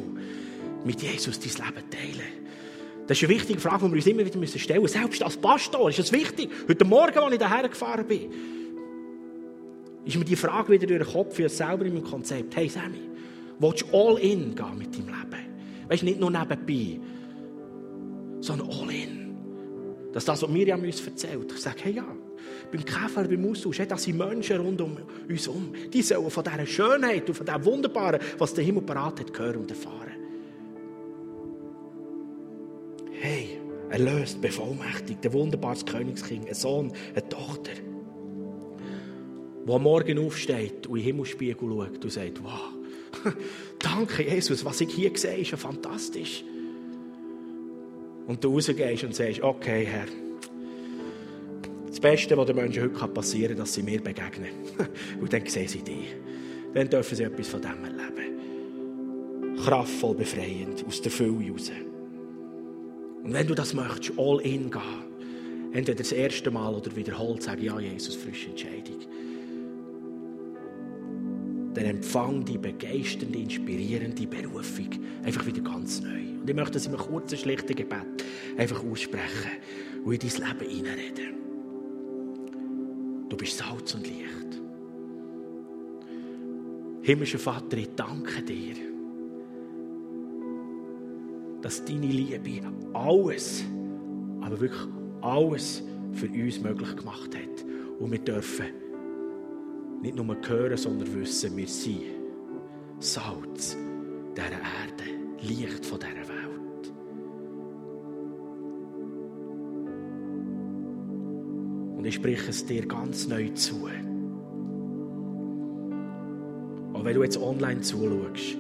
mit 0.85 1.01
Jesus 1.01 1.41
dein 1.41 1.67
Leben 1.67 1.91
teilen? 1.91 2.39
Das 3.07 3.17
ist 3.17 3.25
eine 3.25 3.35
wichtige 3.35 3.59
Frage, 3.59 3.87
die 3.87 3.91
wir 3.91 3.97
uns 3.97 4.07
immer 4.07 4.27
wieder 4.27 4.59
stellen 4.59 4.83
müssen. 4.83 5.01
Selbst 5.01 5.23
als 5.23 5.39
Pastor 5.39 5.89
ist 5.89 5.99
das 5.99 6.13
wichtig. 6.13 6.51
Heute 6.69 6.85
Morgen, 6.85 7.19
als 7.19 7.33
ich 7.33 7.39
hierher 7.39 7.69
gefahren 7.69 8.07
bin, 8.07 8.31
ist 10.05 10.17
mir 10.17 10.27
die 10.27 10.37
Frage 10.37 10.73
wieder 10.73 10.87
durch 10.87 11.05
den 11.05 11.13
Kopf, 11.13 11.35
für 11.35 11.49
selber 11.49 11.87
in 11.87 11.95
meinem 11.95 12.05
Konzept. 12.05 12.55
Hey 12.55 12.69
Sammy, 12.69 13.01
willst 13.59 13.87
du 13.91 13.97
all 13.97 14.19
in 14.19 14.55
gehen 14.55 14.77
mit 14.77 14.95
deinem 14.95 15.07
Leben? 15.07 15.89
Weißt 15.89 16.03
du, 16.03 16.07
nicht 16.07 16.21
nur 16.21 16.31
nebenbei, 16.31 17.01
sondern 18.41 18.69
all 18.69 18.91
in. 18.91 19.35
Das 20.13 20.23
ist 20.23 20.29
das, 20.29 20.43
was 20.43 20.51
Miriam 20.51 20.83
uns 20.83 21.01
erzählt. 21.01 21.51
Ich 21.51 21.61
sage, 21.61 21.79
hey 21.85 21.95
ja, 21.95 22.05
beim 22.71 22.85
Käfer, 22.85 23.25
beim 23.25 23.51
Austausch, 23.51 23.81
das 23.89 24.03
sind 24.03 24.19
Menschen 24.19 24.61
rund 24.61 24.81
um 24.81 24.97
uns 25.29 25.47
herum. 25.47 25.73
Die 25.93 26.03
sollen 26.03 26.31
von 26.31 26.45
dieser 26.45 26.67
Schönheit 26.67 27.29
und 27.29 27.35
von 27.35 27.47
dem 27.47 27.65
Wunderbaren, 27.65 28.21
was 28.39 28.55
der 28.55 28.65
Himmel 28.65 28.83
parat 28.83 29.21
hat, 29.21 29.39
hören 29.39 29.57
und 29.57 29.71
erfahren. 29.71 30.13
Hey, 33.13 33.59
erlöst, 33.91 34.41
bevollmächtigt, 34.41 35.25
ein 35.25 35.33
wunderbares 35.33 35.85
Königskind, 35.85 36.47
ein 36.47 36.55
Sohn, 36.55 36.93
eine 37.15 37.29
Tochter, 37.29 37.73
der 39.67 39.75
am 39.75 39.83
Morgen 39.83 40.19
aufsteht 40.19 40.87
und 40.87 40.97
in 40.97 41.03
den 41.03 41.05
Himmelsspiegel 41.05 41.69
schaut 41.69 42.05
und 42.05 42.13
sagt, 42.13 42.43
wow, 42.43 43.33
danke 43.79 44.23
Jesus, 44.23 44.65
was 44.65 44.81
ich 44.81 44.91
hier 44.91 45.11
sehe, 45.15 45.39
ist 45.39 45.51
ja 45.51 45.57
fantastisch. 45.57 46.45
Und 48.27 48.45
du 48.45 48.53
rausgehst 48.53 49.05
und 49.05 49.15
sagst, 49.15 49.43
okay 49.43 49.87
Herr, 49.87 50.07
das 52.01 52.13
Beste, 52.13 52.37
was 52.37 52.47
den 52.47 52.57
Menschen 52.57 52.85
heute 52.85 53.09
passieren 53.09 53.49
kann, 53.49 53.59
dass 53.59 53.75
sie 53.75 53.83
mir 53.83 54.01
begegnen. 54.01 54.51
Und 55.21 55.33
dann 55.33 55.45
sehen 55.47 55.67
sie 55.67 55.83
dich. 55.83 56.15
Dann 56.73 56.89
dürfen 56.89 57.17
sie 57.17 57.25
etwas 57.25 57.49
von 57.49 57.61
dem 57.61 57.85
erleben. 57.85 59.57
Kraftvoll, 59.65 60.15
befreiend, 60.15 60.85
aus 60.87 61.03
der 61.03 61.11
Fülle 61.11 61.51
raus. 61.51 61.73
Und 63.25 63.33
wenn 63.33 63.47
du 63.47 63.55
das 63.55 63.75
möchtest, 63.75 64.17
all 64.17 64.41
in 64.43 64.71
gehen, 64.71 64.83
entweder 65.73 65.99
das 65.99 66.13
erste 66.13 66.53
Mal 66.53 66.73
oder 66.73 66.95
wiederholt, 66.95 67.43
sagen, 67.43 67.65
ja, 67.65 67.81
Jesus, 67.81 68.15
frische 68.15 68.51
Entscheidung. 68.51 69.01
Dann 71.75 71.85
empfang 71.85 72.45
die 72.45 72.59
begeisternde, 72.59 73.39
inspirierende 73.41 74.27
Berufung 74.27 74.89
einfach 75.25 75.45
wieder 75.47 75.63
ganz 75.63 76.01
neu. 76.01 76.39
Und 76.41 76.49
ich 76.49 76.55
möchte 76.55 76.75
das 76.75 76.87
in 76.87 76.95
einem 76.95 77.03
kurzen, 77.03 77.39
schlichten 77.39 77.75
Gebet 77.75 78.07
einfach 78.57 78.85
aussprechen 78.85 79.51
und 80.05 80.13
in 80.13 80.31
dein 80.31 80.59
Leben 80.59 80.71
hineinreden. 80.71 81.48
Du 83.29 83.37
bist 83.37 83.59
Salz 83.59 83.95
und 83.95 84.07
Licht. 84.07 84.61
Himmlischer 87.03 87.39
Vater, 87.39 87.77
ich 87.77 87.95
danke 87.95 88.43
dir, 88.43 88.75
dass 91.63 91.85
deine 91.85 92.07
Liebe 92.07 92.67
alles, 92.93 93.65
aber 94.41 94.61
wirklich 94.61 94.89
alles 95.21 95.83
für 96.13 96.29
uns 96.29 96.61
möglich 96.61 96.97
gemacht 96.97 97.35
hat. 97.35 97.65
Und 97.99 98.13
wir 98.13 98.19
dürfen 98.19 98.67
nicht 100.03 100.17
nur 100.17 100.37
hören, 100.47 100.77
sondern 100.77 101.15
wissen, 101.15 101.57
wir 101.57 101.67
sind 101.67 102.03
Salz 103.01 103.77
dieser 104.37 104.51
Erde, 104.51 105.43
Licht 105.43 105.85
von 105.87 105.99
dieser 105.99 106.18
Und 111.99 112.05
ich 112.05 112.15
spreche 112.15 112.51
es 112.51 112.65
dir 112.65 112.87
ganz 112.87 113.27
neu 113.27 113.49
zu. 113.49 113.89
Auch 116.93 117.05
wenn 117.05 117.15
du 117.15 117.25
jetzt 117.25 117.37
online 117.37 117.81
zuschaust, 117.81 118.57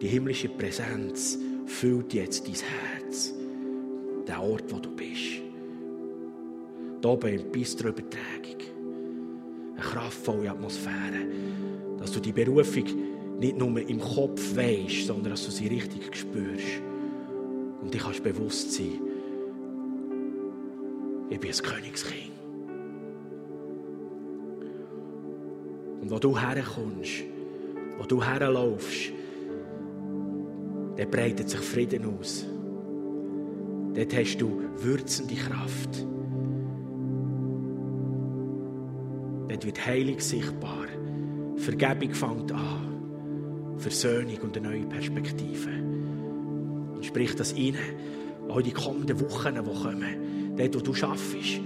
die 0.00 0.08
himmlische 0.08 0.48
Präsenz 0.48 1.38
füllt 1.66 2.12
jetzt 2.12 2.48
dein 2.48 2.56
Herz. 2.56 3.32
Der 4.26 4.42
Ort, 4.42 4.64
wo 4.68 4.80
du 4.80 4.90
bist. 4.90 5.40
Hier 7.00 7.10
oben 7.10 7.28
im 7.28 7.52
Bistro 7.52 7.90
Übertragung. 7.90 8.58
Eine 9.74 9.80
kraftvolle 9.80 10.50
Atmosphäre. 10.50 11.24
Dass 12.00 12.10
du 12.10 12.18
die 12.18 12.32
Berufung 12.32 12.84
nicht 13.38 13.56
nur 13.56 13.78
im 13.78 14.00
Kopf 14.00 14.56
weißt, 14.56 15.06
sondern 15.06 15.30
dass 15.30 15.44
du 15.44 15.52
sie 15.52 15.68
richtig 15.68 16.16
spürst. 16.16 16.82
Und 17.80 17.94
dich 17.94 18.02
kannst 18.02 18.24
bewusst 18.24 18.72
sein, 18.72 19.07
ich 21.30 21.40
bin 21.40 21.50
ein 21.50 21.58
Königskind. 21.58 22.32
Und 26.00 26.10
wo 26.10 26.18
du 26.18 26.38
herkommst, 26.38 27.24
wo 27.98 28.04
du 28.04 28.22
herlaufst, 28.22 29.12
dort 30.96 31.10
breitet 31.10 31.50
sich 31.50 31.60
Frieden 31.60 32.06
aus. 32.06 32.46
Dort 33.94 34.16
hast 34.16 34.38
du 34.38 34.62
würzende 34.76 35.34
Kraft. 35.34 36.06
Dort 39.48 39.66
wird 39.66 39.86
Heilung 39.86 40.20
sichtbar. 40.20 40.86
Vergebung 41.56 42.14
fängt 42.14 42.52
an. 42.52 43.76
Versöhnung 43.76 44.38
und 44.42 44.56
eine 44.56 44.68
neue 44.68 44.86
Perspektive. 44.86 45.70
Und 46.94 47.04
sprich 47.04 47.34
das 47.34 47.54
rein, 47.54 47.76
auch 48.48 48.60
die 48.60 48.72
kommenden 48.72 49.20
Wochen, 49.20 49.54
die 49.54 49.82
kommen. 49.82 50.47
Dort, 50.58 50.74
wo 50.74 50.80
du 50.80 50.94
schaffst. 50.94 51.60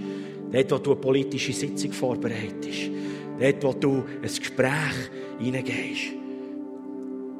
Dort, 0.51 0.71
wo 0.71 0.77
du 0.77 0.91
eine 0.91 1.01
politische 1.01 1.51
Sitzung 1.51 1.91
vorbereitest. 1.91 2.91
Dort, 3.39 3.63
wo 3.63 3.73
du 3.73 4.03
ein 4.21 4.21
Gespräch 4.21 5.09
hineingehst. 5.39 6.13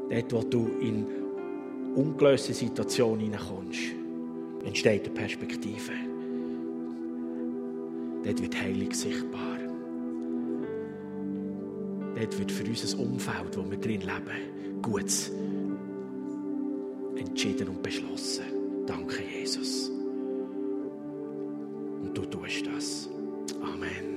Dort, 0.10 0.34
wo 0.34 0.42
du 0.42 0.68
in 0.82 1.06
ungelöste 1.96 2.54
Situationen 2.54 3.20
hineinkommst, 3.20 3.82
entsteht 4.66 5.06
eine 5.06 5.14
Perspektive. 5.14 5.92
Dort 8.24 8.42
wird 8.42 8.62
Heilung 8.62 8.92
sichtbar. 8.92 9.58
Dort 12.16 12.40
wird 12.40 12.52
für 12.52 12.64
unser 12.64 13.00
Umfeld, 13.00 13.58
wo 13.58 13.70
wir 13.70 13.78
drin 13.78 14.02
leben, 14.02 14.82
Gutes 14.82 15.32
entschieden 17.16 17.68
und 17.70 17.84
beschlossen. 17.84 18.46
Danke, 18.86 19.22
Jesus. 19.24 19.92
Und 22.04 22.18
du 22.18 22.26
tust 22.26 22.68
das. 22.68 23.10
Amen. 23.62 24.13